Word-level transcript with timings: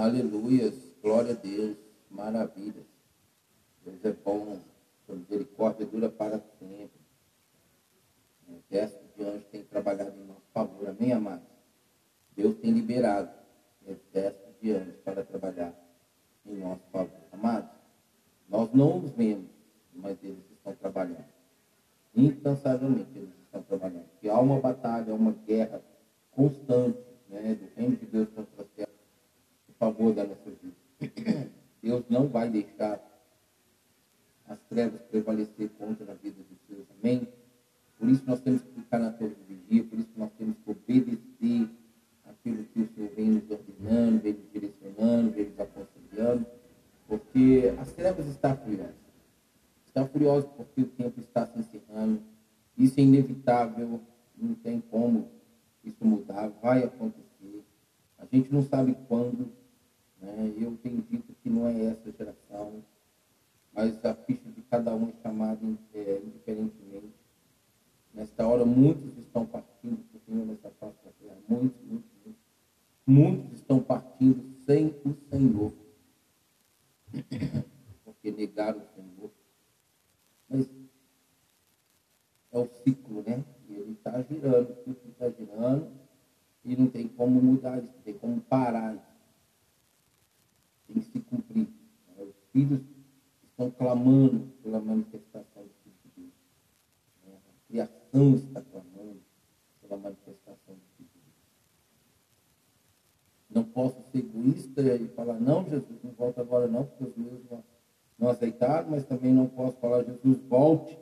Aleluias, 0.00 0.74
glória 1.02 1.32
a 1.32 1.34
Deus, 1.34 1.76
maravilhas. 2.10 2.86
Deus 3.84 4.02
é 4.02 4.12
bom, 4.12 4.58
sua 5.04 5.14
misericórdia 5.14 5.84
dura 5.84 6.08
para 6.08 6.38
sempre. 6.58 6.98
O 8.48 8.54
exército 8.54 9.04
de 9.14 9.24
anjos 9.24 9.44
tem 9.52 9.62
trabalhado 9.62 10.18
em 10.18 10.24
nosso 10.24 10.46
favor, 10.54 10.88
amém, 10.88 11.12
amados? 11.12 11.44
Deus 12.34 12.56
tem 12.60 12.70
liberado 12.70 13.30
o 13.86 13.90
exército 13.90 14.54
de 14.62 14.72
anjos 14.72 14.96
para 15.04 15.22
trabalhar 15.22 15.74
em 16.46 16.56
nosso 16.56 16.82
favor. 16.90 17.20
Amados, 17.30 17.68
nós 18.48 18.72
não 18.72 19.04
os 19.04 19.10
vemos, 19.10 19.50
mas 19.92 20.16
eles 20.22 20.50
estão 20.50 20.74
trabalhando. 20.76 21.28
Incansavelmente 22.16 23.10
eles 23.14 23.34
estão 23.44 23.62
trabalhando. 23.64 24.08
E 24.22 24.30
há 24.30 24.40
uma 24.40 24.60
batalha, 24.60 25.14
uma 25.14 25.32
guerra 25.32 25.82
constante 26.30 26.98
né, 27.28 27.54
do 27.54 27.78
reino 27.78 27.96
de 27.98 28.06
Deus 28.06 28.30
contra 28.30 28.62
as 28.62 28.68
terras 28.70 28.89
em 28.89 28.89
favor 29.80 30.12
da 30.12 30.24
nossa 30.24 30.50
vida. 30.62 31.50
Deus 31.82 32.04
não 32.10 32.28
vai 32.28 32.50
deixar 32.50 33.00
as 34.46 34.58
trevas 34.68 35.00
prevalecer 35.10 35.70
contra 35.70 36.12
a 36.12 36.14
vida 36.14 36.36
dos 36.48 36.58
seus. 36.68 36.86
Amém? 37.00 37.26
Por 37.98 38.08
isso 38.10 38.22
nós 38.26 38.40
temos 38.40 38.62
que 38.62 38.72
ficar 38.74 38.98
na 38.98 39.10
torre 39.10 39.34
de 39.34 39.54
vigia, 39.54 39.84
por 39.84 39.98
isso 39.98 40.10
nós 40.16 40.30
temos 40.36 40.56
que 40.58 40.70
obedecer 40.70 41.70
aquilo 42.26 42.64
que 42.64 42.80
o 42.82 42.88
Senhor 42.94 43.10
vem 43.16 43.30
nos 43.30 43.50
ordenando, 43.50 44.20
vem 44.20 44.34
nos 44.34 44.52
direcionando, 44.52 45.30
vem 45.30 45.46
nos 45.46 45.60
aconselhando, 45.60 46.46
porque 47.08 47.74
as 47.78 47.92
trevas 47.92 48.26
estão 48.26 48.56
furiosas. 48.56 48.94
Estão 49.86 50.06
furiosas 50.08 50.50
porque 50.56 50.82
o 50.82 50.86
tempo 50.86 51.20
está 51.20 51.46
se 51.46 51.58
encerrando. 51.58 52.22
Isso 52.76 53.00
é 53.00 53.02
inevitável, 53.02 54.00
não 54.36 54.54
tem 54.54 54.80
como 54.80 55.28
isso 55.82 56.04
mudar, 56.04 56.48
vai 56.62 56.84
acontecer. 56.84 57.64
A 58.18 58.26
gente 58.26 58.52
não 58.52 58.62
sabe 58.62 58.96
quando. 59.08 59.59
Né? 60.20 60.54
Eu 60.58 60.76
tenho 60.82 61.02
dito 61.02 61.34
que 61.42 61.48
não 61.48 61.66
é 61.66 61.84
essa 61.86 62.10
geração, 62.12 62.82
mas 63.72 64.04
a 64.04 64.14
ficha 64.14 64.48
de 64.50 64.62
cada 64.62 64.94
um 64.94 65.08
é 65.08 65.12
chamada 65.22 65.60
é, 65.94 66.20
indiferentemente. 66.24 67.14
Nesta 68.12 68.46
hora, 68.46 68.64
muitos 68.64 69.16
estão 69.18 69.46
partindo 69.46 70.02
para 70.08 70.18
o 70.18 70.20
Senhor 70.26 70.46
nessa 70.46 70.70
face 70.70 70.96
da 71.04 71.10
terra. 71.12 71.38
Muitos, 71.48 71.80
muitos, 71.82 72.10
muitos. 72.24 72.42
Muitos 73.06 73.52
estão 73.54 73.80
partindo 73.80 74.44
sem 74.66 74.94
o 75.04 75.14
Senhor. 75.30 75.72
Porque 78.04 78.30
negaram 78.30 78.80
o 78.80 78.94
Senhor. 78.94 79.30
Mas 80.48 80.68
é 82.52 82.58
o 82.58 82.66
ciclo, 82.66 83.22
né? 83.22 83.44
E 83.68 83.74
ele 83.74 83.92
está 83.92 84.20
girando, 84.22 84.70
o 84.70 84.74
ciclo 84.74 85.10
está 85.10 85.30
girando 85.30 85.88
e 86.64 86.76
não 86.76 86.88
tem 86.88 87.06
como 87.08 87.40
mudar 87.40 87.78
isso, 87.82 87.92
não 87.94 88.02
tem 88.02 88.18
como 88.18 88.40
parar 88.42 88.94
isso. 88.94 89.09
Tem 90.92 91.02
se 91.02 91.20
cumprir. 91.20 91.68
Os 92.18 92.34
filhos 92.52 92.80
estão 93.44 93.70
clamando 93.70 94.52
pela 94.62 94.80
manifestação 94.80 95.62
do 95.62 95.70
Filho 95.82 95.96
de 96.04 96.22
Deus. 96.22 96.32
A 97.26 97.68
criação 97.68 98.34
está 98.34 98.60
clamando 98.60 99.20
pela 99.80 99.96
manifestação 99.96 100.74
do 100.74 100.80
Filho 100.96 101.08
de 101.14 101.20
Deus. 101.20 101.36
Não 103.50 103.64
posso 103.64 104.02
ser 104.10 104.18
egoísta 104.18 104.82
e 104.82 105.08
falar, 105.08 105.38
não, 105.38 105.64
Jesus, 105.64 106.02
não 106.02 106.10
volta 106.12 106.40
agora 106.40 106.66
não, 106.66 106.84
porque 106.84 107.04
os 107.04 107.16
meus 107.16 107.44
não, 107.50 107.62
não 108.18 108.28
aceitaram, 108.28 108.90
mas 108.90 109.04
também 109.04 109.32
não 109.32 109.46
posso 109.46 109.76
falar, 109.78 110.02
Jesus, 110.04 110.40
volte 110.48 110.98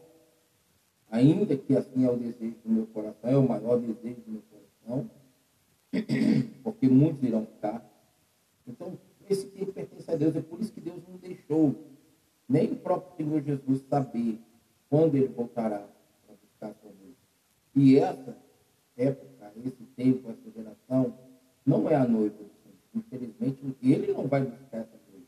ainda 1.10 1.56
que 1.56 1.76
assim 1.76 2.04
é 2.04 2.10
o 2.10 2.16
desejo 2.16 2.56
do 2.64 2.70
meu 2.70 2.86
coração, 2.88 3.30
é 3.30 3.36
o 3.36 3.48
maior 3.48 3.78
desejo 3.78 4.20
do 4.20 4.30
meu 4.30 4.42
coração, 4.42 5.10
porque 6.62 6.88
muitos 6.88 7.22
irão 7.22 7.46
ficar. 7.46 7.84
Então, 8.66 8.98
esse 9.32 9.46
tempo 9.48 9.72
pertence 9.72 10.10
a 10.10 10.16
Deus, 10.16 10.34
é 10.36 10.40
por 10.40 10.60
isso 10.60 10.72
que 10.72 10.80
Deus 10.80 11.02
não 11.06 11.16
deixou 11.16 11.74
nem 12.48 12.72
o 12.72 12.76
próprio 12.76 13.16
Senhor 13.16 13.42
Jesus 13.42 13.82
saber 13.88 14.40
quando 14.88 15.16
ele 15.16 15.28
voltará 15.28 15.86
para 16.26 16.34
buscar 16.36 16.74
sua 16.80 16.90
noiva. 16.90 17.16
E 17.74 17.98
essa 17.98 18.36
época, 18.96 19.52
esse 19.64 19.84
tempo, 19.96 20.30
essa 20.30 20.50
geração, 20.50 21.18
não 21.64 21.88
é 21.88 21.94
a 21.94 22.06
noiva 22.06 22.36
do 22.36 22.50
Senhor. 22.62 22.76
Infelizmente, 22.94 23.76
ele 23.82 24.12
não 24.12 24.26
vai 24.26 24.42
buscar 24.42 24.78
essa 24.78 24.98
noiva. 25.10 25.26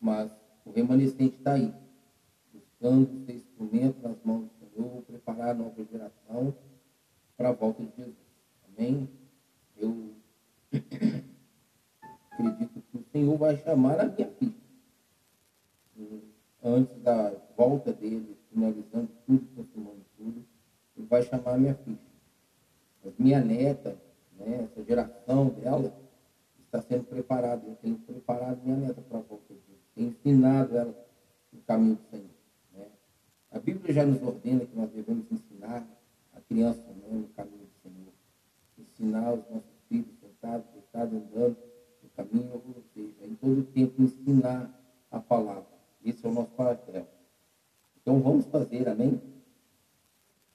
Mas 0.00 0.30
o 0.64 0.70
remanescente 0.70 1.36
está 1.36 1.54
aí 1.54 1.74
buscando 2.52 3.26
ser 3.26 3.34
instrumento 3.34 4.00
nas 4.02 4.16
mãos 4.24 4.44
do 4.44 4.74
Senhor, 4.74 5.02
preparar 5.02 5.50
a 5.50 5.54
nova 5.54 5.84
geração 5.84 6.54
para 7.36 7.48
a 7.48 7.52
volta 7.52 7.82
de 7.82 7.90
Jesus. 7.96 8.16
Amém? 8.68 9.08
Eu 9.76 10.12
acredito 12.32 12.82
que 12.90 12.98
o 12.98 13.04
Senhor 13.12 13.36
vai 13.36 13.56
chamar 13.58 14.00
a 14.00 14.04
minha 14.04 14.28
filha. 14.38 14.54
Antes 16.64 16.96
da 17.02 17.32
volta 17.56 17.92
dele, 17.92 18.36
finalizando 18.50 19.08
tudo, 19.26 19.46
consumando 19.54 20.04
tudo, 20.16 20.44
ele 20.96 21.06
vai 21.06 21.22
chamar 21.22 21.54
a 21.54 21.58
minha 21.58 21.74
filha. 21.74 21.98
Mas 23.04 23.14
minha 23.18 23.40
neta, 23.40 23.96
né, 24.38 24.64
essa 24.64 24.84
geração 24.84 25.48
dela, 25.48 25.92
está 26.64 26.80
sendo 26.82 27.04
preparada. 27.04 27.66
Eu 27.66 27.74
tenho 27.76 27.98
preparado 27.98 28.62
minha 28.62 28.76
neta 28.76 29.02
para 29.02 29.18
a 29.18 29.22
volta 29.22 29.52
de 29.52 29.60
Jesus. 29.60 29.82
Tenho 29.94 30.08
ensinado 30.08 30.76
ela 30.76 31.06
o 31.52 31.58
caminho 31.66 31.96
do 31.96 32.10
Senhor. 32.10 32.30
A 33.50 33.58
Bíblia 33.58 33.92
já 33.92 34.06
nos 34.06 34.22
ordena 34.22 34.64
que 34.64 34.74
nós 34.74 34.90
devemos 34.90 35.30
ensinar 35.30 35.86
a 36.32 36.40
criança 36.40 36.80
né, 36.80 37.08
no 37.10 37.28
caminho 37.28 37.66
do 37.66 37.82
Senhor. 37.82 38.12
Ensinar 38.78 39.32
os 39.34 39.50
nossos 39.50 39.82
filhos 39.88 40.14
sentados, 40.20 40.64
deitados, 40.72 41.12
andando 41.12 41.56
caminho, 42.16 42.52
ou 42.54 42.82
seja, 42.94 43.26
em 43.26 43.34
todo 43.34 43.60
o 43.60 43.64
tempo 43.64 44.02
ensinar 44.02 44.70
a 45.10 45.20
palavra. 45.20 45.66
Esse 46.04 46.26
é 46.26 46.30
o 46.30 46.32
nosso 46.32 46.50
papel. 46.50 47.06
Então 48.00 48.20
vamos 48.20 48.46
fazer, 48.46 48.88
amém? 48.88 49.20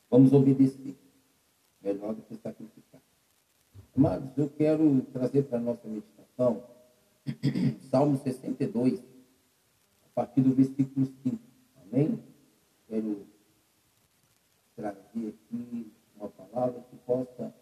Vamos 0.09 0.34
obedecer. 0.34 0.95
Melhor 1.81 2.13
do 2.13 2.22
que 2.23 2.35
sacrificar. 2.35 3.01
Amados, 3.95 4.38
eu 4.38 4.50
quero 4.50 5.01
trazer 5.13 5.44
para 5.44 5.57
a 5.57 5.62
nossa 5.62 5.88
meditação 5.88 6.63
Salmo 7.89 8.18
62, 8.18 9.00
a 9.00 10.09
partir 10.13 10.41
do 10.41 10.53
versículo 10.53 11.06
5. 11.24 11.38
Amém? 11.84 12.19
quero 12.88 13.28
trazer 14.75 15.28
aqui 15.28 15.91
uma 16.16 16.29
palavra 16.29 16.81
que 16.89 16.95
possa, 16.97 17.53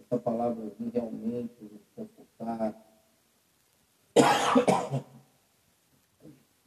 essa 0.00 0.18
palavra 0.18 0.72
vir 0.78 0.90
realmente 0.92 1.54
nos 1.62 1.82
confortar, 1.94 2.74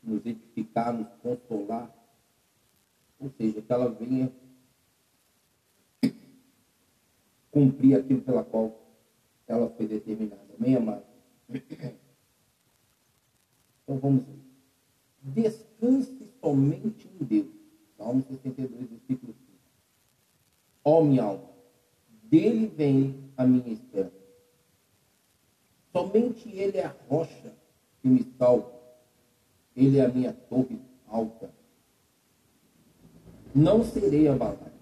nos 0.04 0.26
edificar, 0.26 0.94
nos 0.94 1.08
consolar, 1.22 1.94
ou 3.20 3.30
seja, 3.38 3.62
que 3.62 3.72
ela 3.72 3.90
venha 3.90 4.32
cumprir 7.52 7.96
aquilo 7.96 8.22
pela 8.22 8.44
qual 8.44 8.78
ela 9.48 9.70
foi 9.70 9.88
determinada. 9.88 10.46
Amém, 10.60 10.76
amado? 10.76 11.06
Então 13.84 14.00
vamos 14.00 14.26
ver. 14.26 14.44
Descanse 15.22 16.30
somente 16.42 17.08
em 17.08 17.24
Deus 17.26 17.56
Salmo 17.98 18.24
62, 18.30 18.90
versículo 18.90 19.34
5. 19.34 19.36
Ó 20.84 21.04
minha 21.04 21.24
alma, 21.24 21.50
dele 22.24 22.68
vem 22.68 23.32
a 23.38 23.46
minha 23.46 23.72
esperança. 23.72 24.25
Somente 25.96 26.50
ele 26.50 26.78
é 26.78 26.84
a 26.84 26.96
rocha 27.08 27.54
que 28.02 28.10
me 28.10 28.22
salva. 28.38 28.70
Ele 29.74 29.98
é 29.98 30.04
a 30.04 30.10
minha 30.10 30.34
torre 30.34 30.78
alta. 31.08 31.50
Não 33.56 33.82
serei 33.82 34.28
abalado. 34.28 34.74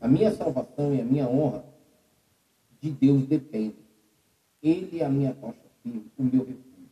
A 0.00 0.06
minha 0.06 0.30
salvação 0.30 0.94
e 0.94 1.00
a 1.00 1.04
minha 1.04 1.28
honra 1.28 1.64
de 2.80 2.92
Deus 2.92 3.26
dependem. 3.26 3.74
Ele 4.62 5.00
é 5.00 5.04
a 5.04 5.08
minha 5.08 5.32
rocha 5.32 5.58
firme, 5.82 6.06
o 6.16 6.22
meu 6.22 6.44
refúgio. 6.44 6.90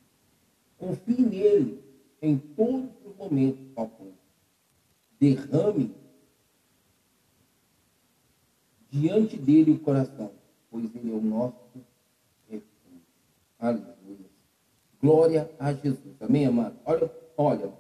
Confie 0.77 1.23
nele 1.23 1.81
em 2.21 2.37
todos 2.39 2.91
os 3.07 3.17
momentos, 3.17 3.65
ó 3.77 3.87
derrame 5.21 5.95
diante 8.91 9.37
dele 9.37 9.73
o 9.73 9.79
coração, 9.79 10.33
pois 10.71 10.93
ele 10.97 11.13
é 11.13 11.15
o 11.15 11.21
nosso. 11.21 11.88
Aleluia. 13.59 14.31
Glória 15.01 15.51
a 15.59 15.73
Jesus. 15.73 16.15
Amém, 16.21 16.47
amado? 16.47 16.77
Olha, 16.85 17.11
olha, 17.37 17.73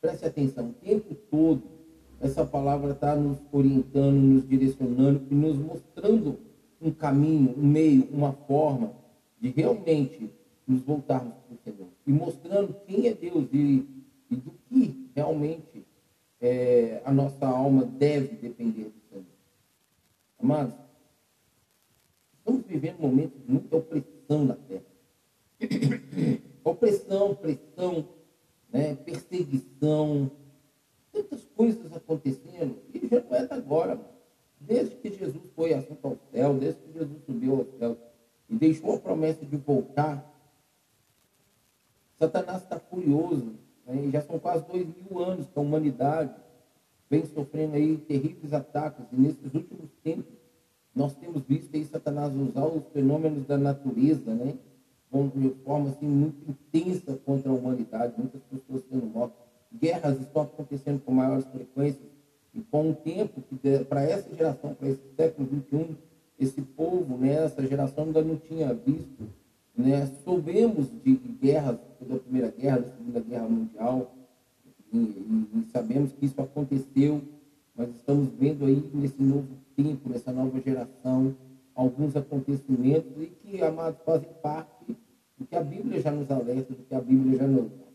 preste 0.00 0.24
atenção, 0.24 0.70
o 0.70 0.72
tempo 0.72 1.14
todo 1.30 1.62
essa 2.20 2.44
palavra 2.44 2.92
está 2.92 3.14
nos 3.14 3.38
orientando, 3.52 4.16
nos 4.16 4.48
direcionando 4.48 5.26
e 5.30 5.34
nos 5.34 5.56
mostrando 5.58 6.38
um 6.80 6.90
caminho, 6.90 7.54
um 7.56 7.66
meio, 7.66 8.08
uma 8.10 8.32
forma 8.32 8.92
de 9.40 9.48
realmente 9.50 10.30
nos 10.66 10.82
voltarmos 10.82 11.34
para 11.34 11.54
o 11.54 11.58
Senhor. 11.58 11.88
E 12.06 12.10
mostrando 12.12 12.74
quem 12.86 13.06
é 13.08 13.14
Deus 13.14 13.48
e, 13.52 13.84
e 14.30 14.36
do 14.36 14.52
que 14.68 15.10
realmente 15.14 15.84
é, 16.40 17.02
a 17.04 17.12
nossa 17.12 17.46
alma 17.46 17.84
deve 17.84 18.36
depender 18.36 18.84
do 18.84 19.00
Senhor. 19.10 19.24
Amados, 20.38 20.74
estamos 22.38 22.64
vivendo 22.66 22.98
momentos 22.98 23.40
de 23.42 23.50
muita 23.50 23.76
opressão 23.76 24.44
na 24.44 24.54
terra. 24.54 24.85
Opressão, 26.64 27.34
pressão, 27.34 28.08
né? 28.72 28.94
perseguição, 28.96 30.30
tantas 31.12 31.44
coisas 31.56 31.92
acontecendo, 31.94 32.76
e 32.92 33.06
já 33.08 33.22
não 33.22 33.36
é 33.36 33.46
agora, 33.50 34.00
desde 34.60 34.96
que 34.96 35.12
Jesus 35.12 35.44
foi 35.54 35.72
assunto 35.72 36.04
ao 36.04 36.18
céu, 36.32 36.54
desde 36.54 36.80
que 36.80 36.98
Jesus 36.98 37.22
subiu 37.24 37.56
ao 37.56 37.66
céu 37.78 37.96
e 38.48 38.56
deixou 38.56 38.94
a 38.94 38.98
promessa 38.98 39.44
de 39.44 39.56
voltar, 39.56 40.32
Satanás 42.18 42.62
está 42.62 42.78
curioso, 42.78 43.54
né? 43.86 44.10
já 44.10 44.22
são 44.22 44.38
quase 44.38 44.66
dois 44.66 44.86
mil 44.86 45.22
anos 45.22 45.46
que 45.46 45.58
a 45.58 45.62
humanidade 45.62 46.34
vem 47.08 47.24
sofrendo 47.26 47.76
aí 47.76 47.96
terríveis 47.98 48.52
ataques, 48.52 49.04
e 49.12 49.16
nesses 49.16 49.54
últimos 49.54 49.90
tempos 50.02 50.34
nós 50.94 51.14
temos 51.14 51.42
visto 51.42 51.74
aí 51.74 51.84
Satanás 51.84 52.34
usar 52.34 52.66
os 52.66 52.86
fenômenos 52.88 53.46
da 53.46 53.58
natureza, 53.58 54.34
né? 54.34 54.56
De 55.24 55.50
forma 55.64 55.90
assim, 55.90 56.06
muito 56.06 56.50
intensa 56.50 57.18
contra 57.24 57.50
a 57.50 57.54
humanidade, 57.54 58.14
muitas 58.16 58.40
pessoas 58.42 58.82
sendo 58.90 59.06
mortas, 59.06 59.36
guerras 59.72 60.20
estão 60.20 60.42
acontecendo 60.42 61.00
com 61.04 61.12
maiores 61.12 61.46
frequências, 61.46 62.16
e 62.54 62.60
com 62.62 62.88
um 62.88 62.94
tempo 62.94 63.42
que 63.42 63.84
para 63.84 64.02
essa 64.02 64.34
geração, 64.34 64.74
para 64.74 64.88
esse 64.88 65.02
século 65.14 65.46
XXI, 65.46 65.96
esse 66.38 66.62
povo, 66.62 67.16
né, 67.18 67.44
essa 67.44 67.66
geração 67.66 68.04
ainda 68.04 68.22
não 68.22 68.36
tinha 68.36 68.72
visto, 68.72 69.28
né, 69.76 70.06
soubemos 70.24 70.88
de 71.04 71.14
guerras, 71.14 71.78
da 72.00 72.18
Primeira 72.18 72.50
Guerra, 72.50 72.78
da 72.78 72.88
Segunda 72.88 73.20
Guerra 73.20 73.48
Mundial, 73.48 74.14
e, 74.92 74.96
e, 74.96 75.48
e 75.54 75.66
sabemos 75.70 76.12
que 76.12 76.24
isso 76.24 76.40
aconteceu, 76.40 77.20
mas 77.74 77.90
estamos 77.90 78.30
vendo 78.38 78.64
aí 78.64 78.82
nesse 78.94 79.22
novo 79.22 79.48
tempo, 79.76 80.08
nessa 80.08 80.32
nova 80.32 80.58
geração, 80.60 81.34
alguns 81.74 82.16
acontecimentos 82.16 83.12
e 83.18 83.26
que, 83.26 83.62
amados, 83.62 84.00
fazem 84.04 84.30
parte 84.42 84.96
do 85.38 85.46
que 85.46 85.54
a 85.54 85.62
Bíblia 85.62 86.00
já 86.00 86.10
nos 86.10 86.30
alerta, 86.30 86.74
do 86.74 86.82
que 86.82 86.94
a 86.94 87.00
Bíblia 87.00 87.38
já 87.38 87.46
nos 87.46 87.70
dá. 87.70 87.86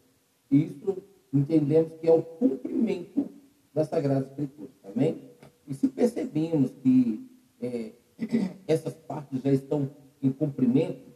Isso 0.50 1.04
entendemos 1.34 1.94
que 2.00 2.08
é 2.08 2.12
o 2.12 2.22
cumprimento 2.22 3.30
da 3.74 3.86
Sagrada 3.86 4.28
Escritura, 4.28 4.70
amém? 4.84 5.32
E 5.68 5.74
se 5.74 5.88
percebemos 5.88 6.72
que 6.84 7.28
é, 7.62 7.92
essas 8.68 8.94
partes 8.94 9.42
já 9.42 9.52
estão 9.52 9.90
em 10.22 10.32
cumprimento, 10.32 11.12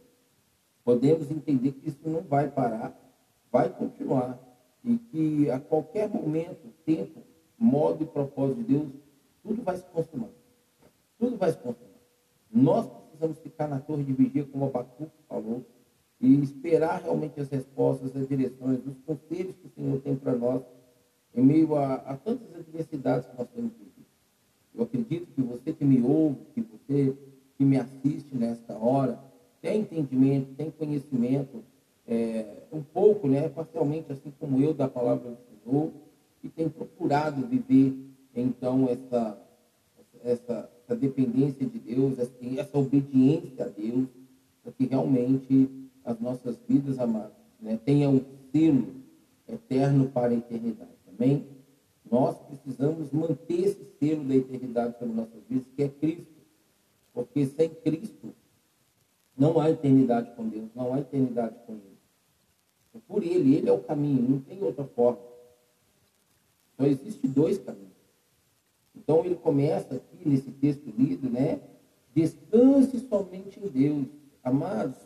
podemos 0.84 1.30
entender 1.30 1.72
que 1.72 1.88
isso 1.88 2.08
não 2.08 2.22
vai 2.22 2.50
parar, 2.50 2.96
vai 3.52 3.68
continuar, 3.68 4.40
e 4.84 4.98
que 4.98 5.50
a 5.50 5.58
qualquer 5.58 6.08
momento, 6.08 6.72
tempo, 6.84 7.20
modo 7.58 8.04
e 8.04 8.06
propósito 8.06 8.62
de 8.62 8.74
Deus, 8.74 8.88
tudo 9.42 9.62
vai 9.62 9.76
se 9.76 9.84
consumar. 9.84 10.30
Tudo 11.18 11.36
vai 11.36 11.50
se 11.50 11.58
consumar. 11.58 11.86
Nós 12.52 12.86
precisamos 12.86 13.38
ficar 13.40 13.66
na 13.66 13.80
torre 13.80 14.04
de 14.04 14.12
vigia, 14.12 14.44
como 14.44 14.64
o 14.64 14.68
Abacuque 14.68 15.12
falou, 15.28 15.64
e 16.20 16.40
esperar 16.40 17.02
realmente 17.02 17.40
as 17.40 17.48
respostas, 17.48 18.16
as 18.16 18.28
direções, 18.28 18.80
os 18.86 18.96
conselhos 19.04 19.54
que 19.56 19.66
o 19.66 19.70
Senhor 19.74 20.00
tem 20.00 20.16
para 20.16 20.34
nós, 20.34 20.62
em 21.34 21.42
meio 21.42 21.74
a, 21.74 21.94
a 21.94 22.16
tantas 22.16 22.48
adversidades 22.54 23.28
que 23.28 23.36
nós 23.36 23.48
temos 23.54 23.72
vivido. 23.72 24.06
Eu 24.74 24.84
acredito 24.84 25.26
que 25.34 25.42
você 25.42 25.72
que 25.72 25.84
me 25.84 26.02
ouve, 26.02 26.38
que 26.54 26.62
você 26.62 27.14
que 27.56 27.64
me 27.64 27.78
assiste 27.78 28.34
nesta 28.34 28.74
hora, 28.74 29.18
tem 29.60 29.80
entendimento, 29.80 30.54
tem 30.54 30.70
conhecimento, 30.70 31.62
é, 32.06 32.62
um 32.72 32.82
pouco, 32.82 33.26
né, 33.26 33.48
parcialmente, 33.48 34.12
assim 34.12 34.32
como 34.38 34.60
eu, 34.62 34.72
da 34.72 34.88
palavra 34.88 35.30
do 35.30 35.38
Senhor, 35.64 35.90
e 36.42 36.48
tem 36.48 36.68
procurado 36.68 37.46
viver, 37.46 37.94
então, 38.34 38.88
essa, 38.88 39.38
essa, 40.22 40.70
essa 40.84 40.96
dependência 40.96 41.66
de 41.66 41.78
Deus, 41.78 42.18
essa, 42.18 42.32
essa 42.58 42.78
obediência 42.78 43.64
a 43.64 43.68
Deus, 43.68 44.06
para 44.62 44.72
que 44.72 44.86
realmente 44.86 45.85
as 46.06 46.20
nossas 46.20 46.56
vidas, 46.68 46.98
amadas, 47.00 47.32
né, 47.60 47.78
tenham 47.84 48.14
um 48.14 48.24
selo 48.52 48.94
eterno 49.48 50.08
para 50.08 50.32
a 50.32 50.36
eternidade. 50.36 50.90
Amém? 51.08 51.46
Nós 52.08 52.36
precisamos 52.38 53.10
manter 53.10 53.64
esse 53.64 53.84
selo 53.98 54.24
da 54.24 54.36
eternidade 54.36 54.96
sobre 54.98 55.14
nossas 55.14 55.42
vidas, 55.48 55.66
que 55.74 55.82
é 55.82 55.88
Cristo. 55.88 56.36
Porque 57.12 57.44
sem 57.46 57.68
Cristo 57.68 58.32
não 59.36 59.60
há 59.60 59.70
eternidade 59.70 60.30
com 60.36 60.48
Deus, 60.48 60.68
não 60.74 60.94
há 60.94 61.00
eternidade 61.00 61.56
com 61.66 61.72
Ele. 61.72 61.98
É 62.94 62.98
por 63.06 63.22
Ele, 63.24 63.56
Ele 63.56 63.68
é 63.68 63.72
o 63.72 63.82
caminho, 63.82 64.22
não 64.30 64.40
tem 64.40 64.62
outra 64.62 64.84
forma. 64.84 65.18
Só 66.76 66.86
existe 66.86 67.26
dois 67.26 67.58
caminhos. 67.58 67.86
Então 68.94 69.24
ele 69.24 69.34
começa 69.34 69.94
aqui 69.94 70.28
nesse 70.28 70.50
texto 70.52 70.92
lido, 70.96 71.28
né? 71.28 71.60
Descanse 72.14 72.98
somente 73.08 73.60
em 73.60 73.68
Deus. 73.68 74.06
Amados, 74.42 74.96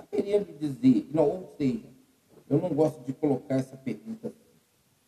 está 0.00 0.16
querendo 0.16 0.58
dizer? 0.58 1.08
Não, 1.12 1.28
ou 1.28 1.54
seja, 1.56 1.88
eu 2.48 2.58
não 2.58 2.70
gosto 2.70 3.04
de 3.04 3.12
colocar 3.12 3.56
essa 3.56 3.76
pergunta. 3.76 4.32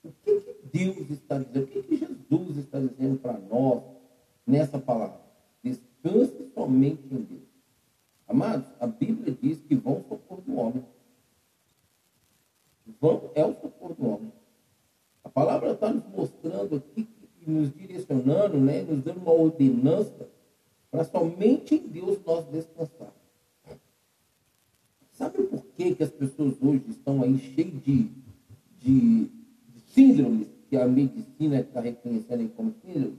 O 0.05 0.11
que, 0.25 0.41
que 0.41 0.57
Deus 0.73 1.11
está 1.11 1.39
dizendo? 1.39 1.65
O 1.65 1.67
que, 1.67 1.83
que 1.83 1.97
Jesus 1.97 2.57
está 2.59 2.79
dizendo 2.79 3.19
para 3.19 3.39
nós 3.39 3.83
nessa 4.47 4.79
palavra? 4.79 5.21
Descanse 5.63 6.51
somente 6.55 7.03
em 7.11 7.23
Deus. 7.23 7.43
Amados, 8.27 8.67
a 8.81 8.87
Bíblia 8.87 9.37
diz 9.41 9.61
que 9.61 9.75
vão 9.75 10.05
socorro 10.09 10.43
do 10.43 10.57
homem. 10.57 10.85
Vão 13.01 13.31
é 13.35 13.45
o 13.45 13.55
socorro 13.55 13.95
do 13.95 14.09
homem. 14.09 14.33
A 15.25 15.29
palavra 15.29 15.73
está 15.73 15.93
nos 15.93 16.05
mostrando 16.09 16.77
aqui, 16.77 17.09
nos 17.47 17.73
direcionando, 17.75 18.59
né, 18.59 18.83
nos 18.83 19.03
dando 19.03 19.19
uma 19.19 19.33
ordenança 19.33 20.29
para 20.91 21.05
somente 21.05 21.77
em 21.77 21.89
Deus 21.89 22.19
nós 22.25 22.45
descansar. 22.47 23.13
Sabe 25.13 25.43
por 25.43 25.63
que, 25.77 25.95
que 25.95 26.03
as 26.03 26.11
pessoas 26.11 26.55
hoje 26.61 26.85
estão 26.89 27.23
aí 27.23 27.39
cheias 27.39 27.83
de, 27.85 28.11
de, 28.81 29.25
de 29.27 29.81
síndromes 29.89 30.49
que 30.69 30.77
a 30.77 30.89
medicina 30.89 31.61
está 31.61 31.81
reconhecendo 31.81 32.49
como 32.57 32.75
síndrome? 32.85 33.19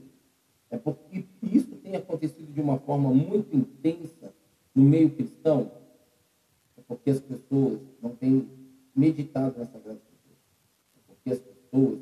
É 0.70 0.76
porque 0.76 1.24
isso 1.42 1.76
tem 1.76 1.94
acontecido 1.94 2.52
de 2.52 2.60
uma 2.60 2.78
forma 2.78 3.10
muito 3.10 3.56
intensa 3.56 4.34
no 4.74 4.82
meio 4.82 5.10
cristão. 5.10 5.70
É 6.76 6.80
porque 6.86 7.10
as 7.10 7.20
pessoas 7.20 7.80
não 8.02 8.10
têm 8.16 8.48
meditado 8.94 9.56
nessa 9.56 9.78
graça 9.78 10.00
de 10.00 10.18
Deus. 10.26 10.38
É 10.96 11.00
porque 11.06 11.30
as 11.30 11.38
pessoas 11.38 12.00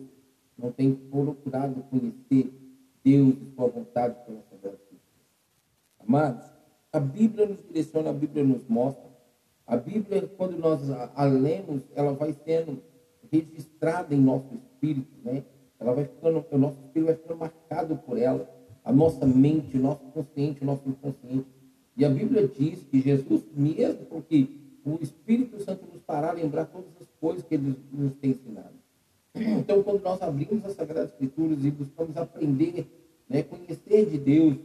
não 0.56 0.72
têm 0.72 0.94
procurado 0.94 1.82
conhecer 1.84 2.50
Deus 3.04 3.34
e 3.34 3.54
sua 3.54 3.68
vontade 3.68 4.14
pela 4.24 4.40
Sagrada 4.42 4.76
Escritura. 4.76 5.00
Amados, 6.00 6.46
a 6.92 7.00
Bíblia 7.00 7.46
nos 7.46 7.62
direciona, 7.66 8.10
a 8.10 8.14
Bíblia 8.14 8.44
nos 8.44 8.66
mostra. 8.68 9.11
A 9.66 9.76
Bíblia, 9.76 10.28
quando 10.36 10.58
nós 10.58 10.90
a, 10.90 11.24
lemos, 11.24 11.82
ela 11.94 12.12
vai 12.12 12.34
sendo 12.44 12.82
registrada 13.30 14.14
em 14.14 14.20
nosso 14.20 14.54
espírito, 14.54 15.12
né? 15.24 15.42
Ela 15.78 15.94
vai 15.94 16.04
ficando, 16.04 16.44
o 16.50 16.58
nosso 16.58 16.78
espírito 16.82 17.06
vai 17.06 17.14
ficando 17.16 17.38
marcado 17.38 17.96
por 17.96 18.18
ela, 18.18 18.48
a 18.84 18.92
nossa 18.92 19.26
mente, 19.26 19.76
o 19.76 19.80
nosso 19.80 20.04
consciente, 20.12 20.62
o 20.62 20.66
nosso 20.66 20.88
inconsciente. 20.88 21.46
E 21.96 22.04
a 22.04 22.08
Bíblia 22.08 22.48
diz 22.48 22.82
que 22.90 23.00
Jesus, 23.00 23.42
mesmo 23.54 24.04
porque 24.06 24.48
o 24.84 24.98
Espírito 25.00 25.62
Santo 25.62 25.84
nos 25.92 26.02
fará 26.02 26.32
lembrar 26.32 26.66
todas 26.66 26.90
as 27.00 27.08
coisas 27.20 27.44
que 27.44 27.54
ele 27.54 27.76
nos 27.92 28.14
tem 28.14 28.30
ensinado. 28.30 28.74
Então, 29.34 29.82
quando 29.82 30.02
nós 30.02 30.20
abrimos 30.20 30.64
as 30.64 30.74
Sagradas 30.74 31.10
Escrituras 31.10 31.64
e 31.64 31.70
buscamos 31.70 32.16
aprender, 32.16 32.86
né, 33.28 33.42
conhecer 33.42 34.06
de 34.06 34.18
Deus 34.18 34.56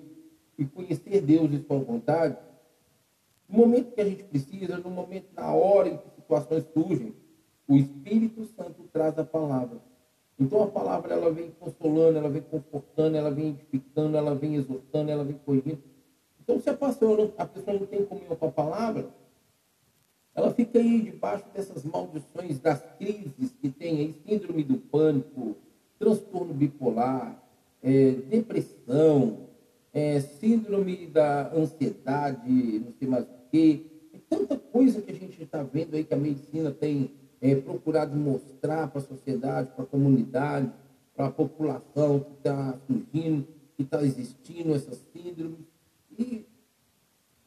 e 0.57 0.65
conhecer 0.65 1.21
Deus 1.21 1.51
e 1.51 1.63
sua 1.65 1.79
vontade, 1.79 2.37
no 3.49 3.59
momento 3.59 3.93
que 3.93 4.01
a 4.01 4.05
gente 4.05 4.23
precisa, 4.23 4.77
no 4.77 4.89
momento, 4.89 5.27
na 5.33 5.53
hora 5.53 5.89
em 5.89 5.97
que 5.97 6.09
situações 6.15 6.65
surgem, 6.73 7.15
o 7.67 7.75
Espírito 7.75 8.45
Santo 8.45 8.83
traz 8.91 9.17
a 9.17 9.23
palavra. 9.23 9.79
Então 10.39 10.63
a 10.63 10.67
palavra 10.67 11.13
ela 11.13 11.31
vem 11.31 11.51
consolando, 11.59 12.17
ela 12.17 12.29
vem 12.29 12.41
confortando, 12.41 13.17
ela 13.17 13.31
vem 13.31 13.49
edificando, 13.49 14.15
ela 14.15 14.35
vem 14.35 14.55
exortando, 14.55 15.09
ela 15.09 15.23
vem 15.23 15.37
corrigindo. 15.45 15.81
Então 16.41 16.59
se 16.59 16.69
a 16.69 16.73
pessoa 16.73 17.17
não, 17.17 17.33
a 17.37 17.45
pessoa 17.45 17.79
não 17.79 17.87
tem 17.87 18.05
comunhão 18.05 18.35
com 18.35 18.45
a 18.45 18.51
palavra, 18.51 19.09
ela 20.35 20.53
fica 20.53 20.77
aí 20.77 21.01
debaixo 21.01 21.45
dessas 21.53 21.83
maldições 21.83 22.59
das 22.59 22.83
crises 22.99 23.55
que 23.59 23.69
tem 23.69 23.97
aí, 23.97 24.15
síndrome 24.27 24.63
do 24.63 24.77
pânico, 24.77 25.55
transtorno 25.97 26.53
bipolar, 26.53 27.41
é, 27.81 28.11
depressão, 28.11 29.46
é, 29.97 30.19
síndrome 30.19 31.07
da 31.07 31.51
ansiedade, 31.51 32.47
não 32.47 32.93
sei 32.99 33.07
mais 33.07 33.23
o 33.23 33.49
quê. 33.49 33.81
É 34.13 34.19
tanta 34.29 34.55
coisa 34.55 35.01
que 35.01 35.11
a 35.11 35.15
gente 35.15 35.41
está 35.41 35.63
vendo 35.63 35.95
aí 35.95 36.03
que 36.03 36.13
a 36.13 36.17
medicina 36.17 36.69
tem 36.69 37.15
é, 37.41 37.55
procurado 37.55 38.15
mostrar 38.15 38.87
para 38.89 38.99
a 38.99 39.03
sociedade, 39.03 39.71
para 39.71 39.83
a 39.83 39.87
comunidade, 39.87 40.71
para 41.15 41.25
a 41.25 41.31
população 41.31 42.19
que 42.19 42.33
está 42.33 42.77
surgindo, 42.85 43.47
que 43.75 43.81
está 43.81 44.03
existindo 44.03 44.75
essa 44.75 44.93
síndrome. 45.11 45.65
E 46.15 46.45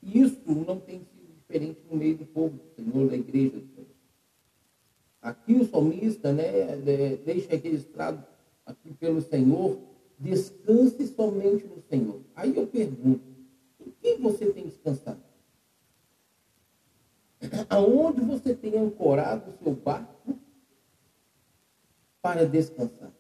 isso 0.03 0.41
não 0.47 0.81
tem 0.81 0.99
sido 0.99 1.33
diferente 1.39 1.79
no 1.89 1.97
meio 1.97 2.17
do 2.17 2.27
povo 2.27 2.59
do 2.59 2.75
Senhor, 2.75 3.11
da 3.11 3.17
igreja 3.17 3.61
do 3.61 3.67
Senhor. 3.77 3.87
Aqui 5.23 5.55
o 5.55 5.65
salmista 5.69 6.33
né, 6.33 6.77
deixa 7.25 7.55
registrado 7.55 8.25
aqui 8.67 8.93
pelo 8.95 9.21
Senhor, 9.21 9.79
descanse 10.21 11.07
somente 11.09 11.67
no 11.67 11.83
Senhor. 11.89 12.21
Aí 12.37 12.55
eu 12.55 12.67
pergunto, 12.67 13.25
em 13.81 13.91
quem 14.03 14.21
você 14.21 14.53
tem 14.53 14.67
descansado? 14.67 15.23
Aonde 17.71 18.21
você 18.21 18.55
tem 18.55 18.77
ancorado 18.77 19.51
o 19.51 19.65
seu 19.65 19.73
barco 19.73 20.39
para 22.21 22.47
descansar? 22.47 23.11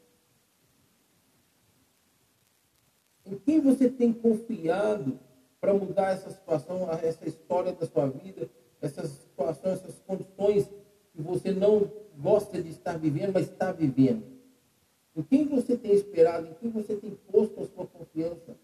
Em 3.24 3.38
quem 3.38 3.60
você 3.60 3.88
tem 3.88 4.12
confiado 4.12 5.18
para 5.58 5.72
mudar 5.72 6.10
essa 6.10 6.30
situação, 6.30 6.90
essa 6.90 7.26
história 7.26 7.72
da 7.72 7.86
sua 7.86 8.08
vida, 8.08 8.50
essas 8.82 9.10
situações, 9.10 9.78
essas 9.78 9.98
condições 10.00 10.68
que 11.14 11.22
você 11.22 11.50
não 11.50 11.90
gosta 12.18 12.62
de 12.62 12.68
estar 12.68 12.98
vivendo, 12.98 13.32
mas 13.32 13.48
está 13.48 13.72
vivendo? 13.72 14.39
Em 15.16 15.22
quem 15.22 15.46
você 15.46 15.76
tem 15.76 15.92
esperado? 15.92 16.46
Em 16.46 16.54
quem 16.54 16.70
você 16.70 16.96
tem 16.96 17.10
posto 17.30 17.60
a 17.60 17.66
sua 17.66 17.86
confiança? 17.86 18.56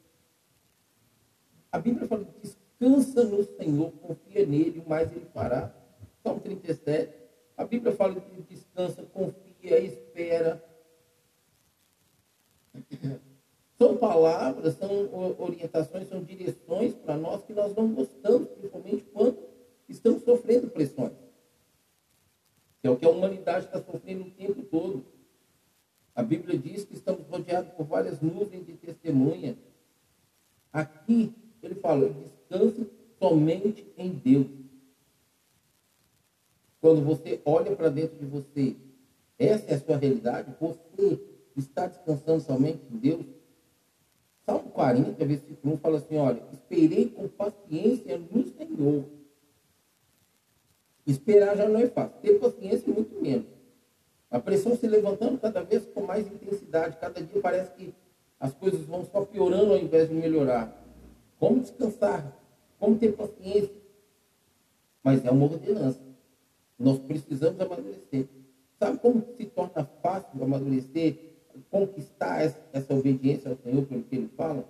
A 1.72 1.78
Bíblia 1.78 2.06
fala: 2.06 2.26
descansa 2.42 3.24
no 3.24 3.44
Senhor, 3.44 3.92
confia 3.92 4.46
nele, 4.46 4.82
o 4.84 4.88
mais 4.88 5.10
ele 5.12 5.26
fará. 5.34 5.74
Salmo 6.22 6.40
37. 6.40 7.12
A 7.56 7.64
Bíblia 7.64 7.92
fala 7.94 8.20
que 8.20 8.42
descansa, 8.42 9.02
confia, 9.12 9.78
espera. 9.80 10.62
São 13.78 13.96
palavras, 13.96 14.74
são 14.74 15.34
orientações, 15.38 16.08
são 16.08 16.22
direções 16.22 16.94
para 16.94 17.16
nós 17.16 17.42
que 17.44 17.52
nós 17.52 17.74
não 17.74 17.92
gostamos, 17.92 18.48
principalmente 18.48 19.04
quando 19.12 19.38
estamos 19.88 20.22
sofrendo 20.22 20.68
pressões. 20.68 21.12
Que 22.80 22.88
é 22.88 22.90
o 22.90 22.96
que 22.96 23.04
a 23.04 23.10
humanidade 23.10 23.66
está 23.66 23.82
sofrendo 23.82 24.24
o 24.24 24.30
tempo 24.30 24.62
todo. 24.62 25.04
A 26.16 26.22
Bíblia 26.22 26.58
diz 26.58 26.82
que 26.82 26.94
estamos 26.94 27.26
rodeados 27.28 27.70
por 27.74 27.84
várias 27.84 28.22
nuvens 28.22 28.64
de 28.64 28.72
testemunha. 28.72 29.54
Aqui, 30.72 31.30
ele 31.62 31.74
fala, 31.74 32.08
descanse 32.08 32.90
somente 33.18 33.86
em 33.98 34.08
Deus. 34.10 34.46
Quando 36.80 37.04
você 37.04 37.38
olha 37.44 37.76
para 37.76 37.90
dentro 37.90 38.16
de 38.16 38.24
você, 38.24 38.74
essa 39.38 39.70
é 39.70 39.74
a 39.74 39.78
sua 39.78 39.98
realidade, 39.98 40.54
você 40.58 41.20
está 41.54 41.86
descansando 41.86 42.40
somente 42.40 42.80
em 42.90 42.96
Deus. 42.96 43.26
Salmo 44.46 44.70
40, 44.70 45.22
versículo 45.22 45.74
1 45.74 45.78
fala 45.78 45.98
assim: 45.98 46.16
olha, 46.16 46.42
esperei 46.50 47.10
com 47.10 47.28
paciência 47.28 48.16
no 48.16 48.42
Senhor. 48.42 49.04
Esperar 51.06 51.56
já 51.58 51.68
não 51.68 51.78
é 51.78 51.88
fácil, 51.88 52.18
ter 52.22 52.38
paciência 52.38 52.90
muito 52.90 53.20
menos. 53.20 53.55
A 54.36 54.38
pressão 54.38 54.76
se 54.76 54.86
levantando 54.86 55.38
cada 55.38 55.62
vez 55.62 55.86
com 55.94 56.02
mais 56.02 56.26
intensidade, 56.26 56.98
cada 57.00 57.22
dia 57.22 57.40
parece 57.40 57.72
que 57.72 57.94
as 58.38 58.52
coisas 58.52 58.82
vão 58.82 59.02
só 59.06 59.24
piorando 59.24 59.72
ao 59.72 59.78
invés 59.78 60.10
de 60.10 60.14
melhorar. 60.14 60.76
Como 61.40 61.60
descansar? 61.60 62.36
Como 62.78 62.98
ter 62.98 63.12
paciência? 63.12 63.74
Mas 65.02 65.24
é 65.24 65.30
uma 65.30 65.46
ordenança. 65.46 66.02
Nós 66.78 66.98
precisamos 66.98 67.58
amadurecer. 67.58 68.26
Sabe 68.78 68.98
como 68.98 69.24
se 69.38 69.46
torna 69.46 69.88
fácil 70.02 70.44
amadurecer? 70.44 71.16
conquistar 71.70 72.42
essa 72.74 72.92
obediência 72.92 73.50
ao 73.50 73.56
Senhor 73.56 73.86
pelo 73.86 74.02
que 74.02 74.16
ele 74.16 74.28
fala, 74.36 74.68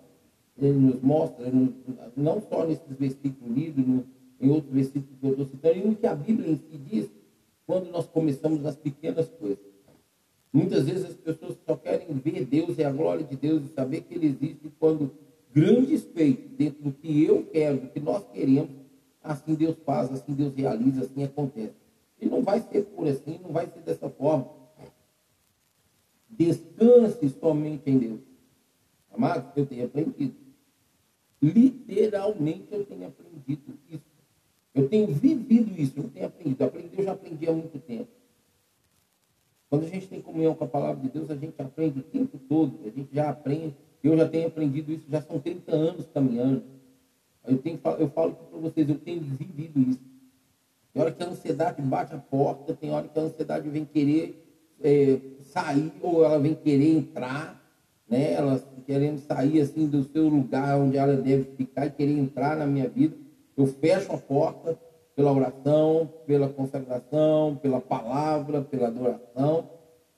ele 0.56 0.78
nos 0.78 1.02
mostra, 1.02 1.44
não 2.16 2.40
só 2.40 2.64
nesses 2.64 2.96
versículos 2.96 3.52
lidos, 3.52 3.84
em 4.40 4.48
outros 4.48 4.72
versículos 4.72 5.18
que 5.18 5.26
eu 5.26 5.30
estou 5.30 5.46
citando, 5.46 5.76
e 5.76 5.84
no 5.84 5.96
que 5.96 6.06
a 6.06 6.14
Bíblia 6.14 6.52
em 6.52 6.56
si 6.56 6.78
diz, 6.78 7.10
quando 7.66 7.90
nós 7.90 8.06
começamos 8.06 8.60
nas 8.62 8.76
pequenas 8.76 9.28
coisas. 9.28 9.64
Muitas 10.52 10.86
vezes 10.86 11.04
as 11.04 11.14
pessoas 11.16 11.56
só 11.66 11.76
querem 11.76 12.06
ver 12.14 12.44
Deus 12.44 12.78
e 12.78 12.84
a 12.84 12.90
glória 12.90 13.24
de 13.24 13.36
Deus 13.36 13.64
e 13.64 13.74
saber 13.74 14.02
que 14.02 14.14
Ele 14.14 14.28
existe 14.28 14.72
quando 14.78 15.10
grandes 15.52 16.04
feitos 16.04 16.50
dentro 16.56 16.82
do 16.82 16.92
que 16.92 17.24
eu 17.24 17.44
quero, 17.46 17.80
do 17.80 17.88
que 17.88 18.00
nós 18.00 18.24
queremos, 18.32 18.70
assim 19.22 19.54
Deus 19.54 19.76
faz, 19.84 20.10
assim 20.12 20.32
Deus 20.32 20.54
realiza, 20.54 21.02
assim 21.02 21.24
acontece. 21.24 21.74
E 22.20 22.26
não 22.26 22.42
vai 22.42 22.60
ser 22.60 22.84
por 22.84 23.06
assim, 23.06 23.38
não 23.42 23.52
vai 23.52 23.66
ser 23.66 23.80
dessa 23.80 24.08
forma. 24.08 24.48
Descanse 26.30 27.28
somente 27.40 27.90
em 27.90 27.98
Deus. 27.98 28.20
Amado, 29.12 29.52
eu 29.56 29.66
tenho 29.66 29.86
aprendido. 29.86 30.34
Literalmente 31.42 32.68
eu 32.70 32.84
tenho 32.84 33.06
aprendido 33.06 33.78
isso. 33.90 34.05
Eu 34.76 34.90
tenho 34.90 35.06
vivido 35.06 35.80
isso, 35.80 35.94
eu 35.96 36.04
tenho 36.04 36.26
aprendido. 36.26 36.62
Aprendi, 36.62 36.90
eu 36.98 37.04
já 37.04 37.12
aprendi 37.12 37.48
há 37.48 37.52
muito 37.52 37.78
tempo. 37.78 38.08
Quando 39.70 39.84
a 39.84 39.88
gente 39.88 40.06
tem 40.06 40.20
comunhão 40.20 40.54
com 40.54 40.64
a 40.64 40.68
palavra 40.68 41.02
de 41.02 41.08
Deus, 41.08 41.30
a 41.30 41.34
gente 41.34 41.54
aprende 41.60 42.00
o 42.00 42.02
tempo 42.02 42.38
todo. 42.46 42.80
A 42.84 42.90
gente 42.90 43.08
já 43.10 43.30
aprende. 43.30 43.74
Eu 44.04 44.14
já 44.18 44.28
tenho 44.28 44.46
aprendido 44.46 44.92
isso, 44.92 45.04
já 45.08 45.22
são 45.22 45.40
30 45.40 45.74
anos 45.74 46.06
caminhando. 46.12 46.62
Eu, 47.46 47.56
tenho, 47.56 47.80
eu 47.98 48.08
falo 48.10 48.34
para 48.34 48.58
vocês, 48.58 48.86
eu 48.86 48.98
tenho 48.98 49.22
vivido 49.22 49.80
isso. 49.80 50.00
Tem 50.92 51.02
hora 51.02 51.10
que 51.10 51.22
a 51.22 51.26
ansiedade 51.26 51.80
bate 51.80 52.14
a 52.14 52.18
porta, 52.18 52.74
tem 52.74 52.90
hora 52.90 53.08
que 53.08 53.18
a 53.18 53.22
ansiedade 53.22 53.68
vem 53.70 53.84
querer 53.84 54.46
é, 54.82 55.18
sair 55.42 55.90
ou 56.02 56.22
ela 56.22 56.38
vem 56.38 56.54
querer 56.54 56.98
entrar, 56.98 57.62
né? 58.06 58.34
Ela 58.34 58.62
querendo 58.86 59.18
sair 59.20 59.60
assim 59.60 59.86
do 59.86 60.04
seu 60.04 60.28
lugar 60.28 60.78
onde 60.78 60.98
ela 60.98 61.16
deve 61.16 61.44
ficar 61.56 61.86
e 61.86 61.90
querer 61.90 62.18
entrar 62.18 62.56
na 62.56 62.66
minha 62.66 62.88
vida. 62.88 63.25
Eu 63.56 63.66
fecho 63.66 64.12
a 64.12 64.18
porta 64.18 64.78
pela 65.14 65.32
oração, 65.32 66.12
pela 66.26 66.48
consagração, 66.48 67.56
pela 67.56 67.80
palavra, 67.80 68.60
pela 68.60 68.88
adoração, 68.88 69.70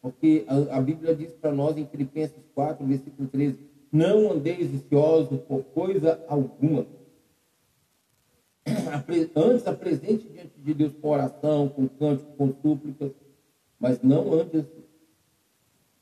porque 0.02 0.45
a, 0.49 0.78
a 0.78 0.80
Bíblia 0.80 1.14
diz 1.14 1.33
para 1.35 1.52
nós 1.52 1.76
em 1.76 1.87
Filipenses 1.87 2.42
4, 2.54 2.85
versículo 2.85 3.28
13: 3.28 3.59
Não 3.92 4.33
andeis 4.33 4.68
viciosos 4.71 5.40
por 5.42 5.62
coisa 5.64 6.25
alguma. 6.28 6.87
Antes 9.35 9.66
apresente 9.66 10.28
diante 10.28 10.59
de 10.59 10.75
Deus 10.75 10.92
com 10.95 11.09
oração, 11.09 11.68
com 11.68 11.88
cântico, 11.88 12.33
com 12.37 12.52
súplicas, 12.61 13.12
mas 13.78 14.02
não 14.02 14.40
assim. 14.40 14.66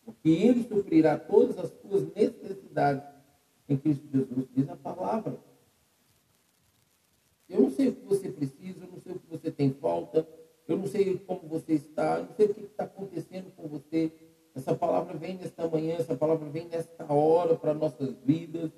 Porque 0.04 0.30
Ele 0.30 0.62
suprirá 0.64 1.18
todas 1.18 1.58
as 1.58 1.70
suas 1.80 2.06
necessidades 2.14 3.02
em 3.68 3.76
Cristo 3.76 4.06
Jesus, 4.12 4.46
diz 4.54 4.68
a 4.68 4.76
palavra. 4.76 5.36
Eu 7.48 7.60
não 7.60 7.70
sei 7.70 7.88
o 7.88 7.94
que 7.94 8.04
você 8.04 8.28
precisa, 8.28 8.84
eu 8.84 8.90
não 8.90 9.00
sei 9.00 9.12
o 9.12 9.18
que 9.18 9.30
você 9.30 9.50
tem 9.50 9.72
falta, 9.72 10.26
eu 10.66 10.76
não 10.76 10.86
sei 10.86 11.16
como 11.18 11.48
você 11.48 11.74
está, 11.74 12.18
eu 12.18 12.24
não 12.24 12.34
sei 12.34 12.46
o 12.46 12.54
que 12.54 12.60
está 12.62 12.84
acontecendo 12.84 13.52
com 13.56 13.68
você. 13.68 14.12
Essa 14.54 14.74
palavra 14.74 15.16
vem 15.16 15.36
nesta 15.36 15.68
manhã, 15.68 15.96
essa 15.96 16.16
palavra 16.16 16.48
vem 16.48 16.66
nesta 16.66 17.12
hora 17.12 17.54
para 17.54 17.72
nossas 17.74 18.16
vidas. 18.24 18.70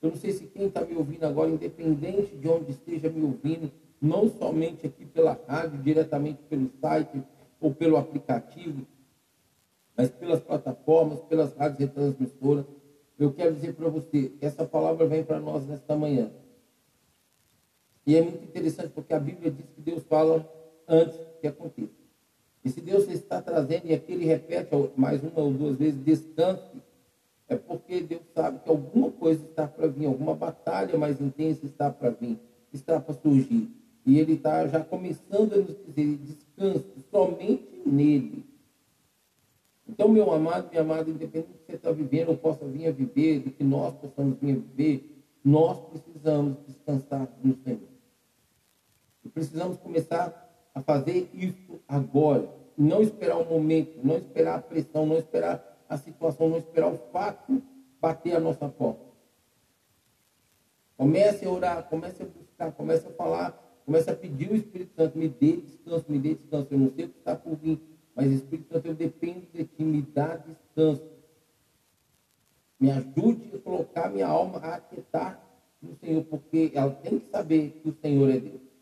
Eu 0.00 0.10
não 0.10 0.16
sei 0.16 0.32
se 0.32 0.46
quem 0.46 0.66
está 0.66 0.84
me 0.84 0.94
ouvindo 0.96 1.24
agora, 1.24 1.50
independente 1.50 2.36
de 2.36 2.48
onde 2.48 2.70
esteja 2.70 3.10
me 3.10 3.22
ouvindo, 3.22 3.70
não 4.00 4.28
somente 4.28 4.86
aqui 4.86 5.04
pela 5.04 5.38
rádio, 5.46 5.82
diretamente 5.82 6.42
pelo 6.48 6.70
site 6.80 7.22
ou 7.60 7.74
pelo 7.74 7.96
aplicativo, 7.96 8.86
mas 9.96 10.10
pelas 10.10 10.40
plataformas, 10.40 11.20
pelas 11.22 11.54
rádios 11.56 11.80
retransmissoras, 11.80 12.64
eu 13.18 13.32
quero 13.32 13.54
dizer 13.54 13.74
para 13.74 13.88
você, 13.88 14.32
essa 14.40 14.64
palavra 14.64 15.06
vem 15.06 15.22
para 15.22 15.38
nós 15.38 15.66
nesta 15.66 15.96
manhã. 15.96 16.30
E 18.06 18.16
é 18.16 18.22
muito 18.22 18.44
interessante 18.44 18.90
porque 18.90 19.14
a 19.14 19.20
Bíblia 19.20 19.50
diz 19.50 19.66
que 19.74 19.80
Deus 19.80 20.02
fala 20.04 20.46
antes 20.86 21.18
que 21.40 21.46
aconteça. 21.46 22.04
E 22.64 22.70
se 22.70 22.80
Deus 22.80 23.08
está 23.08 23.42
trazendo, 23.42 23.86
e 23.86 23.94
aqui 23.94 24.12
ele 24.12 24.24
repete 24.24 24.70
mais 24.96 25.22
uma 25.22 25.40
ou 25.40 25.52
duas 25.52 25.76
vezes, 25.76 26.02
descanse, 26.02 26.82
é 27.48 27.56
porque 27.56 28.00
Deus 28.00 28.22
sabe 28.34 28.60
que 28.60 28.70
alguma 28.70 29.10
coisa 29.10 29.44
está 29.44 29.66
para 29.66 29.86
vir, 29.86 30.06
alguma 30.06 30.34
batalha 30.34 30.96
mais 30.96 31.20
intensa 31.20 31.66
está 31.66 31.90
para 31.90 32.10
vir, 32.10 32.38
está 32.72 32.98
para 32.98 33.14
surgir. 33.14 33.70
E 34.06 34.18
ele 34.18 34.34
está 34.34 34.66
já 34.66 34.80
começando 34.80 35.52
a 35.52 35.56
nos 35.56 35.76
dizer, 35.86 36.16
descanse 36.16 36.86
somente 37.10 37.82
nele. 37.84 38.44
Então, 39.86 40.08
meu 40.08 40.32
amado, 40.32 40.70
minha 40.70 40.80
amada, 40.80 41.10
independente 41.10 41.48
do 41.48 41.58
que 41.58 41.66
você 41.66 41.76
está 41.76 41.92
vivendo 41.92 42.30
ou 42.30 42.36
possa 42.36 42.64
vir 42.66 42.86
a 42.86 42.90
viver, 42.90 43.40
do 43.40 43.50
que 43.50 43.62
nós 43.62 43.94
possamos 43.94 44.38
vir 44.38 44.52
a 44.52 44.54
viver, 44.54 45.22
nós 45.44 45.78
precisamos 45.80 46.56
descansar 46.66 47.28
no 47.42 47.54
Senhor. 47.62 47.93
Precisamos 49.30 49.78
começar 49.78 50.44
a 50.74 50.80
fazer 50.80 51.30
isso 51.32 51.80
agora. 51.86 52.48
Não 52.76 53.00
esperar 53.00 53.38
o 53.38 53.44
momento, 53.44 54.00
não 54.02 54.16
esperar 54.16 54.58
a 54.58 54.62
pressão, 54.62 55.06
não 55.06 55.18
esperar 55.18 55.84
a 55.88 55.96
situação, 55.96 56.48
não 56.48 56.58
esperar 56.58 56.92
o 56.92 56.98
fato 57.12 57.62
bater 58.00 58.36
a 58.36 58.40
nossa 58.40 58.68
porta. 58.68 59.04
Comece 60.96 61.44
a 61.44 61.50
orar, 61.50 61.88
comece 61.88 62.22
a 62.22 62.26
buscar, 62.26 62.72
comece 62.72 63.06
a 63.06 63.10
falar, 63.10 63.80
comece 63.84 64.10
a 64.10 64.14
pedir 64.14 64.50
o 64.50 64.56
Espírito 64.56 64.94
Santo, 64.94 65.18
me 65.18 65.28
dê 65.28 65.56
descanso, 65.56 66.04
me 66.08 66.18
dê 66.18 66.34
descanso. 66.34 66.68
Eu 66.70 66.78
não 66.78 66.92
sei 66.94 67.04
o 67.06 67.08
que 67.08 67.18
está 67.18 67.34
por 67.34 67.56
vir, 67.56 67.80
mas 68.14 68.30
Espírito 68.30 68.72
Santo, 68.72 68.88
eu 68.88 68.94
dependo 68.94 69.46
de 69.52 69.64
ti, 69.64 69.82
me 69.82 70.02
dá 70.02 70.36
descanso. 70.36 71.08
Me 72.78 72.90
ajude 72.90 73.52
a 73.54 73.58
colocar 73.58 74.10
minha 74.10 74.26
alma 74.26 74.58
a 74.58 74.74
aquietar 74.74 75.42
no 75.80 75.96
Senhor, 75.96 76.24
porque 76.24 76.72
ela 76.74 76.92
tem 76.92 77.18
que 77.18 77.30
saber 77.30 77.80
que 77.82 77.88
o 77.88 77.96
Senhor 78.00 78.30
é 78.30 78.38
Deus. 78.38 78.73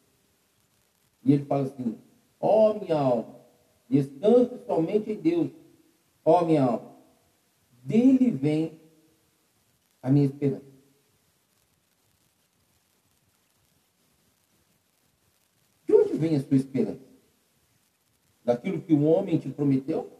E 1.24 1.32
ele 1.32 1.44
fala 1.44 1.64
assim: 1.64 1.96
ó 2.40 2.70
oh, 2.70 2.80
minha 2.80 2.98
alma, 2.98 3.34
descanse 3.88 4.58
somente 4.66 5.12
em 5.12 5.16
Deus, 5.16 5.50
ó 6.24 6.40
oh, 6.40 6.44
minha 6.44 6.64
alma. 6.64 6.92
Dele 7.84 8.30
vem 8.30 8.80
a 10.02 10.10
minha 10.10 10.26
esperança. 10.26 10.72
De 15.86 15.94
onde 15.94 16.14
vem 16.14 16.36
a 16.36 16.40
sua 16.40 16.56
esperança? 16.56 17.12
Daquilo 18.44 18.80
que 18.80 18.92
o 18.92 19.04
homem 19.04 19.38
te 19.38 19.48
prometeu? 19.48 20.10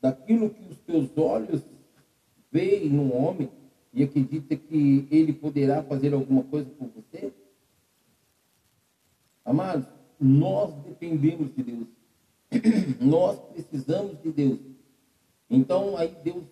Daquilo 0.00 0.50
que 0.50 0.62
os 0.70 0.78
teus 0.80 1.16
olhos 1.16 1.62
veem 2.50 2.88
no 2.88 3.12
homem 3.14 3.50
e 3.92 4.02
acredita 4.02 4.54
que 4.56 5.08
ele 5.10 5.32
poderá 5.32 5.82
fazer 5.82 6.12
alguma 6.12 6.44
coisa 6.44 6.70
por 6.70 6.88
você? 6.88 7.32
Amados, 9.44 9.86
nós 10.18 10.74
dependemos 10.84 11.54
de 11.54 11.62
Deus. 11.62 11.86
nós 13.00 13.38
precisamos 13.52 14.20
de 14.22 14.30
Deus. 14.32 14.58
Então 15.50 15.96
aí 15.96 16.14
Deus 16.22 16.44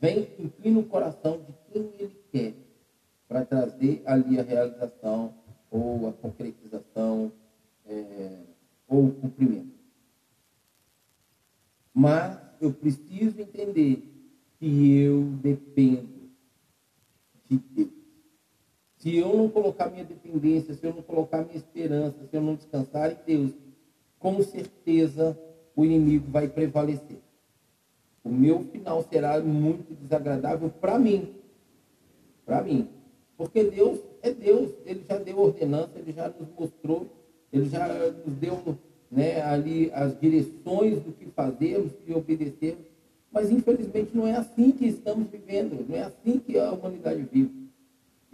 vem, 0.00 0.28
inclina 0.38 0.80
o 0.80 0.84
coração 0.84 1.40
de 1.42 1.54
quem 1.72 1.92
ele 1.98 2.16
quer 2.32 2.54
para 3.28 3.44
trazer 3.44 4.02
ali 4.04 4.38
a 4.38 4.42
realização 4.42 5.34
ou 5.70 6.08
a 6.08 6.12
concretização 6.12 7.32
é, 7.86 8.42
ou 8.88 9.06
o 9.06 9.14
cumprimento. 9.14 9.74
Mas 11.92 12.38
eu 12.60 12.72
preciso 12.72 13.40
entender 13.40 14.02
que 14.58 14.98
eu 14.98 15.22
dependo 15.42 16.30
de 17.48 17.58
Deus. 17.58 18.03
Se 19.04 19.18
eu 19.18 19.36
não 19.36 19.50
colocar 19.50 19.90
minha 19.90 20.02
dependência, 20.02 20.72
se 20.72 20.86
eu 20.86 20.94
não 20.94 21.02
colocar 21.02 21.44
minha 21.44 21.58
esperança, 21.58 22.16
se 22.24 22.34
eu 22.34 22.40
não 22.40 22.54
descansar 22.54 23.12
em 23.12 23.18
Deus, 23.26 23.52
com 24.18 24.42
certeza 24.42 25.38
o 25.76 25.84
inimigo 25.84 26.30
vai 26.30 26.48
prevalecer. 26.48 27.18
O 28.24 28.30
meu 28.30 28.60
final 28.60 29.02
será 29.02 29.38
muito 29.40 29.92
desagradável 29.92 30.70
para 30.70 30.98
mim. 30.98 31.34
Para 32.46 32.62
mim. 32.62 32.88
Porque 33.36 33.64
Deus 33.64 34.00
é 34.22 34.32
Deus, 34.32 34.70
ele 34.86 35.04
já 35.06 35.18
deu 35.18 35.38
ordenança, 35.38 35.98
ele 35.98 36.10
já 36.10 36.28
nos 36.28 36.48
mostrou, 36.58 37.06
ele 37.52 37.68
já 37.68 37.86
nos 38.24 38.34
deu 38.36 38.78
né, 39.10 39.42
ali 39.42 39.90
as 39.92 40.18
direções 40.18 40.98
do 41.02 41.12
que 41.12 41.26
fazemos 41.26 41.92
e 42.06 42.14
obedecemos. 42.14 42.86
Mas 43.30 43.50
infelizmente 43.50 44.16
não 44.16 44.26
é 44.26 44.34
assim 44.34 44.70
que 44.70 44.86
estamos 44.86 45.28
vivendo, 45.28 45.86
não 45.86 45.94
é 45.94 46.04
assim 46.04 46.38
que 46.38 46.58
a 46.58 46.72
humanidade 46.72 47.28
vive. 47.30 47.63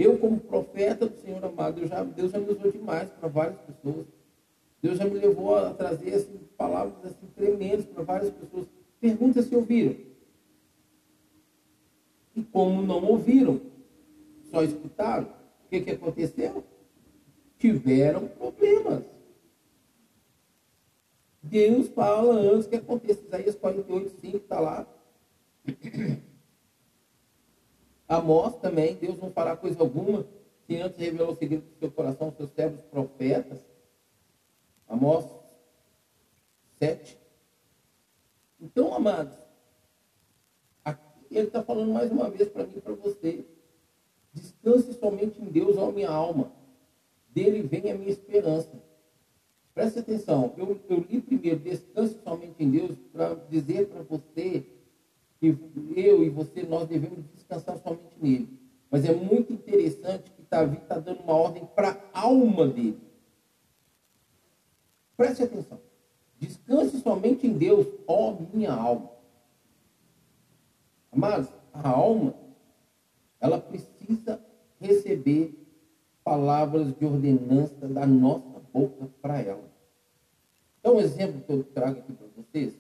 Eu, 0.01 0.17
como 0.17 0.41
profeta 0.41 1.07
do 1.07 1.21
Senhor 1.21 1.45
amado, 1.45 1.87
já, 1.87 2.03
Deus 2.03 2.33
já 2.33 2.39
me 2.39 2.51
usou 2.51 2.73
demais 2.73 3.11
para 3.11 3.29
várias 3.29 3.59
pessoas. 3.61 4.07
Deus 4.81 4.97
já 4.97 5.05
me 5.05 5.19
levou 5.19 5.55
a 5.55 5.75
trazer 5.75 6.15
assim, 6.15 6.41
palavras 6.57 7.05
assim, 7.05 7.27
tremendas 7.37 7.85
para 7.85 8.03
várias 8.03 8.31
pessoas. 8.31 8.67
Pergunta 8.99 9.43
se 9.43 9.55
ouviram. 9.55 9.95
E 12.35 12.43
como 12.45 12.81
não 12.81 13.05
ouviram, 13.05 13.61
só 14.51 14.65
escutaram, 14.65 15.27
o 15.67 15.69
que, 15.69 15.83
que 15.83 15.91
aconteceu? 15.91 16.65
Tiveram 17.59 18.27
problemas. 18.27 19.05
Deus 21.43 21.89
fala 21.89 22.37
antes 22.37 22.67
que 22.67 22.77
aconteça. 22.77 23.21
Isaías 23.27 23.55
48, 23.55 24.19
5 24.19 24.37
está 24.39 24.61
lá. 24.61 24.87
Amós 28.11 28.57
também, 28.57 28.97
Deus 28.97 29.21
não 29.21 29.31
fará 29.31 29.57
coisa 29.57 29.81
alguma 29.81 30.27
se 30.67 30.77
antes 30.77 30.99
revelou 30.99 31.33
o 31.33 31.37
segredo 31.37 31.63
do 31.63 31.79
seu 31.79 31.93
coração 31.93 32.27
aos 32.27 32.37
seus 32.37 32.51
servos 32.51 32.81
profetas. 32.87 33.61
Amós 34.89 35.25
7. 36.81 37.17
Então, 38.61 38.93
amados, 38.93 39.39
aqui 40.85 41.25
ele 41.31 41.47
está 41.47 41.63
falando 41.63 41.93
mais 41.93 42.11
uma 42.11 42.29
vez 42.29 42.49
para 42.49 42.67
mim 42.67 42.79
e 42.79 42.81
para 42.81 42.95
você. 42.95 43.45
Descanse 44.33 44.93
somente 44.95 45.41
em 45.41 45.45
Deus, 45.45 45.77
ó 45.77 45.93
minha 45.93 46.11
alma. 46.11 46.51
Dele 47.29 47.63
vem 47.63 47.93
a 47.93 47.95
minha 47.95 48.11
esperança. 48.11 48.73
Preste 49.73 50.01
atenção, 50.01 50.53
eu, 50.59 50.81
eu 50.89 50.99
li 51.09 51.21
primeiro, 51.21 51.61
descanse 51.61 52.19
somente 52.25 52.61
em 52.61 52.71
Deus, 52.73 52.99
para 53.13 53.35
dizer 53.49 53.87
para 53.87 54.03
você 54.03 54.67
que 55.41 55.59
eu 55.97 56.23
e 56.23 56.29
você, 56.29 56.63
nós 56.63 56.87
devemos 56.87 57.25
descansar 57.35 57.79
somente 57.79 58.15
nele. 58.21 58.61
Mas 58.91 59.05
é 59.05 59.15
muito 59.15 59.53
interessante 59.53 60.31
que 60.31 60.43
Davi 60.49 60.77
está 60.77 60.99
dando 60.99 61.23
uma 61.23 61.33
ordem 61.33 61.65
para 61.75 61.99
a 62.13 62.21
alma 62.21 62.67
dele. 62.69 63.01
Preste 65.17 65.43
atenção. 65.43 65.81
Descanse 66.39 67.01
somente 67.01 67.47
em 67.47 67.57
Deus, 67.57 67.87
ó 68.07 68.37
minha 68.53 68.73
alma. 68.73 69.11
Mas 71.13 71.53
a 71.73 71.89
alma, 71.89 72.35
ela 73.41 73.59
precisa 73.59 74.41
receber 74.81 75.55
palavras 76.25 76.95
de 76.97 77.05
ordenança 77.05 77.89
da 77.89 78.07
nossa 78.07 78.61
boca 78.73 79.09
para 79.21 79.41
ela. 79.41 79.71
Então, 80.79 80.97
um 80.97 81.01
exemplo 81.01 81.41
que 81.43 81.53
eu 81.53 81.65
trago 81.65 81.99
aqui 81.99 82.13
para 82.13 82.27
vocês. 82.37 82.75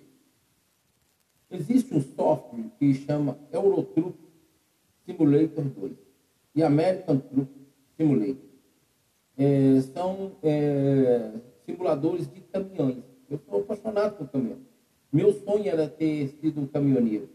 Existe 1.50 1.94
um 1.94 2.00
software 2.00 2.64
que 2.78 2.94
chama 2.94 3.36
Eurotruck 3.52 4.16
Simulator 5.04 5.64
2 5.64 5.92
e 6.54 6.62
American 6.62 7.18
Truck 7.18 7.50
Simulator. 7.96 8.50
É, 9.36 9.80
são 9.92 10.32
é, 10.42 11.32
simuladores 11.64 12.32
de 12.32 12.40
caminhões. 12.40 13.02
Eu 13.28 13.40
sou 13.48 13.60
apaixonado 13.60 14.16
por 14.16 14.28
caminhão. 14.28 14.58
Meu 15.12 15.32
sonho 15.32 15.66
era 15.66 15.88
ter 15.88 16.28
sido 16.40 16.60
um 16.60 16.66
caminhoneiro. 16.66 17.28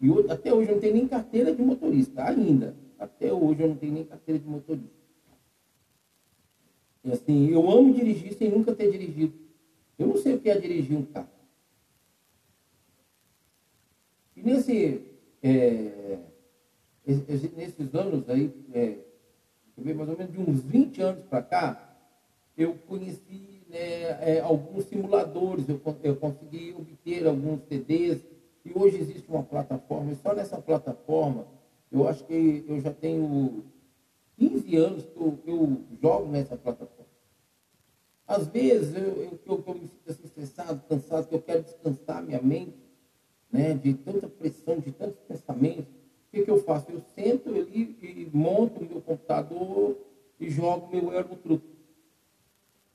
E 0.00 0.08
eu, 0.08 0.30
até 0.30 0.52
hoje 0.52 0.70
eu 0.70 0.74
não 0.74 0.80
tenho 0.80 0.94
nem 0.94 1.08
carteira 1.08 1.54
de 1.54 1.62
motorista, 1.62 2.24
ainda. 2.24 2.74
Até 2.98 3.32
hoje 3.32 3.62
eu 3.62 3.68
não 3.68 3.76
tenho 3.76 3.92
nem 3.94 4.04
carteira 4.04 4.38
de 4.38 4.46
motorista. 4.46 5.00
E 7.02 7.12
assim, 7.12 7.48
eu 7.48 7.70
amo 7.70 7.94
dirigir 7.94 8.34
sem 8.34 8.50
nunca 8.50 8.74
ter 8.74 8.90
dirigido. 8.90 9.32
Eu 9.98 10.08
não 10.08 10.16
sei 10.16 10.34
o 10.34 10.40
que 10.40 10.50
é 10.50 10.58
dirigir 10.58 10.96
um 10.96 11.04
carro. 11.04 11.28
E 14.40 14.42
nesse, 14.42 15.02
é, 15.42 16.18
nesses 17.06 17.94
anos 17.94 18.26
aí, 18.30 18.50
é, 18.72 18.96
mais 19.76 20.08
ou 20.08 20.16
menos 20.16 20.32
de 20.32 20.40
uns 20.40 20.62
20 20.62 21.02
anos 21.02 21.24
para 21.24 21.42
cá, 21.42 21.94
eu 22.56 22.74
conheci 22.88 23.62
né, 23.68 24.36
é, 24.36 24.40
alguns 24.40 24.84
simuladores, 24.86 25.68
eu, 25.68 25.78
eu 26.02 26.16
consegui 26.16 26.72
obter 26.72 27.26
alguns 27.26 27.60
CDs, 27.68 28.24
e 28.64 28.72
hoje 28.74 28.96
existe 28.96 29.28
uma 29.28 29.42
plataforma, 29.42 30.10
e 30.12 30.16
só 30.16 30.34
nessa 30.34 30.56
plataforma, 30.58 31.46
eu 31.92 32.08
acho 32.08 32.24
que 32.24 32.64
eu 32.66 32.80
já 32.80 32.94
tenho 32.94 33.62
15 34.38 34.76
anos 34.76 35.04
que 35.04 35.16
eu, 35.18 35.38
eu 35.46 35.84
jogo 36.00 36.32
nessa 36.32 36.56
plataforma. 36.56 37.10
Às 38.26 38.46
vezes 38.46 38.96
eu, 38.96 39.22
eu, 39.22 39.38
eu, 39.46 39.64
eu 39.66 39.74
me 39.74 39.80
sinto 39.80 40.08
assim, 40.10 40.24
estressado, 40.24 40.82
cansado, 40.88 41.28
que 41.28 41.34
eu 41.34 41.42
quero 41.42 41.62
descansar 41.62 42.22
minha 42.22 42.40
mente, 42.40 42.79
né, 43.52 43.74
de 43.74 43.94
tanta 43.94 44.28
pressão, 44.28 44.78
de 44.78 44.92
tantos 44.92 45.18
pensamentos. 45.20 45.84
O 45.84 46.30
que, 46.30 46.44
que 46.44 46.50
eu 46.50 46.62
faço? 46.62 46.90
Eu 46.90 47.00
sento 47.14 47.48
ali 47.48 47.96
e 48.00 48.30
monto 48.32 48.80
o 48.80 48.84
meu 48.88 49.00
computador 49.00 49.96
e 50.38 50.48
jogo 50.48 50.88
meu 50.94 51.12
Eurotruck. 51.12 51.64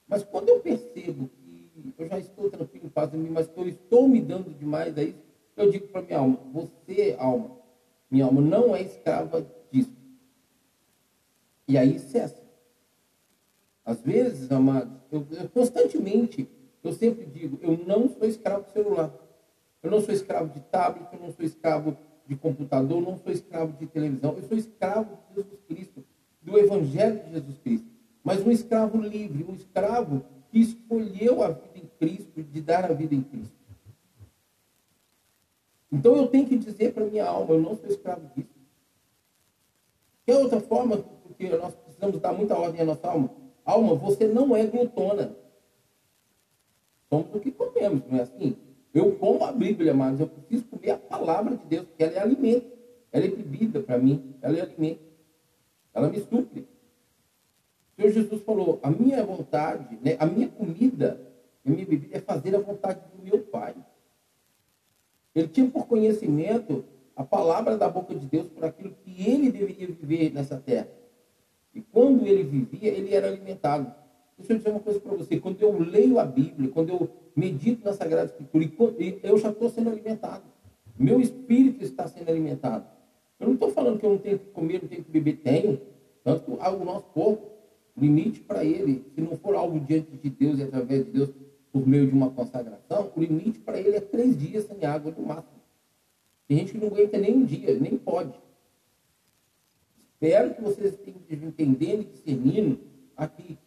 Mas 0.07 0.23
quando 0.23 0.49
eu 0.49 0.59
percebo 0.59 1.27
que 1.27 1.93
eu 1.97 2.07
já 2.07 2.19
estou 2.19 2.49
tranquilo, 2.49 2.91
em 3.13 3.17
mim, 3.17 3.29
mas 3.29 3.47
que 3.47 3.59
eu 3.59 3.67
estou 3.67 4.07
me 4.07 4.21
dando 4.21 4.57
demais 4.57 4.97
a 4.97 5.03
isso, 5.03 5.25
eu 5.57 5.71
digo 5.71 5.87
para 5.87 6.01
minha 6.01 6.19
alma, 6.19 6.39
você, 6.51 7.15
alma, 7.19 7.51
minha 8.09 8.25
alma 8.25 8.41
não 8.41 8.75
é 8.75 8.81
escrava 8.81 9.45
disso. 9.71 9.91
E 11.67 11.77
aí 11.77 11.99
cessa. 11.99 12.43
Às 13.83 14.01
vezes, 14.01 14.51
amados, 14.51 14.93
eu, 15.11 15.25
eu, 15.31 15.49
constantemente, 15.49 16.47
eu 16.83 16.93
sempre 16.93 17.25
digo, 17.25 17.59
eu 17.61 17.77
não 17.85 18.09
sou 18.09 18.27
escravo 18.27 18.63
do 18.65 18.71
celular. 18.71 19.13
Eu 19.85 19.91
não 19.91 20.01
sou 20.01 20.15
escravo 20.15 20.51
de 20.51 20.59
tablet, 20.61 21.07
eu 21.13 21.19
não 21.19 21.31
sou 21.31 21.45
escravo 21.45 21.95
de 22.25 22.35
computador, 22.35 22.97
eu 22.97 23.11
não 23.11 23.17
sou 23.19 23.31
escravo 23.31 23.73
de 23.73 23.85
televisão. 23.85 24.33
Eu 24.35 24.41
sou 24.47 24.57
escravo 24.57 25.19
de 25.29 25.35
Jesus 25.35 25.59
Cristo, 25.67 26.03
do 26.41 26.57
Evangelho 26.57 27.23
de 27.23 27.31
Jesus 27.33 27.57
Cristo. 27.59 27.87
Mas 28.23 28.43
um 28.43 28.49
escravo 28.49 28.97
livre, 28.97 29.45
um 29.47 29.53
escravo 29.53 30.25
que 30.49 30.59
escolheu 30.59 31.43
a 31.43 31.49
vida 31.49 31.77
em 31.77 31.87
Cristo, 31.99 32.41
de 32.41 32.61
dar 32.61 32.89
a 32.89 32.95
vida 32.95 33.13
em 33.13 33.21
Cristo. 33.21 33.53
Então 35.91 36.15
eu 36.15 36.27
tenho 36.29 36.47
que 36.47 36.57
dizer 36.57 36.91
para 36.91 37.05
minha 37.05 37.25
alma, 37.25 37.53
eu 37.53 37.61
não 37.61 37.77
sou 37.77 37.87
escravo 37.87 38.27
disso. 38.35 38.49
Que 40.25 40.33
outra 40.33 40.59
forma, 40.59 40.97
porque 40.97 41.47
nós 41.49 41.75
precisamos 41.75 42.19
dar 42.19 42.33
muita 42.33 42.57
ordem 42.57 42.81
à 42.81 42.85
nossa 42.85 43.07
alma, 43.07 43.29
Alma, 43.63 43.95
você 43.95 44.27
não 44.27 44.55
é 44.55 44.65
glutona. 44.65 45.35
Somos 47.09 47.33
o 47.33 47.39
que 47.39 47.51
comemos, 47.51 48.03
não 48.07 48.19
é 48.19 48.21
assim? 48.21 48.55
Eu 48.95 49.11
como 49.17 49.43
a 49.43 49.51
Bíblia, 49.51 49.93
mas 49.93 50.21
eu 50.21 50.27
preciso 50.27 50.63
comer 50.67 50.91
a 50.91 50.97
palavra 50.97 51.57
de 51.57 51.65
Deus, 51.65 51.85
porque 51.85 52.01
ela 52.01 52.13
é 52.13 52.19
alimento. 52.19 52.71
Ela 53.11 53.25
é 53.25 53.27
bebida 53.27 53.81
para 53.81 53.97
mim, 53.97 54.33
ela 54.41 54.57
é 54.57 54.61
alimento. 54.61 55.01
Ela 55.93 56.09
me 56.09 56.19
supre. 56.21 56.61
O 56.61 58.01
Senhor 58.01 58.13
Jesus 58.13 58.41
falou: 58.43 58.79
a 58.81 58.89
minha 58.89 59.21
vontade, 59.25 59.99
né, 60.01 60.15
a 60.17 60.25
minha 60.25 60.47
comida, 60.47 61.19
a 61.65 61.69
minha 61.69 61.85
bebida 61.85 62.15
é 62.17 62.21
fazer 62.21 62.55
a 62.55 62.59
vontade 62.59 63.01
do 63.13 63.21
meu 63.21 63.39
Pai. 63.39 63.75
Ele 65.35 65.49
tinha 65.49 65.69
por 65.69 65.87
conhecimento 65.87 66.85
a 67.17 67.23
palavra 67.23 67.77
da 67.77 67.89
boca 67.89 68.15
de 68.15 68.25
Deus 68.25 68.47
por 68.47 68.63
aquilo 68.63 68.95
que 69.03 69.29
ele 69.29 69.51
deveria 69.51 69.87
viver 69.87 70.33
nessa 70.33 70.57
terra. 70.57 70.87
E 71.73 71.81
quando 71.81 72.25
ele 72.25 72.43
vivia, 72.43 72.91
ele 72.91 73.13
era 73.13 73.27
alimentado. 73.27 73.93
Deixa 74.37 74.53
eu 74.53 74.57
dizer 74.57 74.69
uma 74.69 74.79
coisa 74.79 74.99
para 74.99 75.15
você. 75.15 75.39
Quando 75.39 75.61
eu 75.61 75.79
leio 75.79 76.19
a 76.19 76.25
Bíblia, 76.25 76.69
quando 76.69 76.89
eu 76.89 77.09
medito 77.35 77.85
na 77.85 77.93
Sagrada 77.93 78.25
Escritura, 78.25 78.65
eu 79.23 79.37
já 79.37 79.49
estou 79.49 79.69
sendo 79.69 79.89
alimentado. 79.89 80.43
Meu 80.97 81.19
espírito 81.19 81.83
está 81.83 82.07
sendo 82.07 82.29
alimentado. 82.29 82.85
Eu 83.39 83.47
não 83.47 83.53
estou 83.55 83.71
falando 83.71 83.99
que 83.99 84.05
eu 84.05 84.11
não 84.11 84.17
tenho 84.17 84.39
que 84.39 84.45
comer, 84.51 84.81
não 84.81 84.89
tenho 84.89 85.03
que 85.03 85.11
beber. 85.11 85.37
Tenho. 85.37 85.81
Tanto 86.23 86.43
que 86.43 86.51
o 86.51 86.85
nosso 86.85 87.05
corpo, 87.07 87.51
limite 87.95 88.41
para 88.41 88.63
ele, 88.63 89.05
se 89.13 89.21
não 89.21 89.37
for 89.37 89.55
algo 89.55 89.79
diante 89.79 90.11
de 90.17 90.29
Deus 90.29 90.59
e 90.59 90.63
através 90.63 91.05
de 91.05 91.11
Deus, 91.11 91.29
por 91.71 91.87
meio 91.87 92.07
de 92.07 92.13
uma 92.13 92.29
consagração, 92.29 93.11
o 93.15 93.19
limite 93.19 93.59
para 93.59 93.79
ele 93.79 93.95
é 93.97 94.01
três 94.01 94.37
dias 94.37 94.65
sem 94.65 94.85
água 94.85 95.13
no 95.17 95.25
máximo. 95.25 95.59
Tem 96.47 96.57
gente 96.57 96.73
que 96.73 96.77
não 96.77 96.87
aguenta 96.87 97.17
nem 97.17 97.35
um 97.35 97.45
dia, 97.45 97.77
nem 97.79 97.97
pode. 97.97 98.33
Espero 100.13 100.53
que 100.53 100.61
vocês 100.61 100.93
estejam 100.93 101.49
entendendo 101.49 102.01
e 102.01 102.05
discernindo 102.05 102.79
aqui. 103.15 103.57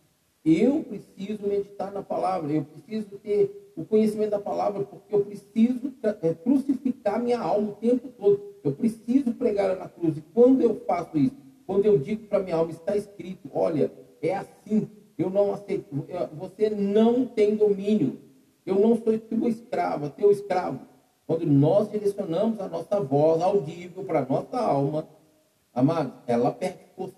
Eu 0.50 0.82
preciso 0.82 1.46
meditar 1.46 1.92
na 1.92 2.02
palavra, 2.02 2.50
eu 2.50 2.64
preciso 2.64 3.18
ter 3.18 3.72
o 3.76 3.84
conhecimento 3.84 4.30
da 4.30 4.38
palavra, 4.38 4.82
porque 4.82 5.14
eu 5.14 5.22
preciso 5.22 5.92
é, 6.22 6.32
crucificar 6.32 7.22
minha 7.22 7.38
alma 7.38 7.72
o 7.72 7.74
tempo 7.74 8.08
todo. 8.18 8.54
Eu 8.64 8.72
preciso 8.72 9.34
pregar 9.34 9.76
na 9.76 9.88
cruz. 9.88 10.16
E 10.16 10.22
quando 10.32 10.62
eu 10.62 10.80
faço 10.86 11.18
isso, 11.18 11.36
quando 11.66 11.84
eu 11.84 11.98
digo 11.98 12.26
para 12.28 12.38
minha 12.38 12.56
alma, 12.56 12.70
está 12.70 12.96
escrito, 12.96 13.50
olha, 13.52 13.92
é 14.22 14.36
assim, 14.36 14.88
eu 15.18 15.28
não 15.28 15.52
aceito, 15.52 15.86
você 16.32 16.70
não 16.70 17.26
tem 17.26 17.54
domínio. 17.54 18.18
Eu 18.64 18.76
não 18.76 18.96
sou 18.96 19.18
teu 19.18 19.48
escravo, 19.48 20.08
teu 20.10 20.30
escravo. 20.30 20.80
Quando 21.26 21.44
nós 21.44 21.90
direcionamos 21.90 22.58
a 22.58 22.68
nossa 22.68 22.98
voz 23.00 23.42
audível 23.42 24.02
para 24.02 24.20
a 24.20 24.24
nossa 24.24 24.58
alma, 24.58 25.06
amado, 25.74 26.14
ela 26.26 26.50
perde 26.50 26.78
força. 26.96 27.17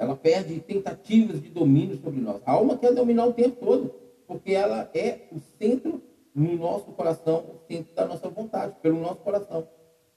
Ela 0.00 0.16
perde 0.16 0.58
tentativas 0.60 1.42
de 1.42 1.50
domínio 1.50 1.98
sobre 1.98 2.22
nós. 2.22 2.40
A 2.46 2.52
alma 2.52 2.78
quer 2.78 2.94
dominar 2.94 3.26
o 3.26 3.34
tempo 3.34 3.62
todo, 3.62 3.94
porque 4.26 4.52
ela 4.52 4.90
é 4.94 5.28
o 5.30 5.38
centro 5.58 6.00
no 6.34 6.56
nosso 6.56 6.90
coração, 6.92 7.44
o 7.54 7.66
centro 7.68 7.94
da 7.94 8.06
nossa 8.06 8.26
vontade, 8.30 8.76
pelo 8.80 8.98
nosso 8.98 9.20
coração. 9.20 9.68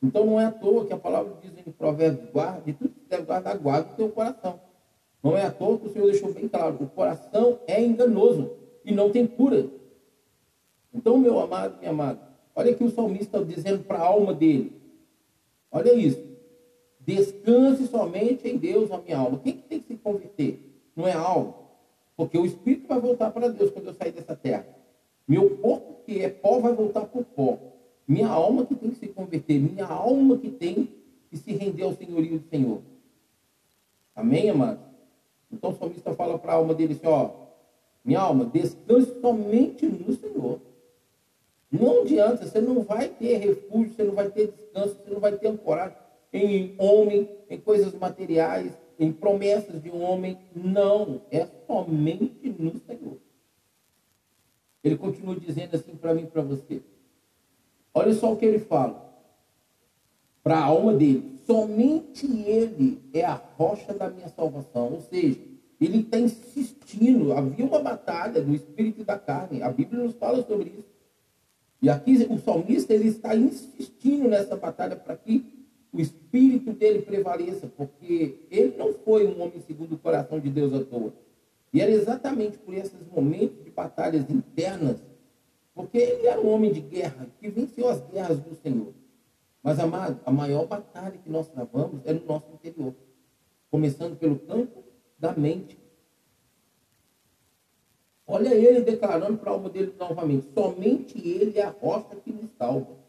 Então 0.01 0.25
não 0.25 0.39
é 0.39 0.45
à 0.45 0.51
toa 0.51 0.85
que 0.85 0.93
a 0.93 0.97
palavra 0.97 1.33
diz 1.41 1.51
em 1.57 1.69
Provérbios, 1.69 2.31
guarde, 2.31 2.71
tudo 2.71 2.91
que 2.91 3.09
deve 3.09 3.23
guardar, 3.23 3.57
guarda 3.57 3.91
o 3.91 3.95
teu 3.95 4.07
coração. 4.07 4.57
Não 5.21 5.37
é 5.37 5.45
à 5.45 5.51
toa 5.51 5.77
que 5.77 5.87
o 5.87 5.91
Senhor 5.91 6.09
deixou 6.09 6.31
bem 6.31 6.47
claro, 6.47 6.77
o 6.79 6.87
coração 6.87 7.59
é 7.67 7.83
enganoso 7.83 8.51
e 8.85 8.93
não 8.93 9.09
tem 9.09 9.27
cura. 9.27 9.67
Então, 10.93 11.17
meu 11.17 11.37
amado, 11.39 11.79
minha 11.79 11.91
amada, 11.91 12.33
Olha 12.55 12.73
que 12.73 12.83
o 12.83 12.89
salmista 12.89 13.39
está 13.39 13.41
dizendo 13.41 13.83
para 13.83 13.97
a 13.97 14.05
alma 14.05 14.33
dele. 14.33 14.79
Olha 15.71 15.93
isso. 15.93 16.32
Descanse 17.05 17.87
somente 17.87 18.47
em 18.47 18.57
Deus, 18.57 18.91
a 18.91 18.97
minha 18.97 19.17
alma. 19.17 19.39
Quem 19.39 19.53
que 19.53 19.63
tem 19.63 19.79
que 19.79 19.87
se 19.87 19.95
converter? 19.95 20.59
Não 20.95 21.07
é 21.07 21.11
a 21.11 21.19
alma. 21.19 21.53
Porque 22.15 22.37
o 22.37 22.45
espírito 22.45 22.87
vai 22.87 22.99
voltar 22.99 23.31
para 23.31 23.49
Deus 23.49 23.71
quando 23.71 23.87
eu 23.87 23.93
sair 23.93 24.11
dessa 24.11 24.35
terra. 24.35 24.65
Meu 25.27 25.57
corpo, 25.57 26.03
que 26.05 26.21
é 26.21 26.29
pó, 26.29 26.59
vai 26.59 26.73
voltar 26.73 27.05
para 27.05 27.21
o 27.21 27.25
pó. 27.25 27.57
Minha 28.07 28.27
alma 28.27 28.65
que 28.65 28.75
tem 28.75 28.89
que 28.91 28.97
se 28.97 29.07
converter. 29.07 29.59
Minha 29.59 29.85
alma 29.85 30.37
que 30.37 30.49
tem 30.49 30.89
que 31.29 31.37
se 31.37 31.51
render 31.51 31.83
ao 31.83 31.93
senhorio 31.93 32.39
do 32.39 32.49
Senhor. 32.49 32.81
Amém, 34.15 34.49
amado? 34.49 34.79
Então 35.51 35.71
o 35.71 35.75
salmista 35.75 36.13
fala 36.13 36.37
para 36.37 36.53
a 36.53 36.55
alma 36.55 36.73
dele 36.73 36.93
assim: 36.93 37.07
ó, 37.07 37.31
minha 38.03 38.19
alma, 38.19 38.45
descanse 38.45 39.19
somente 39.19 39.85
no 39.85 40.13
Senhor. 40.13 40.59
Não 41.71 42.01
adianta, 42.01 42.45
você 42.45 42.61
não 42.61 42.83
vai 42.83 43.09
ter 43.09 43.37
refúgio, 43.37 43.93
você 43.93 44.03
não 44.03 44.13
vai 44.13 44.29
ter 44.29 44.51
descanso, 44.51 44.95
você 44.95 45.09
não 45.09 45.19
vai 45.19 45.31
ter 45.33 45.47
ancoragem 45.47 45.97
em 46.33 46.75
homem, 46.79 47.29
em 47.49 47.59
coisas 47.59 47.93
materiais, 47.93 48.73
em 48.99 49.11
promessas 49.11 49.81
de 49.81 49.91
um 49.91 50.01
homem. 50.01 50.37
Não, 50.55 51.21
é 51.29 51.47
somente 51.67 52.49
no 52.57 52.71
Senhor. 52.79 53.17
Ele 54.83 54.97
continua 54.97 55.39
dizendo 55.39 55.75
assim 55.75 55.95
para 55.95 56.13
mim 56.13 56.23
e 56.23 56.27
para 56.27 56.41
você. 56.41 56.81
Olha 57.93 58.13
só 58.13 58.33
o 58.33 58.35
que 58.35 58.45
ele 58.45 58.59
fala. 58.59 59.13
Para 60.41 60.57
a 60.57 60.63
alma 60.65 60.93
dele. 60.93 61.39
Somente 61.45 62.25
ele 62.25 63.01
é 63.13 63.23
a 63.23 63.33
rocha 63.33 63.93
da 63.93 64.09
minha 64.09 64.27
salvação. 64.29 64.93
Ou 64.93 65.01
seja, 65.01 65.39
ele 65.79 65.99
está 65.99 66.19
insistindo. 66.19 67.31
Havia 67.31 67.65
uma 67.65 67.79
batalha 67.79 68.41
do 68.41 68.53
espírito 68.53 69.01
e 69.01 69.05
da 69.05 69.17
carne. 69.17 69.61
A 69.61 69.69
Bíblia 69.69 70.03
nos 70.03 70.15
fala 70.15 70.43
sobre 70.43 70.69
isso. 70.69 70.93
E 71.81 71.89
aqui 71.89 72.15
o 72.29 72.39
salmista 72.39 72.93
ele 72.93 73.09
está 73.09 73.35
insistindo 73.35 74.29
nessa 74.29 74.55
batalha 74.55 74.95
para 74.95 75.15
que 75.17 75.62
o 75.93 76.01
espírito 76.01 76.73
dele 76.73 77.03
prevaleça, 77.03 77.67
porque 77.67 78.39
ele 78.49 78.75
não 78.75 78.93
foi 78.93 79.27
um 79.27 79.39
homem 79.39 79.61
segundo 79.61 79.93
o 79.93 79.97
coração 79.99 80.39
de 80.39 80.49
Deus 80.49 80.73
à 80.73 80.83
toa. 80.83 81.13
E 81.71 81.79
era 81.79 81.91
exatamente 81.91 82.57
por 82.57 82.73
esses 82.73 83.07
momentos 83.15 83.63
de 83.63 83.69
batalhas 83.69 84.27
internas, 84.27 84.97
porque 85.75 85.99
ele 85.99 86.25
era 86.25 86.41
um 86.41 86.51
homem 86.51 86.73
de 86.73 86.81
guerra, 86.81 87.27
que 87.39 87.47
venceu 87.47 87.87
as 87.87 88.01
guerras 88.07 88.39
do 88.39 88.55
Senhor. 88.55 88.93
Mas, 89.61 89.79
amado, 89.79 90.19
a 90.25 90.31
maior 90.31 90.65
batalha 90.65 91.17
que 91.17 91.29
nós 91.29 91.47
travamos 91.47 92.01
é 92.05 92.13
no 92.13 92.25
nosso 92.25 92.51
interior. 92.51 92.93
Começando 93.69 94.17
pelo 94.17 94.37
campo 94.39 94.83
da 95.17 95.31
mente. 95.33 95.77
Olha 98.25 98.53
ele 98.53 98.81
declarando 98.81 99.37
para 99.37 99.51
a 99.51 99.53
alma 99.53 99.69
dele 99.69 99.93
novamente: 99.97 100.47
somente 100.53 101.17
ele 101.17 101.57
é 101.57 101.63
a 101.63 101.69
rocha 101.69 102.15
que 102.15 102.31
me 102.31 102.49
salva. 102.57 103.02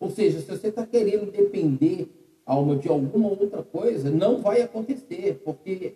Ou 0.00 0.10
seja, 0.10 0.40
se 0.40 0.50
você 0.50 0.68
está 0.68 0.86
querendo 0.86 1.30
depender, 1.30 2.08
alma, 2.46 2.74
de 2.74 2.88
alguma 2.88 3.28
outra 3.28 3.62
coisa, 3.62 4.10
não 4.10 4.40
vai 4.40 4.62
acontecer, 4.62 5.40
porque 5.44 5.94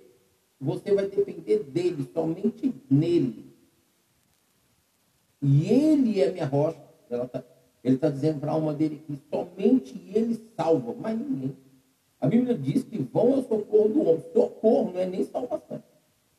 você 0.60 0.94
vai 0.94 1.08
depender 1.08 1.64
dele, 1.64 2.06
somente 2.12 2.72
nele. 2.90 3.46
E 5.40 5.68
ele 5.68 6.20
é 6.20 6.30
minha 6.30 6.46
rocha. 6.46 6.78
Tá, 7.30 7.42
ele 7.82 7.96
está 7.96 8.10
dizendo 8.10 8.40
para 8.40 8.50
a 8.50 8.54
alma 8.54 8.74
dele 8.74 9.02
que 9.06 9.18
somente 9.30 10.00
ele 10.14 10.38
salva, 10.56 10.94
mas 10.98 11.18
ninguém. 11.18 11.56
A 12.20 12.26
Bíblia 12.26 12.56
diz 12.56 12.82
que 12.84 12.98
vão 12.98 13.34
ao 13.34 13.42
socorro 13.42 13.88
do 13.88 14.02
homem. 14.02 14.24
Socorro 14.32 14.92
não 14.92 15.00
é 15.00 15.06
nem 15.06 15.24
salvação. 15.24 15.82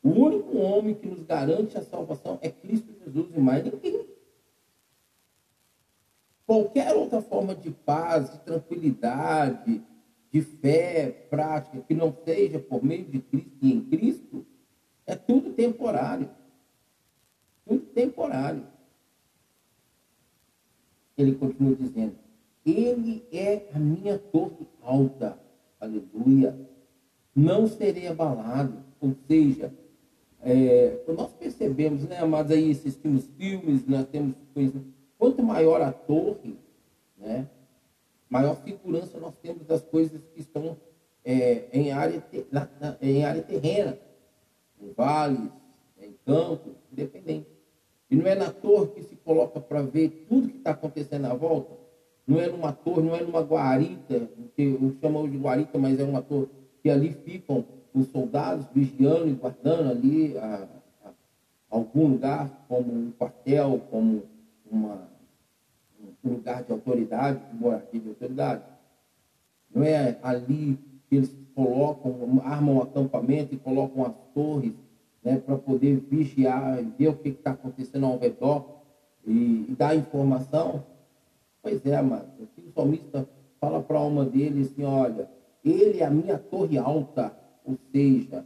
O 0.04 0.10
único 0.10 0.58
homem 0.58 0.94
que 0.96 1.08
nos 1.08 1.24
garante 1.24 1.78
a 1.78 1.82
salvação 1.82 2.38
é 2.42 2.50
Cristo 2.50 2.94
Jesus 3.04 3.28
e 3.36 3.40
mais 3.40 3.64
ninguém. 3.64 4.06
Qualquer 6.46 6.94
outra 6.94 7.22
forma 7.22 7.56
de 7.56 7.72
paz, 7.72 8.32
de 8.32 8.40
tranquilidade, 8.40 9.82
de 10.32 10.42
fé 10.42 11.10
prática, 11.30 11.82
que 11.82 11.94
não 11.94 12.16
seja 12.24 12.60
por 12.60 12.84
meio 12.84 13.06
de 13.06 13.20
Cristo 13.20 13.58
e 13.62 13.74
em 13.74 13.82
Cristo, 13.82 14.46
é 15.08 15.16
tudo 15.16 15.54
temporário. 15.54 16.30
Tudo 17.66 17.82
temporário. 17.88 18.64
Ele 21.18 21.36
continua 21.36 21.76
dizendo: 21.76 22.16
Ele 22.66 23.26
é 23.32 23.70
a 23.74 23.80
minha 23.80 24.20
torre 24.20 24.68
alta. 24.84 25.40
Aleluia. 25.80 26.56
Não 27.36 27.68
serei 27.68 28.08
abalado. 28.08 28.84
Ou 29.00 29.16
seja, 29.28 29.74
é, 30.42 31.04
nós 31.08 31.32
percebemos, 31.34 32.04
né, 32.04 32.20
amados, 32.20 32.52
aí 32.52 32.72
assistimos 32.72 33.26
filmes, 33.38 33.86
nós 33.88 34.08
temos 34.08 34.36
coisas. 34.54 34.82
Quanto 35.18 35.42
maior 35.44 35.82
a 35.82 35.92
torre, 35.92 36.58
né, 37.18 37.48
maior 38.30 38.56
segurança 38.64 39.20
nós 39.20 39.34
temos 39.42 39.66
das 39.66 39.82
coisas 39.82 40.22
que 40.34 40.42
estão 40.42 40.78
é, 41.24 41.66
em, 41.74 41.92
área, 41.92 42.24
na, 42.52 42.68
na, 42.80 42.98
em 43.02 43.24
área 43.24 43.42
terrena, 43.42 43.98
em 44.80 44.92
vales, 44.92 45.50
em 46.00 46.14
campos, 46.26 46.74
independente. 46.92 47.48
E 48.10 48.16
não 48.16 48.28
é 48.28 48.36
na 48.36 48.52
torre 48.52 48.88
que 48.92 49.04
se 49.04 49.16
coloca 49.16 49.60
para 49.60 49.82
ver 49.82 50.26
tudo 50.30 50.50
que 50.50 50.58
está 50.58 50.72
acontecendo 50.72 51.26
à 51.26 51.34
volta. 51.34 51.74
Não 52.28 52.40
é 52.40 52.48
numa 52.48 52.72
torre, 52.72 53.02
não 53.02 53.16
é 53.16 53.22
numa 53.22 53.42
guarita, 53.42 54.30
que 54.56 54.78
chamamos 55.02 55.32
de 55.32 55.38
guarita, 55.38 55.78
mas 55.78 56.00
é 56.00 56.04
uma 56.04 56.22
torre 56.22 56.48
que 56.82 56.90
ali 56.90 57.14
ficam 57.14 57.66
os 57.94 58.08
soldados 58.08 58.68
vigiando 58.74 59.28
e 59.28 59.34
guardando 59.34 59.90
ali 59.90 60.38
a, 60.38 60.68
a, 61.06 61.10
algum 61.70 62.08
lugar, 62.08 62.66
como 62.68 62.92
um 62.92 63.12
quartel, 63.12 63.82
como 63.90 64.24
uma, 64.70 65.08
um 66.24 66.30
lugar 66.30 66.64
de 66.64 66.72
autoridade, 66.72 67.40
de 67.52 67.56
moradia 67.58 68.00
de 68.00 68.10
autoridade. 68.10 68.64
Não 69.74 69.84
é 69.84 70.18
ali 70.24 70.80
que 71.10 71.16
eles 71.16 71.36
colocam, 71.54 72.42
armam 72.44 72.78
o 72.78 72.82
acampamento 72.82 73.54
e 73.56 73.58
colocam 73.58 74.06
as 74.06 74.16
torres 74.34 74.74
né, 75.24 75.38
para 75.38 75.58
poder 75.58 75.98
vigiar 75.98 76.80
e 76.82 76.92
ver 76.98 77.10
o 77.10 77.16
que 77.16 77.30
está 77.30 77.52
acontecendo 77.52 78.06
ao 78.06 78.18
redor 78.18 78.82
e, 79.26 79.66
e 79.70 79.76
dar 79.78 79.96
informação. 79.96 80.84
Pois 81.62 81.86
é. 81.86 81.96
Aqui 81.96 82.64
o 82.68 82.72
salmista 82.74 83.28
fala 83.60 83.82
para 83.82 83.98
a 83.98 84.02
alma 84.02 84.26
dele 84.26 84.62
assim, 84.62 84.84
olha, 84.84 85.30
ele 85.64 86.00
é 86.00 86.06
a 86.06 86.12
minha 86.12 86.38
torre 86.38 86.78
alta 86.78 87.36
ou 87.66 87.78
seja, 87.92 88.46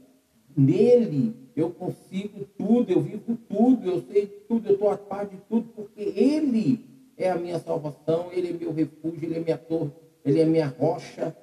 nele 0.59 1.35
eu 1.55 1.71
consigo 1.71 2.45
tudo, 2.57 2.91
eu 2.91 3.01
vivo 3.01 3.37
tudo, 3.49 3.89
eu 3.89 4.01
sei 4.01 4.27
tudo, 4.47 4.67
eu 4.67 4.73
estou 4.73 4.89
a 4.89 4.97
par 4.97 5.25
de 5.25 5.37
tudo, 5.49 5.67
porque 5.75 6.01
ele 6.01 6.85
é 7.17 7.29
a 7.29 7.35
minha 7.35 7.59
salvação, 7.59 8.31
ele 8.31 8.49
é 8.49 8.53
meu 8.53 8.71
refúgio, 8.71 9.23
ele 9.23 9.35
é 9.35 9.39
minha 9.39 9.57
torre, 9.57 9.91
ele 10.23 10.39
é 10.39 10.45
minha 10.45 10.67
rocha, 10.67 11.35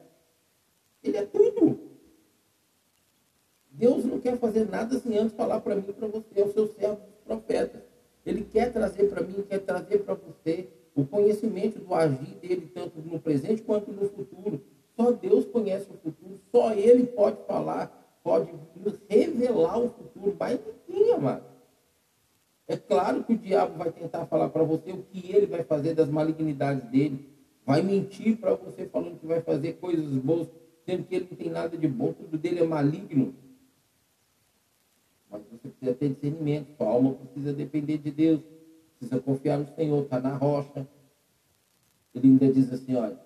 ele 1.03 1.17
é 1.17 1.25
tudo. 1.25 1.81
Deus 3.71 4.05
não 4.05 4.19
quer 4.19 4.39
fazer 4.39 4.69
nada 4.69 4.99
sem 4.99 5.19
antes 5.19 5.37
falar 5.37 5.61
para 5.61 5.75
mim 5.75 5.83
para 5.83 6.09
você, 6.09 6.41
é 6.41 6.45
o 6.45 6.53
seu 6.53 6.67
servo 6.69 6.97
dos 6.97 7.21
profetas. 7.25 7.83
Ele 8.25 8.43
quer 8.43 8.73
trazer 8.73 9.09
para 9.09 9.23
mim, 9.23 9.45
quer 9.49 9.59
trazer 9.59 9.99
para 9.99 10.15
você 10.15 10.69
o 10.95 11.05
conhecimento 11.05 11.79
do 11.79 11.95
agir 11.95 12.35
dele, 12.37 12.71
tanto 12.75 13.01
no 13.01 13.21
presente 13.21 13.63
quanto 13.63 13.93
no 13.93 14.09
futuro. 14.09 14.63
Só 14.97 15.13
Deus 15.13 15.45
conhece 15.45 15.87
o 15.91 15.99
futuro, 15.99 16.41
só 16.51 16.73
Ele 16.73 17.07
pode 17.07 17.45
falar, 17.47 18.06
pode 18.27 18.53
nos 18.75 18.99
revelar 19.09 19.79
o 19.79 19.89
futuro, 19.89 20.37
mas 20.37 20.59
ninguém, 20.89 21.13
amado. 21.13 21.45
É 22.67 22.77
claro 22.77 23.23
que 23.23 23.35
o 23.35 23.39
diabo 23.39 23.79
vai 23.79 23.93
tentar 23.93 24.27
falar 24.27 24.49
para 24.49 24.65
você 24.65 24.91
o 24.91 25.05
que 25.05 25.31
ele 25.31 25.47
vai 25.47 25.63
fazer 25.63 25.95
das 25.95 26.09
malignidades 26.09 26.83
dele. 26.91 27.25
Vai 27.65 27.83
mentir 27.83 28.37
para 28.37 28.55
você 28.55 28.85
falando 28.87 29.21
que 29.21 29.27
vai 29.27 29.41
fazer 29.41 29.75
coisas 29.75 30.11
boas, 30.17 30.49
sendo 30.85 31.05
que 31.05 31.15
ele 31.15 31.29
não 31.31 31.37
tem 31.37 31.51
nada 31.51 31.79
de 31.79 31.87
bom, 31.87 32.13
tudo 32.13 32.37
dele 32.37 32.59
é 32.59 32.67
maligno. 32.67 33.33
Mas 35.31 35.43
você 35.43 35.69
precisa 35.69 35.95
ter 35.95 36.09
discernimento, 36.09 36.67
sua 36.77 36.89
alma 36.89 37.13
precisa 37.13 37.53
depender 37.53 37.99
de 37.99 38.11
Deus, 38.11 38.41
precisa 38.99 39.21
confiar 39.21 39.59
no 39.59 39.69
Senhor, 39.77 40.03
está 40.03 40.19
na 40.19 40.35
rocha. 40.35 40.85
Ele 42.13 42.27
ainda 42.27 42.53
diz 42.53 42.73
assim, 42.73 42.97
olha, 42.97 43.17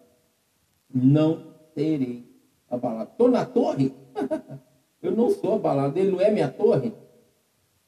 não 0.95 1.43
serei 1.75 2.23
abalado. 2.69 3.09
Estou 3.13 3.31
na 3.31 3.47
torre? 3.47 3.95
eu 5.03 5.13
não 5.13 5.31
sou 5.31 5.55
abalado, 5.55 5.99
ele 5.99 6.11
não 6.11 6.21
é 6.21 6.31
minha 6.31 6.49
torre? 6.49 6.93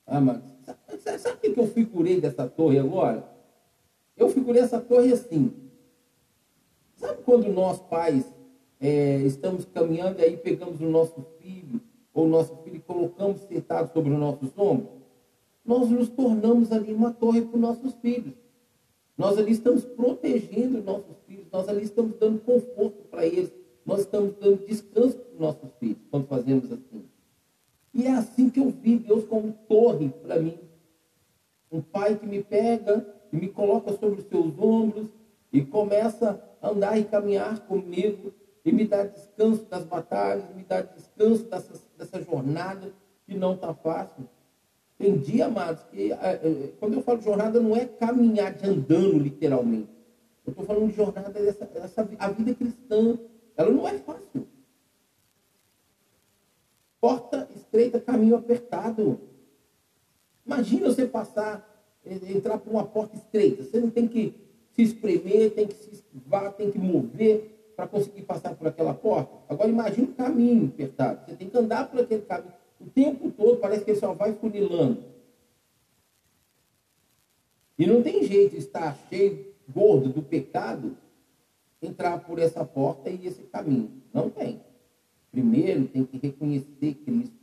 Ah, 0.06 0.20
mas 0.20 0.40
sabe, 1.18 1.48
o 1.48 1.52
que 1.52 1.60
eu 1.60 1.66
figurei 1.66 2.20
dessa 2.20 2.48
torre 2.48 2.78
agora? 2.78 3.28
Eu 4.16 4.28
figurei 4.28 4.62
essa 4.62 4.80
torre 4.80 5.12
assim. 5.12 5.52
Sabe 6.96 7.22
quando 7.24 7.48
nós 7.48 7.80
pais 7.80 8.24
é, 8.80 9.16
estamos 9.22 9.64
caminhando 9.64 10.20
e 10.20 10.24
aí 10.24 10.36
pegamos 10.36 10.80
o 10.80 10.84
nosso 10.84 11.24
filho 11.40 11.80
ou 12.14 12.26
o 12.26 12.28
nosso 12.28 12.56
filho 12.58 12.76
e 12.76 12.80
colocamos 12.80 13.40
sentado 13.42 13.92
sobre 13.92 14.12
os 14.12 14.18
nossos 14.18 14.50
ombros? 14.56 15.02
Nós 15.64 15.88
nos 15.88 16.08
tornamos 16.08 16.72
ali 16.72 16.92
uma 16.92 17.12
torre 17.12 17.42
para 17.42 17.54
os 17.54 17.60
nossos 17.60 17.94
filhos. 17.94 18.34
Nós 19.16 19.38
ali 19.38 19.52
estamos 19.52 19.84
protegendo 19.84 20.82
nossos 20.82 21.16
filhos, 21.26 21.46
nós 21.52 21.68
ali 21.68 21.84
estamos 21.84 22.16
dando 22.18 22.40
conforto 22.40 23.02
para 23.10 23.26
eles, 23.26 23.52
nós 23.84 24.00
estamos 24.00 24.34
dando 24.40 24.66
descanso 24.66 25.18
para 25.18 25.32
os 25.34 25.40
nossos 25.40 25.70
filhos 25.78 25.98
quando 26.10 26.26
fazemos 26.26 26.72
assim. 26.72 27.04
E 27.94 28.06
é 28.06 28.12
assim 28.12 28.48
que 28.48 28.60
eu 28.60 28.70
vi 28.70 28.98
Deus 28.98 29.24
como 29.24 29.52
torre 29.68 30.08
para 30.08 30.40
mim. 30.40 30.58
Um 31.70 31.80
pai 31.80 32.16
que 32.16 32.26
me 32.26 32.42
pega 32.42 33.06
e 33.32 33.36
me 33.36 33.48
coloca 33.48 33.92
sobre 33.92 34.20
os 34.20 34.26
seus 34.26 34.58
ombros 34.58 35.08
e 35.52 35.62
começa 35.62 36.42
a 36.60 36.70
andar 36.70 36.98
e 36.98 37.04
caminhar 37.04 37.60
comigo 37.66 38.32
e 38.64 38.72
me 38.72 38.86
dá 38.86 39.04
descanso 39.04 39.64
das 39.64 39.84
batalhas, 39.84 40.54
me 40.54 40.62
dá 40.62 40.82
descanso 40.82 41.44
dessa, 41.44 41.74
dessa 41.98 42.22
jornada 42.22 42.92
que 43.26 43.34
não 43.36 43.54
está 43.54 43.74
fácil. 43.74 44.28
Tem 44.96 45.16
dia, 45.18 45.46
amados, 45.46 45.82
que 45.90 46.12
é, 46.12 46.16
é, 46.16 46.72
quando 46.78 46.94
eu 46.94 47.02
falo 47.02 47.20
jornada, 47.20 47.60
não 47.60 47.74
é 47.74 47.84
caminhar 47.84 48.54
de 48.54 48.68
andando, 48.68 49.18
literalmente. 49.18 49.90
Eu 50.46 50.50
estou 50.50 50.64
falando 50.64 50.88
de 50.88 50.94
jornada 50.94 51.30
dessa, 51.30 51.64
dessa, 51.66 52.08
a 52.18 52.28
vida 52.28 52.54
cristã. 52.54 53.18
Ela 53.56 53.70
não 53.70 53.86
é 53.86 53.98
fácil. 53.98 54.46
Porta 57.00 57.48
estreita, 57.56 58.00
caminho 58.00 58.36
apertado. 58.36 59.20
Imagina 60.46 60.88
você 60.88 61.06
passar, 61.06 61.68
entrar 62.04 62.58
por 62.58 62.70
uma 62.70 62.84
porta 62.84 63.16
estreita. 63.16 63.64
Você 63.64 63.80
não 63.80 63.90
tem 63.90 64.06
que 64.06 64.34
se 64.72 64.82
espremer, 64.82 65.52
tem 65.52 65.66
que 65.66 65.74
se 65.74 65.90
esquivar, 65.94 66.52
tem 66.52 66.70
que 66.70 66.78
mover 66.78 67.72
para 67.76 67.86
conseguir 67.86 68.22
passar 68.22 68.54
por 68.54 68.66
aquela 68.66 68.94
porta. 68.94 69.32
Agora 69.48 69.68
imagine 69.68 70.08
o 70.08 70.14
caminho 70.14 70.66
apertado. 70.66 71.24
Você 71.26 71.36
tem 71.36 71.48
que 71.48 71.58
andar 71.58 71.90
por 71.90 72.00
aquele 72.00 72.22
caminho. 72.22 72.54
O 72.80 72.86
tempo 72.86 73.30
todo 73.30 73.58
parece 73.58 73.84
que 73.84 73.92
ele 73.92 74.00
só 74.00 74.12
vai 74.12 74.34
funilando. 74.34 75.04
E 77.78 77.86
não 77.86 78.02
tem 78.02 78.24
jeito 78.24 78.52
de 78.52 78.58
estar 78.58 78.96
cheio, 79.08 79.52
gordo 79.68 80.08
do 80.08 80.22
pecado, 80.22 80.96
entrar 81.82 82.18
por 82.20 82.38
essa 82.38 82.64
porta 82.64 83.10
e 83.10 83.26
esse 83.26 83.42
caminho. 83.44 83.90
Não 84.12 84.30
tem. 84.30 84.60
Primeiro 85.30 85.86
tem 85.88 86.04
que 86.04 86.18
reconhecer 86.18 86.94
Cristo, 87.04 87.34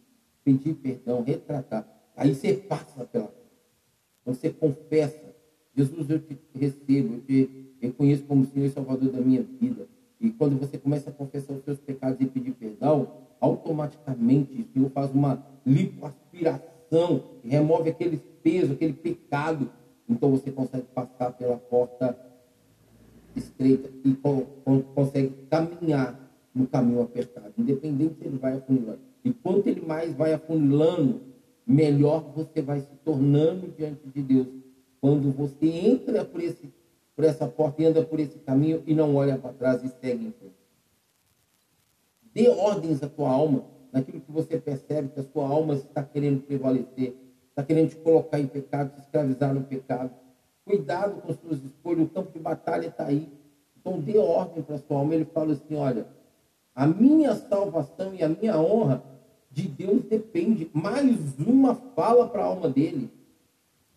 pedir 0.44 0.76
perdão, 0.76 1.24
retratar. 1.24 1.88
Aí 2.16 2.34
você 2.34 2.54
passa 2.54 3.06
pela. 3.06 3.34
Você 4.26 4.50
confessa. 4.50 5.36
Jesus, 5.76 6.10
eu 6.10 6.20
te 6.20 6.38
recebo, 6.54 7.16
eu 7.16 7.22
te 7.22 7.70
reconheço 7.82 8.24
como 8.24 8.46
Senhor 8.46 8.66
e 8.66 8.70
Salvador 8.70 9.12
da 9.12 9.20
minha 9.20 9.42
vida. 9.42 9.88
E 10.20 10.30
quando 10.30 10.60
você 10.60 10.78
começa 10.78 11.10
a 11.10 11.14
confessar 11.14 11.54
os 11.54 11.64
seus 11.64 11.80
pecados 11.80 12.20
e 12.20 12.26
pedir 12.26 12.52
perdão, 12.52 13.12
automaticamente 13.40 14.62
o 14.62 14.74
Senhor 14.74 14.90
faz 14.92 15.12
uma 15.12 15.44
lipoaspiração, 15.66 17.24
remove 17.44 17.90
aquele 17.90 18.18
peso, 18.18 18.74
aquele 18.74 18.94
pecado. 18.94 19.72
Então 20.08 20.30
você 20.30 20.52
consegue 20.52 20.86
passar 20.94 21.32
pela 21.32 21.58
porta 21.58 22.18
estreita 23.40 23.90
e 24.06 24.16
consegue 24.94 25.34
caminhar 25.50 26.20
no 26.54 26.68
caminho 26.68 27.02
apertado, 27.02 27.54
independente 27.58 28.16
se 28.20 28.26
ele 28.26 28.38
vai 28.38 28.54
afunilando. 28.54 29.00
E 29.24 29.32
quanto 29.32 29.68
ele 29.68 29.82
mais 29.82 30.14
vai 30.14 30.34
afunilando, 30.34 31.22
melhor 31.66 32.32
você 32.36 32.62
vai 32.62 32.82
se 32.82 32.96
tornando 33.04 33.68
diante 33.78 34.08
de 34.08 34.22
Deus. 34.22 34.48
Quando 35.00 35.32
você 35.32 35.66
entra 35.66 36.26
por, 36.26 36.42
esse, 36.42 36.72
por 37.16 37.24
essa 37.24 37.48
porta 37.48 37.82
e 37.82 37.86
anda 37.86 38.04
por 38.04 38.20
esse 38.20 38.38
caminho 38.40 38.84
e 38.86 38.94
não 38.94 39.16
olha 39.16 39.38
para 39.38 39.54
trás 39.54 39.84
e 39.84 39.90
segue 40.02 40.26
em 40.26 40.32
frente. 40.32 40.56
Dê 42.34 42.48
ordens 42.48 43.02
à 43.04 43.08
tua 43.08 43.30
alma, 43.30 43.64
naquilo 43.92 44.22
que 44.22 44.32
você 44.32 44.58
percebe 44.58 45.10
que 45.10 45.20
a 45.20 45.24
sua 45.24 45.48
alma 45.48 45.74
está 45.76 46.04
querendo 46.04 46.42
prevalecer, 46.42 47.16
está 47.50 47.64
querendo 47.64 47.90
te 47.90 47.96
colocar 47.98 48.40
em 48.40 48.48
pecado, 48.48 48.94
te 48.94 49.02
escravizar 49.02 49.54
no 49.54 49.64
pecado. 49.64 50.12
Cuidado 50.70 51.20
com 51.22 51.34
suas 51.34 51.64
escolhas, 51.64 52.06
o 52.06 52.10
campo 52.10 52.32
de 52.32 52.38
batalha 52.38 52.86
está 52.86 53.08
aí. 53.08 53.28
Então 53.76 54.00
dê 54.00 54.20
ordem 54.20 54.62
para 54.62 54.76
a 54.76 54.78
sua 54.78 54.98
alma. 54.98 55.16
Ele 55.16 55.26
fala 55.26 55.54
assim: 55.54 55.76
olha, 55.76 56.06
a 56.76 56.86
minha 56.86 57.34
salvação 57.34 58.14
e 58.14 58.22
a 58.22 58.30
minha 58.30 58.56
honra 58.56 59.04
de 59.50 59.68
Deus 59.68 60.04
depende. 60.04 60.70
Mais 60.72 61.18
uma 61.40 61.74
fala 61.74 62.30
para 62.30 62.44
a 62.44 62.46
alma 62.46 62.70
dele. 62.70 63.10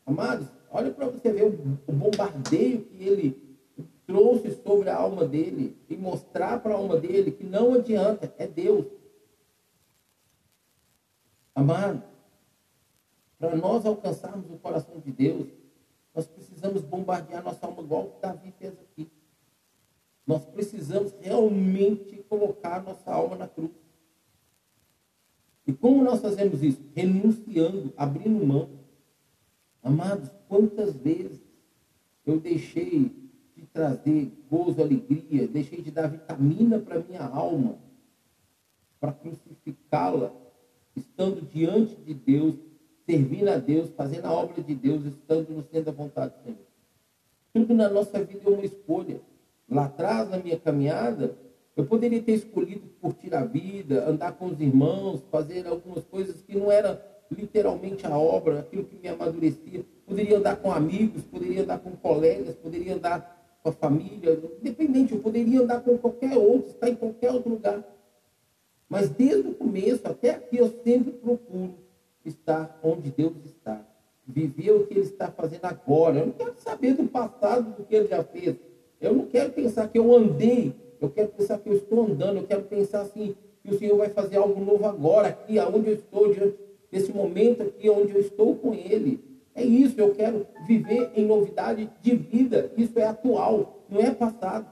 Amados, 0.07 0.49
olha 0.71 0.91
para 0.91 1.09
você 1.09 1.31
ver 1.31 1.45
o 1.87 1.93
bombardeio 1.93 2.81
que 2.87 3.05
ele 3.05 3.59
trouxe 4.07 4.53
sobre 4.65 4.89
a 4.89 4.97
alma 4.97 5.27
dele 5.27 5.77
e 5.91 5.95
mostrar 5.95 6.63
para 6.63 6.73
a 6.73 6.79
alma 6.79 6.97
dele 6.97 7.33
que 7.33 7.45
não 7.45 7.75
adianta, 7.75 8.33
é 8.39 8.47
Deus. 8.47 8.87
Amado, 11.55 12.03
para 13.39 13.55
nós 13.57 13.85
alcançarmos 13.85 14.51
o 14.51 14.57
coração 14.57 14.99
de 15.01 15.13
Deus, 15.13 15.49
precisamos 16.63 16.83
bombardear 16.83 17.43
nossa 17.43 17.67
alma 17.67 17.83
igual 17.83 18.19
Davi 18.23 18.53
fez 18.53 18.73
aqui. 18.79 19.11
Nós 20.25 20.45
precisamos 20.45 21.13
realmente 21.21 22.23
colocar 22.29 22.81
nossa 22.85 23.11
alma 23.13 23.37
na 23.37 23.49
cruz. 23.49 23.73
E 25.67 25.73
como 25.73 26.05
nós 26.05 26.21
fazemos 26.21 26.63
isso? 26.63 26.81
Renunciando, 26.95 27.93
abrindo 27.97 28.47
mão. 28.47 28.71
Amados, 29.83 30.31
quantas 30.49 30.95
vezes 30.97 31.41
eu 32.25 32.39
deixei 32.39 33.11
de 33.57 33.67
trazer 33.67 34.33
gozo, 34.49 34.81
alegria, 34.81 35.49
deixei 35.49 35.83
de 35.83 35.91
dar 35.91 36.07
vitamina 36.07 36.79
para 36.79 37.01
minha 37.01 37.25
alma, 37.25 37.77
para 39.01 39.13
crucificá-la, 39.13 40.33
estando 40.95 41.41
diante 41.43 41.97
de 41.97 42.15
Deus, 42.15 42.55
servindo 43.07 43.49
a 43.49 43.59
Deus, 43.59 43.91
fazendo 43.97 44.27
a 44.27 44.33
obra 44.33 44.63
de 44.63 44.75
Deus, 44.75 45.05
estando 45.05 45.51
no 45.51 45.63
centro 45.63 45.85
da 45.85 45.93
vontade 45.93 46.35
do 46.35 46.43
Senhor. 46.45 46.59
Tudo 47.53 47.75
na 47.75 47.89
nossa 47.89 48.23
vida 48.23 48.41
é 48.45 48.49
uma 48.49 48.65
escolha. 48.65 49.21
Lá 49.69 49.85
atrás, 49.87 50.29
na 50.31 50.39
minha 50.39 50.59
caminhada, 50.59 51.37
eu 51.77 51.87
poderia 51.87 52.23
ter 52.23 52.33
escolhido 52.33 52.83
curtir 53.01 53.35
a 53.35 53.45
vida, 53.45 54.09
andar 54.09 54.33
com 54.33 54.47
os 54.47 54.61
irmãos, 54.61 55.23
fazer 55.31 55.67
algumas 55.67 56.05
coisas 56.05 56.43
que 56.43 56.57
não 56.57 56.71
era 56.71 57.03
literalmente 57.31 58.07
a 58.07 58.17
obra, 58.17 58.61
aquilo 58.61 58.85
que 58.85 58.97
me 58.97 59.09
amadurecia. 59.09 59.85
Poderia 60.07 60.39
andar 60.39 60.57
com 60.57 60.71
amigos, 60.71 61.23
poderia 61.23 61.63
andar 61.63 61.79
com 61.79 61.93
colegas, 61.93 62.55
poderia 62.57 62.95
andar 62.95 63.59
com 63.63 63.69
a 63.71 63.73
família, 63.73 64.39
independente, 64.61 65.15
eu 65.15 65.21
poderia 65.21 65.61
andar 65.61 65.81
com 65.81 65.97
qualquer 65.97 66.37
outro, 66.37 66.71
estar 66.71 66.89
em 66.89 66.97
qualquer 66.97 67.31
outro 67.31 67.51
lugar. 67.51 67.83
Mas 68.89 69.09
desde 69.09 69.49
o 69.49 69.55
começo 69.55 70.07
até 70.07 70.31
aqui 70.31 70.59
eu 70.59 70.69
sempre 70.85 71.13
procuro 71.13 71.82
estar 72.25 72.79
onde 72.83 73.11
Deus 73.11 73.35
está. 73.45 73.85
Viver 74.27 74.71
o 74.71 74.87
que 74.87 74.95
Ele 74.95 75.01
está 75.01 75.31
fazendo 75.31 75.65
agora. 75.65 76.19
Eu 76.19 76.27
não 76.27 76.33
quero 76.33 76.55
saber 76.59 76.95
do 76.95 77.09
passado, 77.09 77.77
do 77.77 77.85
que 77.85 77.95
Ele 77.95 78.09
já 78.09 78.23
fez. 78.23 78.57
Eu 79.01 79.15
não 79.15 79.27
quero 79.27 79.53
pensar 79.53 79.89
que 79.89 79.99
eu 79.99 80.15
andei. 80.15 80.75
Eu 81.01 81.11
quero 81.11 81.29
pensar 81.29 81.59
que 81.59 81.69
eu 81.69 81.75
estou 81.75 82.05
andando. 82.07 82.39
Eu 82.39 82.47
quero 82.47 82.63
pensar 82.63 83.01
assim, 83.01 83.35
que 83.63 83.75
o 83.75 83.79
Senhor 83.79 83.97
vai 83.97 84.09
fazer 84.11 84.37
algo 84.37 84.63
novo 84.65 84.85
agora, 84.87 85.29
aqui, 85.29 85.59
aonde 85.59 85.89
eu 85.89 85.95
estou, 85.95 86.33
diante 86.33 86.57
desse 86.91 87.13
momento 87.13 87.63
aqui, 87.63 87.89
onde 87.89 88.13
eu 88.13 88.21
estou 88.21 88.57
com 88.57 88.75
Ele. 88.75 89.21
É 89.55 89.63
isso, 89.63 90.01
eu 90.01 90.15
quero 90.15 90.47
viver 90.67 91.11
em 91.15 91.27
novidade 91.27 91.91
de 92.01 92.17
vida. 92.17 92.73
Isso 92.77 92.99
é 92.99 93.05
atual, 93.05 93.85
não 93.89 94.01
é 94.01 94.11
passado. 94.11 94.67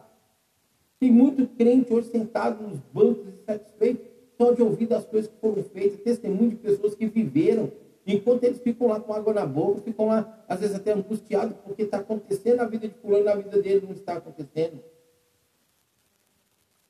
Tem 0.98 1.10
muito 1.10 1.46
crente 1.56 1.92
hoje 1.92 2.08
sentado 2.08 2.62
nos 2.62 2.78
bancos 2.92 3.26
insatisfeito 3.28 4.10
só 4.40 4.53
de 4.53 4.62
ouvir 4.62 4.87
das 4.87 5.05
coisas 5.05 5.31
que 5.31 5.37
foram 5.38 5.62
feitas, 5.62 6.00
testemunho 6.00 6.48
de 6.48 6.57
pessoas 6.57 6.94
que 6.94 7.05
viveram. 7.05 7.70
Enquanto 8.07 8.44
eles 8.44 8.59
ficam 8.59 8.87
lá 8.87 8.98
com 8.98 9.12
água 9.12 9.35
na 9.35 9.44
boca, 9.44 9.83
ficam 9.83 10.07
lá, 10.07 10.42
às 10.48 10.61
vezes 10.61 10.74
até 10.74 10.94
angustiados, 10.94 11.55
porque 11.62 11.83
está 11.83 11.98
acontecendo 11.98 12.57
na 12.57 12.64
vida 12.64 12.88
de 12.88 12.94
fulano, 12.94 13.24
na 13.26 13.35
vida 13.35 13.61
dele 13.61 13.85
não 13.85 13.92
está 13.92 14.14
acontecendo. 14.14 14.83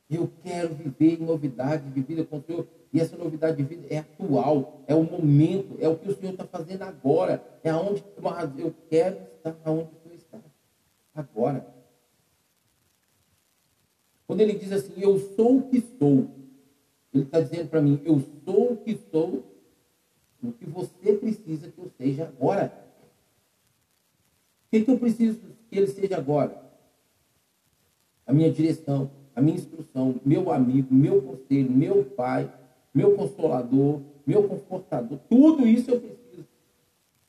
Eu 0.08 0.30
quero 0.44 0.74
viver 0.74 1.20
em 1.20 1.24
novidade 1.24 1.90
de 1.90 2.00
vida 2.00 2.24
com 2.24 2.38
o 2.38 2.42
Senhor. 2.42 2.68
E 2.92 3.00
essa 3.00 3.16
novidade 3.16 3.56
de 3.56 3.64
vida 3.64 3.84
é 3.90 3.98
atual, 3.98 4.82
é 4.86 4.94
o 4.94 5.02
momento, 5.02 5.76
é 5.80 5.88
o 5.88 5.96
que 5.96 6.08
o 6.08 6.14
Senhor 6.14 6.32
está 6.32 6.44
fazendo 6.44 6.82
agora. 6.82 7.44
É 7.64 7.70
aonde 7.70 8.04
eu 8.58 8.72
quero 8.88 9.16
estar 9.36 9.56
aonde 9.64 9.90
o 9.90 10.02
Senhor 10.04 10.16
está. 10.16 10.38
Agora. 11.12 11.66
Quando 14.28 14.40
ele 14.40 14.52
diz 14.52 14.70
assim, 14.70 14.94
eu 14.98 15.18
sou 15.18 15.58
o 15.58 15.62
que 15.62 15.80
sou, 15.98 16.39
ele 17.12 17.24
está 17.24 17.40
dizendo 17.40 17.68
para 17.68 17.82
mim, 17.82 18.00
eu 18.04 18.22
sou 18.44 18.72
o 18.72 18.76
que 18.76 18.98
sou, 19.10 19.42
o 20.42 20.52
que 20.52 20.64
você 20.64 21.12
precisa 21.14 21.68
que 21.68 21.78
eu 21.78 21.90
seja 21.98 22.24
agora. 22.24 22.72
O 24.66 24.70
que, 24.70 24.84
que 24.84 24.90
eu 24.90 24.98
preciso 24.98 25.40
que 25.68 25.76
ele 25.76 25.88
seja 25.88 26.16
agora? 26.16 26.70
A 28.26 28.32
minha 28.32 28.50
direção, 28.50 29.10
a 29.34 29.42
minha 29.42 29.56
instrução, 29.56 30.20
meu 30.24 30.52
amigo, 30.52 30.94
meu 30.94 31.20
conselho, 31.20 31.70
meu 31.70 32.04
pai, 32.04 32.50
meu 32.94 33.16
consolador, 33.16 34.00
meu 34.24 34.48
confortador, 34.48 35.18
tudo 35.28 35.66
isso 35.66 35.90
eu 35.90 36.00
preciso. 36.00 36.46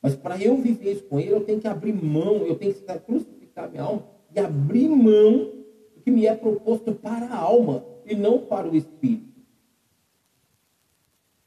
Mas 0.00 0.14
para 0.14 0.40
eu 0.40 0.56
viver 0.56 0.92
isso 0.92 1.04
com 1.04 1.18
ele, 1.18 1.32
eu 1.32 1.44
tenho 1.44 1.60
que 1.60 1.68
abrir 1.68 1.92
mão, 1.92 2.46
eu 2.46 2.54
tenho 2.56 2.72
que 2.72 2.98
crucificar 3.00 3.68
minha 3.70 3.82
alma 3.82 4.04
e 4.34 4.38
abrir 4.38 4.88
mão 4.88 5.50
do 5.94 6.00
que 6.04 6.10
me 6.10 6.26
é 6.26 6.34
proposto 6.34 6.94
para 6.94 7.26
a 7.26 7.36
alma 7.36 7.84
e 8.06 8.14
não 8.14 8.38
para 8.38 8.68
o 8.68 8.76
espírito. 8.76 9.31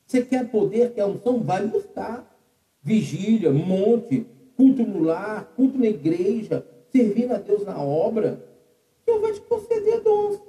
Você 0.05 0.23
quer 0.23 0.49
poder, 0.49 0.93
quer 0.93 1.05
unção? 1.05 1.41
Vai 1.41 1.65
buscar. 1.67 2.31
Vigília, 2.81 3.51
monte, 3.51 4.27
culto 4.55 4.83
no 4.83 5.03
lar, 5.03 5.45
culto 5.55 5.77
na 5.77 5.87
igreja, 5.87 6.65
servindo 6.91 7.33
a 7.33 7.39
Deus 7.39 7.65
na 7.65 7.79
obra. 7.79 8.45
Deus 9.05 9.21
vai 9.21 9.33
te 9.33 9.41
conceder 9.41 10.01
dons. 10.01 10.39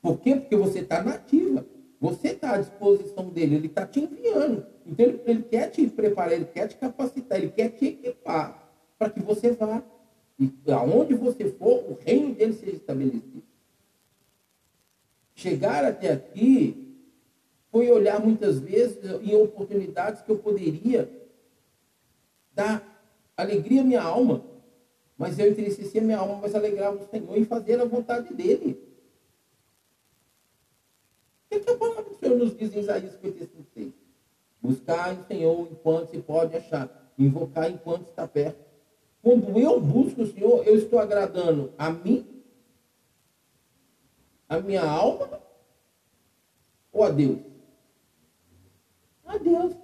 Por 0.00 0.18
quê? 0.20 0.36
Porque 0.36 0.56
você 0.56 0.80
está 0.80 1.02
nativa. 1.02 1.66
Você 2.00 2.28
está 2.28 2.54
à 2.54 2.58
disposição 2.58 3.28
dele, 3.28 3.56
ele 3.56 3.66
está 3.66 3.86
te 3.86 4.00
enviando. 4.00 4.66
Então 4.86 5.04
ele, 5.04 5.20
ele, 5.26 5.42
quer 5.42 5.68
te 5.70 5.86
preparar, 5.86 6.32
ele 6.32 6.46
quer 6.46 6.66
te 6.66 6.76
capacitar, 6.76 7.36
ele 7.36 7.50
quer 7.50 7.68
te 7.68 7.86
equipar 7.88 8.72
para 8.98 9.10
que 9.10 9.20
você 9.20 9.52
vá. 9.52 9.82
E 10.38 10.50
aonde 10.72 11.12
você 11.12 11.50
for, 11.50 11.84
o 11.90 11.98
reino 12.02 12.34
dele 12.34 12.54
seja 12.54 12.76
estabelecido. 12.76 13.42
Chegar 15.34 15.84
até 15.84 16.10
aqui 16.12 16.79
foi 17.70 17.90
olhar 17.90 18.20
muitas 18.20 18.58
vezes 18.58 18.98
em 19.22 19.34
oportunidades 19.36 20.22
que 20.22 20.30
eu 20.30 20.38
poderia 20.38 21.08
dar 22.52 22.84
alegria 23.36 23.80
à 23.80 23.84
minha 23.84 24.02
alma, 24.02 24.44
mas 25.16 25.38
eu 25.38 25.50
entristecia 25.50 26.02
minha 26.02 26.18
alma, 26.18 26.38
mas 26.42 26.54
alegrava 26.54 26.96
o 26.96 27.08
Senhor 27.08 27.36
em 27.36 27.44
fazer 27.44 27.80
a 27.80 27.84
vontade 27.84 28.34
dele. 28.34 28.78
O 31.50 31.58
que, 31.60 31.70
a 31.70 31.76
palavra 31.76 32.04
do 32.04 32.14
Senhor 32.16 32.36
nos 32.36 32.56
diz 32.56 32.74
em 32.74 32.80
Isaías 32.80 33.12
55, 33.12 33.64
6? 33.74 33.92
Buscar 34.62 35.18
o 35.18 35.24
Senhor 35.26 35.68
enquanto 35.70 36.10
se 36.10 36.18
pode 36.18 36.56
achar, 36.56 37.12
invocar 37.18 37.70
enquanto 37.70 38.08
está 38.08 38.26
perto. 38.26 38.58
Quando 39.22 39.58
eu 39.58 39.80
busco 39.80 40.22
o 40.22 40.26
Senhor, 40.26 40.66
eu 40.66 40.76
estou 40.76 40.98
agradando 40.98 41.72
a 41.76 41.90
mim, 41.90 42.26
a 44.48 44.58
minha 44.58 44.82
alma 44.82 45.40
ou 46.92 47.04
a 47.04 47.10
Deus? 47.10 47.49
A 49.30 49.38
Deus. 49.38 49.76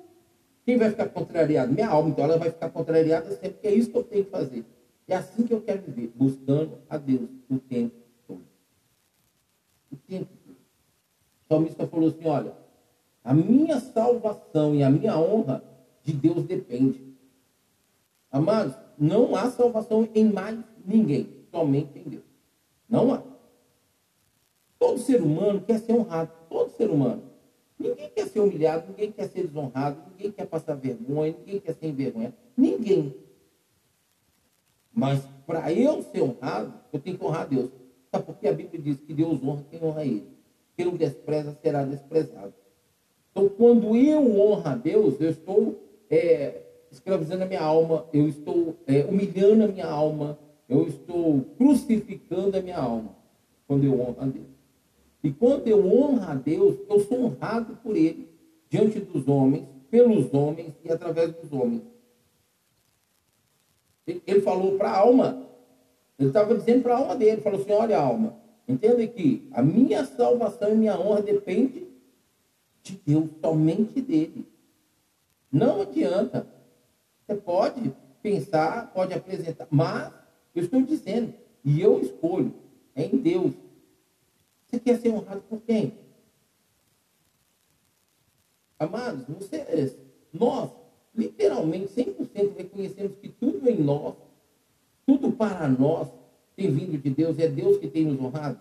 Quem 0.65 0.77
vai 0.77 0.91
ficar 0.91 1.09
contrariado? 1.09 1.73
Minha 1.73 1.89
alma, 1.89 2.11
então 2.11 2.25
ela 2.25 2.37
vai 2.37 2.51
ficar 2.51 2.69
contrariada 2.71 3.31
sempre, 3.31 3.59
que 3.61 3.69
é 3.69 3.73
isso 3.73 3.91
que 3.91 3.97
eu 3.97 4.03
tenho 4.03 4.25
que 4.25 4.31
fazer. 4.31 4.65
É 5.07 5.15
assim 5.15 5.47
que 5.47 5.55
eu 5.55 5.61
quero 5.61 5.83
viver, 5.83 6.13
buscando 6.17 6.79
a 6.91 6.97
Deus 6.97 7.31
o 7.49 7.59
tempo 7.61 7.95
todo. 8.27 8.43
O 9.93 9.97
tempo 9.97 10.29
o 11.49 11.55
salmista 11.55 11.87
falou 11.87 12.09
assim: 12.09 12.27
olha, 12.27 12.53
a 13.23 13.33
minha 13.33 13.79
salvação 13.79 14.75
e 14.75 14.83
a 14.83 14.91
minha 14.91 15.17
honra 15.17 15.63
de 16.03 16.13
Deus 16.13 16.43
depende. 16.43 17.01
Amados, 18.33 18.75
não 18.99 19.37
há 19.37 19.49
salvação 19.49 20.09
em 20.13 20.25
mais 20.25 20.59
ninguém, 20.85 21.47
somente 21.53 21.97
em 22.01 22.03
Deus. 22.03 22.25
Não 22.89 23.15
há. 23.15 23.23
Todo 24.77 24.99
ser 24.99 25.23
humano 25.23 25.61
quer 25.61 25.79
ser 25.79 25.93
honrado, 25.93 26.33
todo 26.49 26.73
ser 26.73 26.91
humano. 26.91 27.23
Ninguém 27.79 28.11
quer 28.11 28.27
ser 28.27 28.41
humilhado, 28.41 28.87
ninguém 28.89 29.13
quer 29.13 29.29
ser 29.29 29.47
desonrado, 29.47 29.99
ninguém 30.11 30.33
quer 30.33 30.47
passar 30.47 30.75
vergonha, 30.75 31.35
ninguém 31.39 31.61
quer 31.61 31.75
ser 31.75 31.87
envergonhado. 31.87 32.35
Ninguém. 32.57 33.15
Mas 34.93 35.23
para 35.47 35.73
eu 35.73 36.03
ser 36.03 36.23
honrado, 36.23 36.73
eu 36.93 36.99
tenho 36.99 37.19
que 37.19 37.25
honrar 37.25 37.47
Deus. 37.47 37.71
Sabe 38.11 38.25
por 38.25 38.37
que 38.37 38.49
a 38.49 38.53
Bíblia 38.53 38.81
diz 38.81 38.99
que 39.01 39.13
Deus 39.13 39.43
honra 39.43 39.65
quem 39.71 39.83
honra 39.83 40.05
Ele? 40.05 40.27
Quem 40.75 40.87
o 40.87 40.97
despreza 40.97 41.57
será 41.63 41.85
desprezado. 41.85 42.55
Então, 43.31 43.49
quando 43.51 43.95
eu 43.95 44.41
honro 44.41 44.67
a 44.67 44.75
Deus, 44.75 45.21
eu 45.21 45.29
estou 45.29 45.79
é, 46.09 46.63
escravizando 46.91 47.45
a 47.45 47.47
minha 47.47 47.61
alma, 47.61 48.07
eu 48.13 48.27
estou 48.27 48.75
é, 48.87 49.05
humilhando 49.05 49.65
a 49.65 49.69
minha 49.69 49.87
alma, 49.87 50.39
eu 50.67 50.87
estou 50.89 51.43
crucificando 51.59 52.57
a 52.57 52.63
minha 52.63 52.79
alma, 52.79 53.15
quando 53.67 53.85
eu 53.85 54.01
honro 54.01 54.17
a 54.19 54.27
Deus. 54.27 54.56
E 55.27 55.33
quando 55.33 55.67
eu 55.67 55.85
honro 55.85 56.23
a 56.23 56.35
Deus, 56.37 56.77
eu 56.89 57.01
sou 57.01 57.25
honrado 57.25 57.77
por 57.83 57.97
Ele, 57.97 58.29
diante 58.71 59.01
dos 59.01 59.27
homens, 59.27 59.65
pelos 59.91 60.33
homens 60.33 60.73
e 60.85 60.93
através 60.93 61.33
dos 61.33 61.53
homens. 61.53 61.83
Ele 64.07 64.41
falou 64.41 64.79
para 64.79 64.89
a 64.89 64.99
alma, 64.99 65.49
ele 66.17 66.29
estava 66.29 66.55
dizendo 66.55 66.85
para 66.85 66.95
a 66.95 66.99
alma 66.99 67.17
dele, 67.17 67.41
falou 67.41 67.61
assim, 67.61 67.73
olha 67.73 67.99
alma, 67.99 68.37
Entenda 68.69 69.05
que 69.05 69.49
a 69.51 69.63
minha 69.63 70.05
salvação 70.05 70.71
e 70.71 70.77
minha 70.77 70.97
honra 70.97 71.23
depende 71.23 71.89
de 72.85 73.01
Deus, 73.05 73.29
somente 73.41 74.01
dele. 74.01 74.47
Não 75.51 75.83
adianta. 75.83 76.47
Você 77.27 77.35
pode 77.35 77.93
pensar, 78.23 78.93
pode 78.93 79.13
apresentar, 79.13 79.67
mas 79.73 80.13
eu 80.55 80.63
estou 80.63 80.83
dizendo, 80.83 81.35
e 81.65 81.81
eu 81.81 82.01
escolho, 82.01 82.55
é 82.95 83.07
em 83.07 83.17
Deus. 83.17 83.66
Você 84.67 84.81
quer 84.81 84.99
ser 84.99 85.11
honrado 85.11 85.43
por 85.43 85.61
quem? 85.63 85.93
Amados, 88.79 89.25
vocês, 89.27 89.97
nós, 90.33 90.71
literalmente, 91.15 91.89
100% 91.95 92.57
reconhecemos 92.57 93.17
que 93.17 93.29
tudo 93.29 93.71
em 93.71 93.79
nós, 93.79 94.15
tudo 95.07 95.33
para 95.33 95.67
nós, 95.69 96.09
tem 96.55 96.71
vindo 96.71 96.99
de 96.99 97.11
Deus, 97.11 97.39
é 97.39 97.49
Deus 97.49 97.79
que 97.79 97.89
tem 97.89 98.05
nos 98.05 98.21
honrado? 98.21 98.59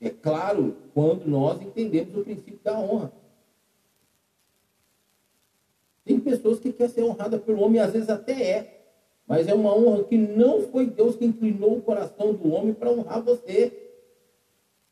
É 0.00 0.10
claro, 0.10 0.76
quando 0.94 1.26
nós 1.26 1.60
entendemos 1.62 2.16
o 2.16 2.24
princípio 2.24 2.60
da 2.62 2.78
honra. 2.78 3.12
Tem 6.04 6.18
pessoas 6.20 6.60
que 6.60 6.72
querem 6.72 6.92
ser 6.92 7.02
honrada 7.02 7.38
pelo 7.38 7.60
homem, 7.60 7.80
às 7.80 7.92
vezes 7.92 8.08
até 8.08 8.50
é, 8.50 8.78
mas 9.26 9.46
é 9.46 9.54
uma 9.54 9.74
honra 9.76 10.04
que 10.04 10.16
não 10.16 10.62
foi 10.68 10.86
Deus 10.86 11.16
que 11.16 11.24
inclinou 11.24 11.76
o 11.76 11.82
coração 11.82 12.32
do 12.32 12.50
homem 12.50 12.72
para 12.72 12.90
honrar 12.90 13.22
você. 13.22 13.87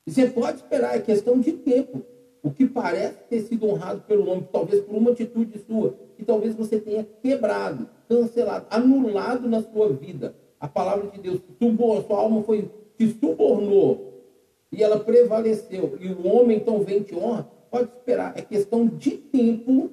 E 0.06 0.10
você 0.10 0.28
pode 0.28 0.58
esperar, 0.58 0.96
é 0.96 1.00
questão 1.00 1.40
de 1.40 1.52
tempo. 1.52 2.02
O 2.42 2.50
que 2.50 2.66
parece 2.66 3.16
ter 3.28 3.40
sido 3.40 3.66
honrado 3.66 4.02
pelo 4.02 4.28
homem, 4.30 4.48
talvez 4.52 4.80
por 4.84 4.94
uma 4.94 5.10
atitude 5.10 5.58
sua, 5.66 5.96
que 6.16 6.24
talvez 6.24 6.54
você 6.54 6.78
tenha 6.78 7.04
quebrado, 7.20 7.88
cancelado, 8.08 8.66
anulado 8.70 9.48
na 9.48 9.62
sua 9.62 9.92
vida 9.92 10.34
a 10.60 10.68
palavra 10.68 11.10
de 11.10 11.20
Deus, 11.20 11.40
subornou, 11.60 12.02
sua 12.04 12.18
alma 12.18 12.42
foi, 12.42 12.70
se 12.96 13.08
subornou 13.20 14.24
e 14.72 14.82
ela 14.82 14.98
prevaleceu, 14.98 15.96
e 16.00 16.08
o 16.08 16.26
homem 16.26 16.56
então 16.56 16.80
vem 16.80 17.02
te 17.02 17.14
honra, 17.14 17.48
pode 17.70 17.90
esperar, 17.90 18.36
é 18.36 18.42
questão 18.42 18.86
de 18.86 19.12
tempo 19.12 19.90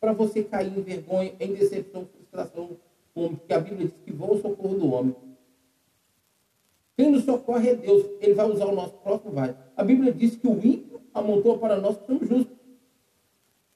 para 0.00 0.12
você 0.12 0.42
cair 0.42 0.76
em 0.76 0.82
vergonha, 0.82 1.32
em 1.40 1.52
decepção, 1.52 2.06
frustração, 2.06 2.76
porque 3.12 3.52
a 3.52 3.58
Bíblia 3.58 3.88
diz 3.88 3.96
que 4.04 4.12
vão 4.12 4.30
ao 4.30 4.38
socorro 4.38 4.78
do 4.78 4.92
homem. 4.92 5.16
Quem 6.96 7.10
nos 7.10 7.24
socorre 7.24 7.70
é 7.70 7.74
Deus, 7.74 8.06
ele 8.20 8.34
vai 8.34 8.50
usar 8.50 8.66
o 8.66 8.74
nosso 8.74 8.94
próprio 8.94 9.32
vai. 9.32 9.56
A 9.76 9.82
Bíblia 9.82 10.12
diz 10.12 10.36
que 10.36 10.46
o 10.46 10.64
ímpio 10.64 11.00
amontou 11.12 11.58
para 11.58 11.76
nós 11.76 11.96
que 11.96 12.06
somos 12.06 12.28
justos. 12.28 12.56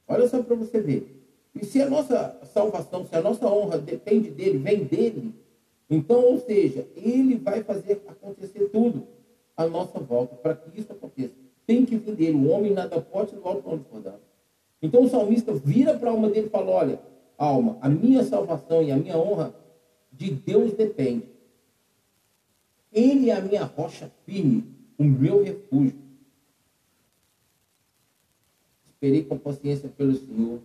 Olha 0.07 0.29
só 0.29 0.43
para 0.43 0.57
você 0.57 0.81
ver. 0.81 1.15
E 1.55 1.65
se 1.65 1.83
a 1.83 1.91
nossa 1.91 2.39
salvação, 2.53 3.05
se 3.05 3.15
a 3.17 3.21
nossa 3.21 3.47
honra 3.47 3.79
depende 3.79 4.31
dele, 4.31 4.59
vem 4.59 4.85
dele, 4.85 5.35
então, 5.91 6.23
ou 6.23 6.39
seja, 6.39 6.87
ele 6.95 7.37
vai 7.37 7.63
fazer 7.63 8.03
acontecer 8.07 8.69
tudo 8.69 9.07
à 9.57 9.67
nossa 9.67 9.99
volta 9.99 10.37
para 10.37 10.55
que 10.55 10.79
isso 10.79 10.93
aconteça. 10.93 11.35
Tem 11.67 11.85
que 11.85 11.97
vir 11.97 12.15
dele. 12.15 12.37
O 12.37 12.51
homem 12.51 12.73
nada 12.73 13.01
pode 13.01 13.35
do 13.35 13.47
alto 13.47 13.69
onde 13.69 13.85
for 13.85 14.01
dado. 14.01 14.21
Então 14.83 15.03
o 15.03 15.09
salmista 15.09 15.53
vira 15.53 15.95
para 15.95 16.11
a 16.11 16.13
alma 16.13 16.29
dele 16.29 16.47
e 16.47 16.51
fala: 16.51 16.71
Olha, 16.71 17.01
alma, 17.37 17.79
a 17.81 17.89
minha 17.89 18.23
salvação 18.23 18.83
e 18.83 18.93
a 18.93 18.97
minha 18.97 19.17
honra 19.17 19.55
de 20.13 20.31
Deus 20.31 20.73
depende. 20.75 21.27
Ele 22.93 23.31
é 23.31 23.37
a 23.37 23.41
minha 23.41 23.65
rocha 23.65 24.11
firme, 24.25 24.65
o 24.97 25.05
meu 25.05 25.43
refúgio. 25.43 26.09
esperei 28.89 29.25
com 29.25 29.39
paciência 29.39 29.89
pelo 29.89 30.15
Senhor. 30.15 30.61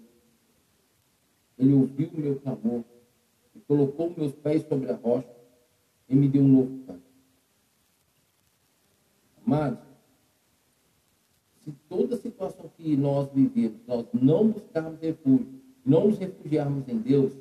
Ele 1.57 1.74
ouviu 1.74 2.09
o 2.09 2.19
meu 2.19 2.39
clamor 2.39 2.84
e 3.55 3.59
colocou 3.59 4.11
meus 4.17 4.34
pés 4.34 4.67
sobre 4.67 4.89
a 4.89 4.95
rocha 4.95 5.30
e 6.09 6.15
me 6.15 6.28
deu 6.28 6.41
um 6.41 6.47
novo 6.47 6.80
canto. 6.88 7.03
Amados, 9.45 9.80
se 11.63 11.71
toda 11.88 12.17
situação 12.17 12.69
que 12.76 12.97
nós 12.97 13.32
vivemos, 13.32 13.80
nós 13.88 14.05
não 14.13 14.49
buscarmos 14.49 14.99
refúgio, 14.99 15.47
não 15.86 16.07
nos 16.07 16.17
refugiarmos 16.17 16.88
em 16.89 16.97
Deus, 16.97 17.34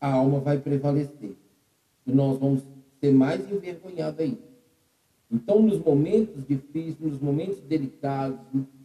a 0.00 0.12
alma 0.12 0.40
vai 0.40 0.58
prevalecer. 0.58 1.34
E 2.06 2.12
nós 2.12 2.38
vamos 2.38 2.62
ser 3.02 3.10
mais 3.10 3.40
envergonhados 3.50 4.20
ainda. 4.20 4.52
Então, 5.28 5.60
nos 5.60 5.80
momentos 5.80 6.46
difíceis, 6.46 7.00
nos 7.00 7.20
momentos 7.20 7.58
delicados, 7.62 8.38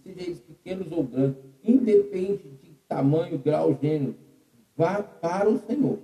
seja 0.04 0.22
eles 0.22 0.40
pequenos 0.40 0.92
ou 0.92 1.04
grandes, 1.04 1.38
independe 1.64 2.50
de 2.64 2.72
tamanho, 2.88 3.38
grau, 3.38 3.78
gênero, 3.80 4.16
vá 4.76 5.04
para 5.04 5.48
o 5.48 5.60
Senhor. 5.60 6.00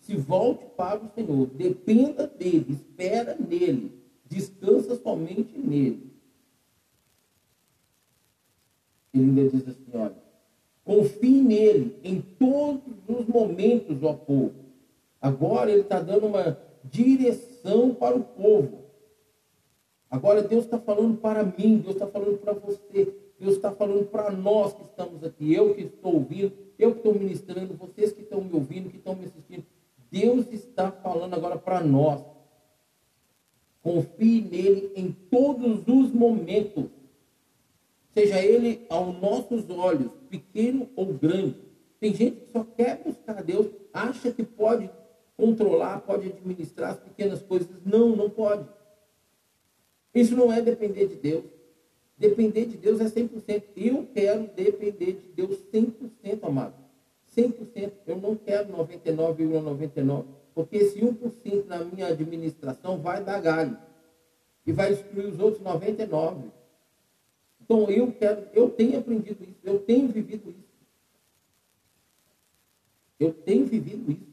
Se 0.00 0.16
volte 0.16 0.64
para 0.76 1.04
o 1.04 1.08
Senhor, 1.14 1.46
dependa 1.46 2.26
dele, 2.26 2.72
espera 2.72 3.36
nele, 3.36 3.92
descansa 4.26 4.96
somente 4.96 5.56
nele. 5.56 6.10
Ele 9.14 9.24
ainda 9.24 9.48
diz 9.48 9.68
assim: 9.68 9.90
olha, 9.92 10.16
confie 10.84 11.42
nele 11.42 11.96
em 12.02 12.20
todos 12.20 12.94
os 13.06 13.26
momentos, 13.26 14.02
ó 14.02 14.14
povo. 14.14 14.67
Agora 15.20 15.70
ele 15.70 15.82
está 15.82 16.00
dando 16.00 16.26
uma 16.26 16.58
direção 16.84 17.94
para 17.94 18.16
o 18.16 18.22
povo. 18.22 18.84
Agora 20.10 20.42
Deus 20.42 20.64
está 20.64 20.78
falando 20.78 21.18
para 21.18 21.42
mim, 21.42 21.78
Deus 21.78 21.94
está 21.94 22.06
falando 22.06 22.38
para 22.38 22.54
você, 22.54 23.14
Deus 23.38 23.56
está 23.56 23.70
falando 23.70 24.06
para 24.06 24.30
nós 24.30 24.72
que 24.72 24.82
estamos 24.82 25.22
aqui, 25.22 25.52
eu 25.52 25.74
que 25.74 25.82
estou 25.82 26.14
ouvindo, 26.14 26.52
eu 26.78 26.92
que 26.92 26.98
estou 26.98 27.14
ministrando, 27.14 27.74
vocês 27.74 28.12
que 28.12 28.22
estão 28.22 28.40
me 28.40 28.52
ouvindo, 28.54 28.88
que 28.90 28.96
estão 28.96 29.14
me 29.14 29.26
assistindo. 29.26 29.64
Deus 30.10 30.46
está 30.50 30.90
falando 30.90 31.34
agora 31.34 31.58
para 31.58 31.82
nós. 31.82 32.24
Confie 33.82 34.40
nele 34.40 34.92
em 34.96 35.12
todos 35.30 35.86
os 35.86 36.12
momentos. 36.12 36.86
Seja 38.14 38.42
ele 38.42 38.86
aos 38.88 39.20
nossos 39.20 39.68
olhos, 39.70 40.10
pequeno 40.30 40.88
ou 40.96 41.12
grande. 41.12 41.56
Tem 42.00 42.14
gente 42.14 42.40
que 42.40 42.52
só 42.52 42.64
quer 42.64 43.02
buscar 43.04 43.42
Deus, 43.42 43.66
acha 43.92 44.32
que 44.32 44.42
pode 44.42 44.90
controlar, 45.38 46.00
pode 46.00 46.26
administrar 46.26 46.90
as 46.90 46.98
pequenas 46.98 47.40
coisas. 47.40 47.68
Não, 47.86 48.16
não 48.16 48.28
pode. 48.28 48.68
Isso 50.12 50.36
não 50.36 50.52
é 50.52 50.60
depender 50.60 51.06
de 51.06 51.14
Deus. 51.14 51.44
Depender 52.18 52.66
de 52.66 52.76
Deus 52.76 53.00
é 53.00 53.04
100%. 53.04 53.62
Eu 53.76 54.08
quero 54.12 54.48
depender 54.48 55.12
de 55.12 55.28
Deus 55.36 55.60
100%, 55.72 56.42
amado. 56.42 56.74
100%. 57.36 57.92
Eu 58.04 58.16
não 58.16 58.34
quero 58.34 58.72
99,99%. 58.72 59.92
,99, 59.94 60.24
porque 60.52 60.76
esse 60.76 60.98
1% 60.98 61.66
na 61.66 61.84
minha 61.84 62.08
administração 62.08 62.98
vai 62.98 63.22
dar 63.22 63.40
galho. 63.40 63.78
E 64.66 64.72
vai 64.72 64.92
excluir 64.92 65.26
os 65.26 65.38
outros 65.38 65.62
99%. 65.62 66.50
Então 67.60 67.88
eu 67.88 68.10
quero, 68.10 68.48
eu 68.54 68.70
tenho 68.70 68.98
aprendido 68.98 69.44
isso, 69.44 69.60
eu 69.62 69.78
tenho 69.78 70.08
vivido 70.08 70.50
isso. 70.50 70.68
Eu 73.20 73.32
tenho 73.32 73.66
vivido 73.66 74.10
isso. 74.10 74.27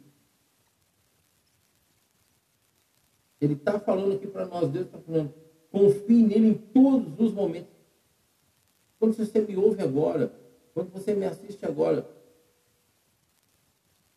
Ele 3.39 3.53
está 3.53 3.79
falando 3.79 4.15
aqui 4.15 4.27
para 4.27 4.45
nós, 4.45 4.69
Deus 4.69 4.85
está 4.85 4.97
falando, 4.99 5.33
confie 5.71 6.23
nele 6.23 6.47
em 6.47 6.53
todos 6.53 7.19
os 7.19 7.33
momentos. 7.33 7.75
Quando 8.99 9.13
você 9.13 9.41
me 9.41 9.55
ouve 9.57 9.83
agora, 9.83 10.33
quando 10.73 10.91
você 10.91 11.13
me 11.13 11.25
assiste 11.25 11.65
agora, 11.65 12.09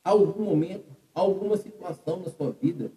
há 0.05 0.11
algum 0.11 0.45
momento, 0.45 0.87
há 1.15 1.21
alguma 1.21 1.57
situação 1.57 2.21
na 2.21 2.31
sua 2.31 2.53
vida 2.53 2.91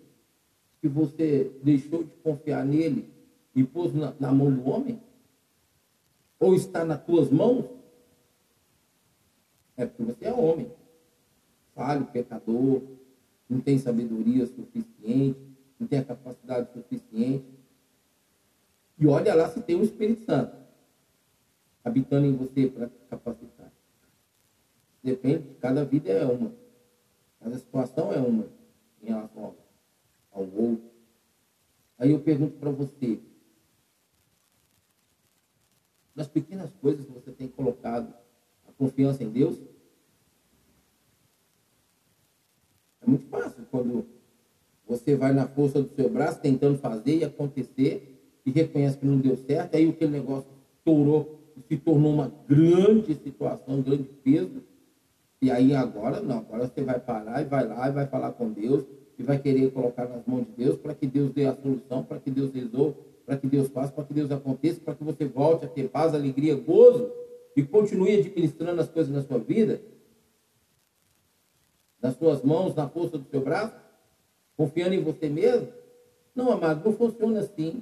que 0.79 0.87
você 0.87 1.51
deixou 1.63 2.03
de 2.03 2.15
confiar 2.23 2.65
nele 2.65 3.09
e 3.55 3.63
pôs 3.63 3.93
na, 3.93 4.13
na 4.19 4.31
mão 4.31 4.51
do 4.51 4.67
homem? 4.69 5.01
Ou 6.39 6.55
está 6.55 6.85
nas 6.85 7.03
tuas 7.03 7.29
mãos? 7.29 7.65
É 9.77 9.85
porque 9.85 10.03
você 10.03 10.25
é 10.25 10.33
homem, 10.33 10.71
falho, 11.73 12.05
pecador, 12.05 12.81
não 13.49 13.59
tem 13.59 13.77
sabedoria 13.77 14.45
suficiente, 14.45 15.50
não 15.81 15.87
tem 15.87 15.97
a 15.97 16.05
capacidade 16.05 16.71
suficiente. 16.73 17.59
E 18.99 19.07
olha 19.07 19.33
lá 19.33 19.49
se 19.49 19.59
tem 19.61 19.75
o 19.75 19.83
Espírito 19.83 20.25
Santo 20.25 20.55
habitando 21.83 22.27
em 22.27 22.35
você 22.35 22.67
para 22.67 22.87
capacitar. 23.09 23.73
Depende, 25.03 25.55
cada 25.55 25.83
vida 25.83 26.11
é 26.11 26.23
uma. 26.23 26.53
Cada 27.39 27.57
situação 27.57 28.13
é 28.13 28.19
uma 28.19 28.47
em 29.01 29.07
relação 29.07 29.55
ao 30.31 30.43
outro. 30.43 30.91
Aí 31.97 32.11
eu 32.11 32.19
pergunto 32.19 32.57
para 32.57 32.69
você, 32.69 33.19
nas 36.13 36.27
pequenas 36.27 36.71
coisas 36.75 37.07
você 37.07 37.31
tem 37.31 37.47
colocado 37.47 38.13
a 38.67 38.71
confiança 38.73 39.23
em 39.23 39.31
Deus? 39.31 39.59
É 43.01 43.07
muito 43.07 43.25
fácil 43.29 43.65
quando 43.71 44.20
você 44.91 45.15
vai 45.15 45.31
na 45.31 45.47
força 45.47 45.81
do 45.81 45.89
seu 45.95 46.09
braço 46.09 46.41
tentando 46.41 46.77
fazer 46.77 47.19
e 47.19 47.23
acontecer 47.23 48.19
e 48.45 48.51
reconhece 48.51 48.97
que 48.97 49.05
não 49.05 49.17
deu 49.17 49.37
certo, 49.37 49.75
aí 49.75 49.87
aquele 49.87 50.11
negócio 50.11 50.49
estourou 50.77 51.39
se 51.69 51.77
tornou 51.77 52.13
uma 52.13 52.31
grande 52.47 53.13
situação, 53.15 53.75
um 53.75 53.81
grande 53.81 54.03
peso. 54.23 54.63
E 55.41 55.49
aí 55.49 55.73
agora 55.73 56.19
não, 56.21 56.39
agora 56.39 56.67
você 56.67 56.81
vai 56.81 56.99
parar 56.99 57.41
e 57.41 57.45
vai 57.45 57.67
lá 57.67 57.87
e 57.87 57.91
vai 57.91 58.07
falar 58.07 58.31
com 58.31 58.51
Deus 58.51 58.83
e 59.17 59.23
vai 59.23 59.39
querer 59.39 59.71
colocar 59.71 60.07
nas 60.07 60.25
mãos 60.25 60.45
de 60.45 60.51
Deus 60.65 60.77
para 60.77 60.93
que 60.93 61.07
Deus 61.07 61.31
dê 61.31 61.45
a 61.45 61.55
solução, 61.55 62.03
para 62.03 62.19
que 62.19 62.29
Deus 62.29 62.53
resolva, 62.53 62.95
para 63.25 63.37
que 63.37 63.47
Deus 63.47 63.69
faça, 63.69 63.91
para 63.91 64.03
que 64.03 64.13
Deus 64.13 64.31
aconteça, 64.31 64.81
para 64.81 64.95
que 64.95 65.03
você 65.03 65.25
volte 65.25 65.65
a 65.65 65.67
ter 65.67 65.87
paz, 65.87 66.13
alegria, 66.13 66.55
gozo 66.55 67.11
e 67.55 67.63
continue 67.63 68.19
administrando 68.19 68.81
as 68.81 68.89
coisas 68.89 69.13
na 69.13 69.21
sua 69.21 69.39
vida, 69.39 69.81
nas 72.01 72.15
suas 72.17 72.41
mãos, 72.43 72.75
na 72.75 72.89
força 72.89 73.17
do 73.17 73.25
seu 73.29 73.41
braço 73.41 73.75
confiando 74.61 74.93
em 74.93 75.01
você 75.01 75.27
mesmo? 75.27 75.69
Não, 76.35 76.51
amado, 76.51 76.85
não 76.85 76.95
funciona 76.95 77.39
assim. 77.39 77.81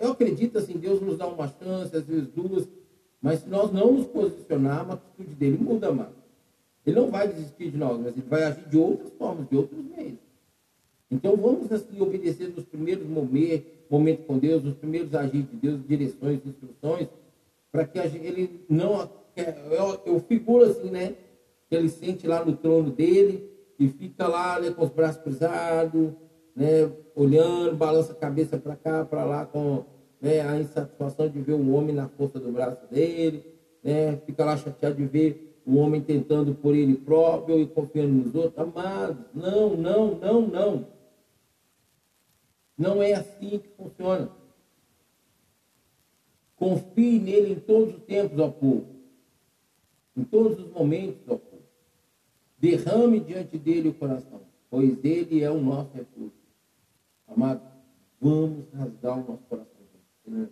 Eu 0.00 0.12
acredito 0.12 0.58
assim, 0.58 0.74
Deus 0.74 1.00
nos 1.00 1.18
dá 1.18 1.26
uma 1.26 1.48
chance, 1.48 1.96
às 1.96 2.04
vezes 2.04 2.28
duas, 2.28 2.68
mas 3.20 3.40
se 3.40 3.48
nós 3.48 3.72
não 3.72 3.94
nos 3.94 4.06
posicionarmos, 4.06 4.90
a 4.90 4.94
atitude 4.94 5.34
dele 5.34 5.58
muda, 5.58 5.88
amado. 5.88 6.14
Ele 6.86 7.00
não 7.00 7.10
vai 7.10 7.26
desistir 7.26 7.72
de 7.72 7.76
nós, 7.76 7.98
mas 7.98 8.16
ele 8.16 8.26
vai 8.28 8.44
agir 8.44 8.68
de 8.68 8.76
outras 8.76 9.12
formas, 9.14 9.48
de 9.48 9.56
outros 9.56 9.84
meios. 9.84 10.18
Então 11.10 11.36
vamos 11.36 11.72
assim 11.72 12.00
obedecer 12.00 12.52
nos 12.54 12.64
primeiros 12.64 13.06
momentos, 13.06 13.66
momentos 13.90 14.24
com 14.26 14.38
Deus, 14.38 14.62
nos 14.62 14.76
primeiros 14.76 15.14
agir 15.16 15.42
de 15.42 15.56
Deus, 15.56 15.80
direções, 15.86 16.40
instruções, 16.46 17.08
para 17.72 17.84
que 17.84 17.98
ele 17.98 18.64
não. 18.68 19.10
Eu, 19.36 20.00
eu 20.06 20.20
figuro 20.20 20.64
assim, 20.64 20.90
né? 20.90 21.16
Que 21.68 21.74
ele 21.74 21.88
sente 21.88 22.24
lá 22.24 22.44
no 22.44 22.56
trono 22.56 22.90
dele, 22.90 23.53
e 23.78 23.88
fica 23.88 24.26
lá 24.26 24.60
né, 24.60 24.70
com 24.70 24.84
os 24.84 24.90
braços 24.90 25.22
cruzados, 25.22 26.12
né, 26.54 26.90
olhando, 27.14 27.76
balança 27.76 28.12
a 28.12 28.16
cabeça 28.16 28.56
para 28.56 28.76
cá, 28.76 29.04
para 29.04 29.24
lá, 29.24 29.46
com 29.46 29.84
né, 30.20 30.40
a 30.40 30.58
insatisfação 30.58 31.28
de 31.28 31.40
ver 31.40 31.54
o 31.54 31.72
homem 31.72 31.94
na 31.94 32.08
força 32.08 32.38
do 32.38 32.52
braço 32.52 32.86
dele, 32.90 33.44
né, 33.82 34.16
fica 34.24 34.44
lá 34.44 34.56
chateado 34.56 34.96
de 34.96 35.06
ver 35.06 35.60
o 35.66 35.76
homem 35.76 36.00
tentando 36.00 36.54
por 36.54 36.74
ele 36.74 36.94
próprio 36.94 37.58
e 37.58 37.66
confiando 37.66 38.12
nos 38.12 38.34
outros. 38.34 38.58
Amados, 38.58 39.24
não, 39.34 39.76
não, 39.76 40.14
não, 40.16 40.42
não. 40.42 40.86
Não 42.76 43.02
é 43.02 43.14
assim 43.14 43.58
que 43.58 43.68
funciona. 43.76 44.30
Confie 46.56 47.18
nele 47.18 47.52
em 47.52 47.60
todos 47.60 47.94
os 47.94 48.02
tempos, 48.02 48.38
ó 48.38 48.48
povo. 48.48 48.86
Em 50.16 50.24
todos 50.24 50.58
os 50.58 50.70
momentos, 50.70 51.22
ó 51.28 51.36
povo. 51.36 51.53
Derrame 52.64 53.20
diante 53.20 53.58
dele 53.58 53.90
o 53.90 53.94
coração, 53.94 54.40
pois 54.70 54.96
ele 55.04 55.42
é 55.42 55.50
o 55.50 55.60
nosso 55.60 55.90
refúgio. 55.92 56.32
Amado, 57.28 57.60
vamos 58.18 58.64
rasgar 58.72 59.18
o 59.18 59.32
nosso 59.32 59.42
coração. 59.50 60.48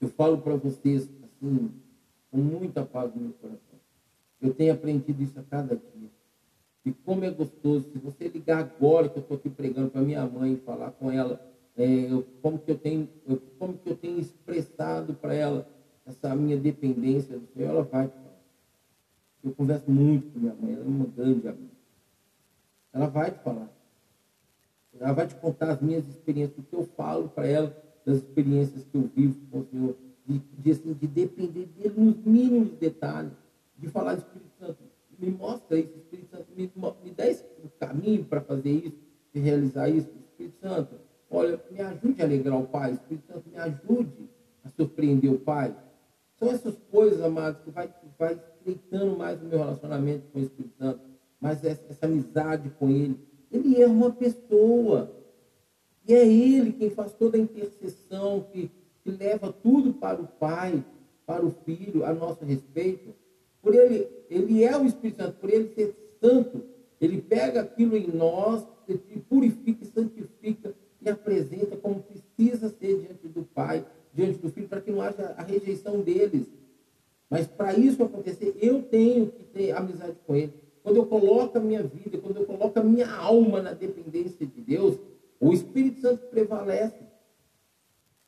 Eu 0.00 0.08
falo 0.08 0.38
para 0.38 0.56
vocês 0.56 1.08
assim, 1.22 1.70
com 2.28 2.38
muita 2.38 2.84
paz 2.84 3.14
no 3.14 3.22
meu 3.22 3.32
coração. 3.34 3.78
Eu 4.42 4.52
tenho 4.52 4.72
aprendido 4.72 5.22
isso 5.22 5.38
a 5.38 5.44
cada 5.44 5.76
dia. 5.76 6.10
E 6.84 6.90
como 6.90 7.24
é 7.24 7.30
gostoso, 7.30 7.88
se 7.92 7.98
você 7.98 8.26
ligar 8.26 8.58
agora 8.58 9.08
que 9.08 9.18
eu 9.18 9.22
estou 9.22 9.36
aqui 9.36 9.48
pregando 9.48 9.90
para 9.90 10.00
minha 10.00 10.26
mãe 10.26 10.54
e 10.54 10.56
falar 10.56 10.90
com 10.90 11.08
ela, 11.08 11.40
é, 11.76 11.86
eu, 11.86 12.26
como, 12.42 12.58
que 12.58 12.72
eu 12.72 12.76
tenho, 12.76 13.08
eu, 13.28 13.40
como 13.60 13.78
que 13.78 13.88
eu 13.88 13.96
tenho 13.96 14.18
expressado 14.18 15.14
para 15.14 15.34
ela 15.34 15.70
essa 16.04 16.34
minha 16.34 16.56
dependência 16.56 17.38
do 17.38 17.46
Senhor, 17.46 17.68
ela 17.68 17.82
vai 17.84 18.10
eu 19.48 19.54
converso 19.54 19.90
muito 19.90 20.32
com 20.32 20.40
minha 20.40 20.54
mãe, 20.54 20.74
ela 20.74 20.84
é 20.84 20.88
uma 20.88 21.06
grande 21.06 21.46
amiga. 21.46 21.76
Ela 22.92 23.06
vai 23.06 23.30
te 23.30 23.38
falar. 23.40 23.70
Ela 24.98 25.12
vai 25.12 25.26
te 25.26 25.34
contar 25.36 25.70
as 25.72 25.80
minhas 25.80 26.06
experiências, 26.08 26.58
o 26.58 26.62
que 26.62 26.74
eu 26.74 26.84
falo 26.96 27.28
para 27.28 27.46
ela, 27.46 27.76
das 28.04 28.16
experiências 28.16 28.84
que 28.84 28.96
eu 28.96 29.10
vivo 29.14 29.38
com 29.50 29.60
o 29.60 29.66
Senhor. 29.66 29.96
de, 30.26 30.38
de, 30.38 30.70
assim, 30.72 30.92
de 30.94 31.06
depender 31.06 31.66
dele 31.66 31.94
nos 31.96 32.16
mínimos 32.24 32.72
detalhes, 32.72 33.32
de 33.78 33.88
falar, 33.88 34.14
Espírito 34.14 34.50
Santo, 34.58 34.78
me 35.18 35.30
mostra 35.30 35.78
isso, 35.78 35.96
Espírito 35.96 36.30
Santo, 36.30 36.46
me, 36.56 36.70
me 37.04 37.10
dá 37.12 37.26
esse 37.26 37.44
caminho 37.78 38.24
para 38.24 38.40
fazer 38.40 38.70
isso, 38.70 38.98
de 39.32 39.40
realizar 39.40 39.88
isso, 39.88 40.10
Espírito 40.30 40.58
Santo, 40.60 40.96
olha, 41.30 41.60
me 41.70 41.80
ajude 41.80 42.20
a 42.20 42.24
alegrar 42.24 42.58
o 42.58 42.66
Pai, 42.66 42.92
Espírito 42.92 43.32
Santo, 43.32 43.48
me 43.48 43.56
ajude 43.58 44.28
a 44.64 44.70
surpreender 44.70 45.30
o 45.30 45.38
Pai. 45.38 45.76
São 46.36 46.48
essas 46.50 46.76
coisas, 46.90 47.22
amados, 47.22 47.62
que 47.62 47.70
vai, 47.70 47.88
vai 48.18 48.40
estreitando 48.66 49.16
mais 49.16 49.40
o 49.40 49.44
meu 49.44 49.58
relacionamento 49.58 50.24
com 50.32 50.40
o 50.40 50.42
Espírito 50.42 50.74
Santo, 50.76 51.00
mais 51.40 51.64
essa, 51.64 51.84
essa 51.88 52.06
amizade 52.06 52.70
com 52.78 52.90
Ele. 52.90 53.18
Ele 53.52 53.80
é 53.80 53.86
uma 53.86 54.10
pessoa. 54.10 55.12
E 56.06 56.12
é 56.12 56.26
Ele 56.26 56.72
quem 56.72 56.90
faz 56.90 57.12
toda 57.12 57.36
a 57.36 57.40
intercessão, 57.40 58.46
que, 58.52 58.70
que 59.04 59.10
leva 59.10 59.52
tudo 59.52 59.92
para 59.94 60.20
o 60.20 60.26
Pai, 60.26 60.84
para 61.24 61.44
o 61.44 61.50
Filho, 61.64 62.04
a 62.04 62.12
nosso 62.12 62.44
respeito. 62.44 63.14
Por 63.62 63.74
Ele, 63.74 64.08
Ele 64.28 64.64
é 64.64 64.76
o 64.76 64.84
Espírito 64.84 65.22
Santo, 65.22 65.38
por 65.38 65.50
Ele 65.50 65.68
ser 65.74 65.94
santo, 66.20 66.62
Ele 67.00 67.20
pega 67.20 67.60
aquilo 67.60 67.96
em 67.96 68.08
nós, 68.08 68.66
e 68.88 69.18
purifica 69.18 69.82
e 69.82 69.86
santifica 69.88 70.72
e 71.00 71.10
apresenta 71.10 71.76
como 71.76 72.04
precisa 72.04 72.68
ser 72.68 73.00
diante 73.00 73.26
do 73.26 73.42
Pai, 73.42 73.84
diante 74.14 74.38
do 74.38 74.48
Filho, 74.48 74.68
para 74.68 74.80
que 74.80 74.92
não 74.92 75.00
haja 75.00 75.34
a 75.36 75.42
rejeição 75.42 76.00
deles. 76.00 76.46
Mas 77.28 77.46
para 77.46 77.76
isso 77.76 78.02
acontecer, 78.02 78.56
eu 78.60 78.82
tenho 78.82 79.30
que 79.30 79.44
ter 79.44 79.72
amizade 79.72 80.16
com 80.26 80.36
Ele. 80.36 80.54
Quando 80.82 80.96
eu 80.96 81.06
coloco 81.06 81.58
a 81.58 81.60
minha 81.60 81.82
vida, 81.82 82.18
quando 82.18 82.36
eu 82.36 82.46
coloco 82.46 82.78
a 82.78 82.84
minha 82.84 83.10
alma 83.10 83.60
na 83.60 83.72
dependência 83.72 84.46
de 84.46 84.60
Deus, 84.60 84.96
o 85.40 85.52
Espírito 85.52 86.00
Santo 86.00 86.26
prevalece. 86.28 87.04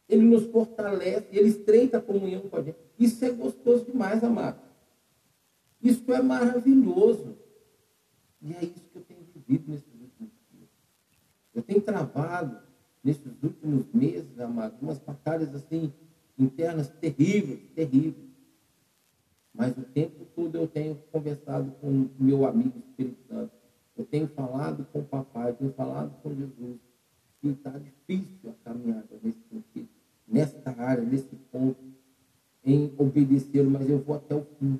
Ele 0.08 0.22
nos 0.22 0.46
fortalece, 0.46 1.28
ele 1.32 1.48
estreita 1.48 1.98
a 1.98 2.00
comunhão 2.00 2.42
com 2.48 2.56
a 2.56 2.62
gente. 2.62 2.78
Isso 2.98 3.24
é 3.24 3.30
gostoso 3.30 3.84
demais, 3.84 4.24
amado. 4.24 4.60
Isso 5.82 6.12
é 6.12 6.20
maravilhoso. 6.20 7.36
E 8.40 8.52
é 8.52 8.64
isso 8.64 8.88
que 8.90 8.98
eu 8.98 9.02
tenho 9.02 9.20
vivido 9.34 9.70
nesses 9.70 9.92
últimos 9.92 10.32
dias. 10.50 10.68
Eu 11.54 11.62
tenho 11.62 11.80
travado 11.80 12.58
nesses 13.04 13.32
últimos 13.42 13.86
meses, 13.92 14.38
amado, 14.40 14.76
umas 14.80 14.98
batalhas 14.98 15.54
assim 15.54 15.92
internas 16.38 16.88
terríveis, 16.88 17.60
terríveis. 17.74 18.27
Mas 19.54 19.76
o 19.76 19.82
tempo 19.82 20.24
todo 20.36 20.56
eu 20.56 20.66
tenho 20.66 20.96
conversado 21.10 21.72
com 21.80 22.08
meu 22.18 22.46
amigo 22.46 22.78
Espírito 22.78 23.18
Santo. 23.28 23.52
Eu 23.96 24.04
tenho 24.04 24.28
falado 24.28 24.86
com 24.92 25.00
o 25.00 25.04
papai, 25.04 25.50
eu 25.50 25.54
tenho 25.54 25.72
falado 25.72 26.14
com 26.22 26.34
Jesus. 26.34 26.78
E 27.42 27.48
está 27.50 27.70
difícil 27.70 28.50
a 28.50 28.68
caminhada 28.68 29.18
nesse 29.22 29.40
sentido, 29.50 29.88
nesta 30.26 30.70
área, 30.80 31.04
nesse 31.04 31.34
ponto, 31.50 31.78
em 32.64 32.92
obedecê-lo, 32.98 33.70
mas 33.70 33.88
eu 33.88 33.98
vou 33.98 34.16
até 34.16 34.34
o 34.34 34.46
fim. 34.58 34.78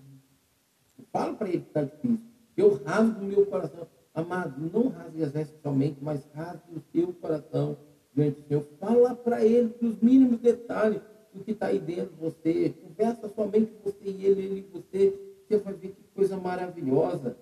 Eu 0.98 1.04
falo 1.12 1.36
para 1.36 1.48
ele 1.48 1.60
que 1.60 1.68
está 1.68 1.82
difícil. 1.82 2.20
Eu 2.56 2.82
rasgo 2.84 3.20
o 3.20 3.24
meu 3.24 3.46
coração. 3.46 3.86
Amado, 4.14 4.60
não 4.72 4.88
rasgue 4.88 5.22
as 5.22 5.32
vestes 5.32 5.60
somente, 5.62 5.98
mas 6.02 6.24
rasgue 6.34 6.74
o 6.74 6.82
seu 6.92 7.12
coração 7.14 7.76
diante 8.14 8.40
do 8.40 8.48
Senhor. 8.48 8.66
Fala 8.80 9.14
para 9.14 9.44
ele 9.44 9.68
dos 9.80 10.00
mínimos 10.00 10.40
detalhes 10.40 11.00
do 11.32 11.44
que 11.44 11.52
está 11.52 11.66
aí 11.66 11.78
dentro 11.78 12.14
de 12.14 12.20
você. 12.20 12.70
Conversa 12.70 13.28
somente 13.28 13.72
você 13.84 14.04
e 14.04 14.26
ele, 14.26 14.44
ele 14.44 14.58
e 14.60 14.72
você. 14.72 15.18
Você 15.46 15.58
vai 15.58 15.74
ver 15.74 15.88
que 15.88 16.02
coisa 16.14 16.36
maravilhosa. 16.36 17.36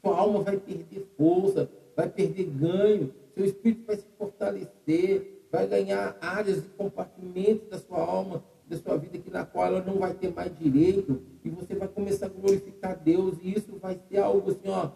Sua 0.00 0.16
alma 0.16 0.42
vai 0.42 0.56
perder 0.56 1.06
força, 1.16 1.70
vai 1.96 2.08
perder 2.08 2.44
ganho, 2.44 3.12
seu 3.34 3.44
espírito 3.44 3.86
vai 3.86 3.96
se 3.96 4.06
fortalecer, 4.16 5.44
vai 5.50 5.66
ganhar 5.66 6.16
áreas 6.20 6.58
e 6.58 6.68
compartimentos 6.76 7.68
da 7.68 7.78
sua 7.78 7.98
alma, 7.98 8.44
da 8.66 8.76
sua 8.76 8.96
vida, 8.96 9.18
que 9.18 9.30
na 9.30 9.44
qual 9.44 9.66
ela 9.66 9.82
não 9.82 9.98
vai 9.98 10.14
ter 10.14 10.32
mais 10.32 10.56
direito, 10.56 11.22
e 11.44 11.48
você 11.50 11.74
vai 11.74 11.88
começar 11.88 12.26
a 12.26 12.28
glorificar 12.28 12.96
Deus, 12.98 13.38
e 13.42 13.54
isso 13.54 13.76
vai 13.76 13.98
ser 14.08 14.18
algo 14.18 14.50
assim, 14.50 14.68
ó. 14.68 14.90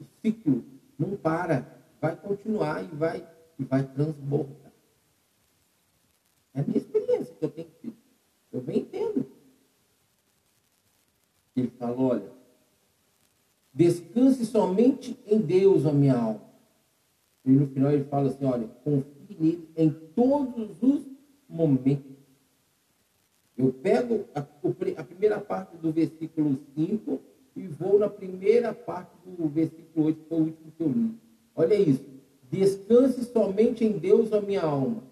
O 0.00 0.04
ciclo 0.20 0.64
não 0.98 1.16
para, 1.16 1.66
vai 2.00 2.14
continuar 2.16 2.84
e 2.84 2.88
vai, 2.94 3.28
e 3.58 3.64
vai 3.64 3.82
transbordar. 3.82 4.71
Eu 7.42 7.50
tenho 7.50 7.68
tido. 7.80 7.96
Eu 8.52 8.60
bem 8.60 8.78
entendo. 8.78 9.26
Ele 11.56 11.72
falou, 11.76 12.10
olha, 12.10 12.32
descanse 13.74 14.46
somente 14.46 15.18
em 15.26 15.40
Deus, 15.40 15.84
a 15.84 15.92
minha 15.92 16.16
alma. 16.16 16.40
E 17.44 17.50
no 17.50 17.66
final 17.66 17.90
ele 17.90 18.04
fala 18.04 18.30
assim, 18.30 18.44
olha, 18.44 18.68
confie 18.84 19.36
nele 19.38 19.68
em 19.76 19.90
todos 20.14 20.80
os 20.80 21.02
momentos. 21.48 22.12
Eu 23.58 23.72
pego 23.72 24.24
a, 24.34 24.40
a 24.40 25.04
primeira 25.04 25.40
parte 25.40 25.76
do 25.76 25.90
versículo 25.90 26.58
5 26.76 27.20
e 27.56 27.66
vou 27.66 27.98
na 27.98 28.08
primeira 28.08 28.72
parte 28.72 29.16
do 29.26 29.48
versículo 29.48 30.06
8, 30.06 30.20
que 30.20 30.28
foi 30.28 30.38
o 30.38 30.44
último 30.44 30.72
que 30.76 30.82
eu 30.82 30.88
li. 30.88 31.14
Olha 31.56 31.74
isso. 31.74 32.04
Descanse 32.50 33.24
somente 33.24 33.84
em 33.84 33.98
Deus, 33.98 34.32
a 34.32 34.40
minha 34.40 34.62
alma 34.62 35.11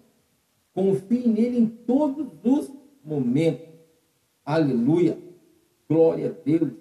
Confie 0.73 1.27
nele 1.27 1.59
em 1.59 1.67
todos 1.67 2.27
os 2.43 2.71
momentos. 3.03 3.67
Aleluia. 4.45 5.17
Glória 5.89 6.29
a 6.29 6.43
Deus. 6.43 6.71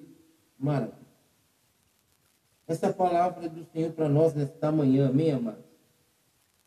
Maravilha. 0.58 1.00
Essa 2.68 2.92
palavra 2.92 3.48
do 3.48 3.64
Senhor 3.64 3.90
para 3.92 4.08
nós 4.08 4.32
nesta 4.32 4.70
manhã, 4.70 5.08
amém, 5.08 5.32
amados? 5.32 5.64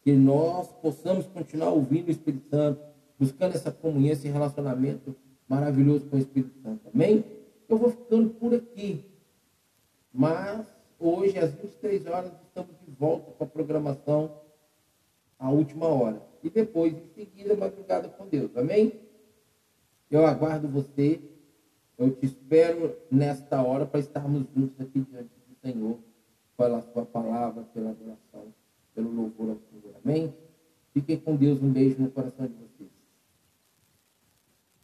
Que 0.02 0.12
nós 0.12 0.68
possamos 0.82 1.26
continuar 1.28 1.70
ouvindo 1.70 2.10
o 2.10 2.12
Espírito 2.12 2.50
Santo, 2.50 2.82
buscando 3.18 3.56
essa 3.56 3.72
comunhão, 3.72 4.12
esse 4.12 4.28
relacionamento 4.28 5.16
maravilhoso 5.48 6.06
com 6.08 6.18
o 6.18 6.20
Espírito 6.20 6.60
Santo, 6.62 6.90
amém? 6.94 7.24
Eu 7.70 7.78
vou 7.78 7.90
ficando 7.90 8.32
por 8.32 8.54
aqui. 8.54 9.06
Mas 10.14 10.66
hoje, 11.00 11.40
às 11.40 11.54
23 11.54 12.06
horas, 12.08 12.34
estamos 12.48 12.76
de 12.86 12.92
volta 12.92 13.32
com 13.32 13.44
a 13.46 13.48
programação 13.48 14.42
a 15.40 15.50
última 15.50 15.88
hora 15.88 16.33
e 16.44 16.50
depois, 16.50 16.94
em 16.94 17.08
seguida, 17.16 17.56
madrugada 17.56 18.10
com 18.10 18.28
Deus. 18.28 18.56
Amém? 18.58 19.00
Eu 20.12 20.26
aguardo 20.26 20.68
você. 20.68 21.22
Eu 21.98 22.12
te 22.12 22.26
espero 22.26 22.96
nesta 23.10 23.62
hora 23.62 23.86
para 23.86 24.00
estarmos 24.00 24.46
juntos 24.54 24.80
aqui 24.82 25.00
diante 25.00 25.30
do 25.48 25.56
Senhor, 25.62 25.98
pela 26.58 26.82
sua 26.82 27.06
palavra, 27.06 27.64
pela 27.74 27.92
adoração, 27.92 28.54
pelo 28.94 29.12
louvor 29.12 29.52
ao 29.52 29.58
Senhor. 29.70 29.96
Amém? 30.04 30.34
Fiquem 30.94 31.18
com 31.20 31.36
Deus. 31.36 31.62
Um 31.62 31.72
beijo 31.72 32.02
no 32.02 32.12
coração 32.12 32.46
de 32.46 32.54
vocês. 32.54 32.90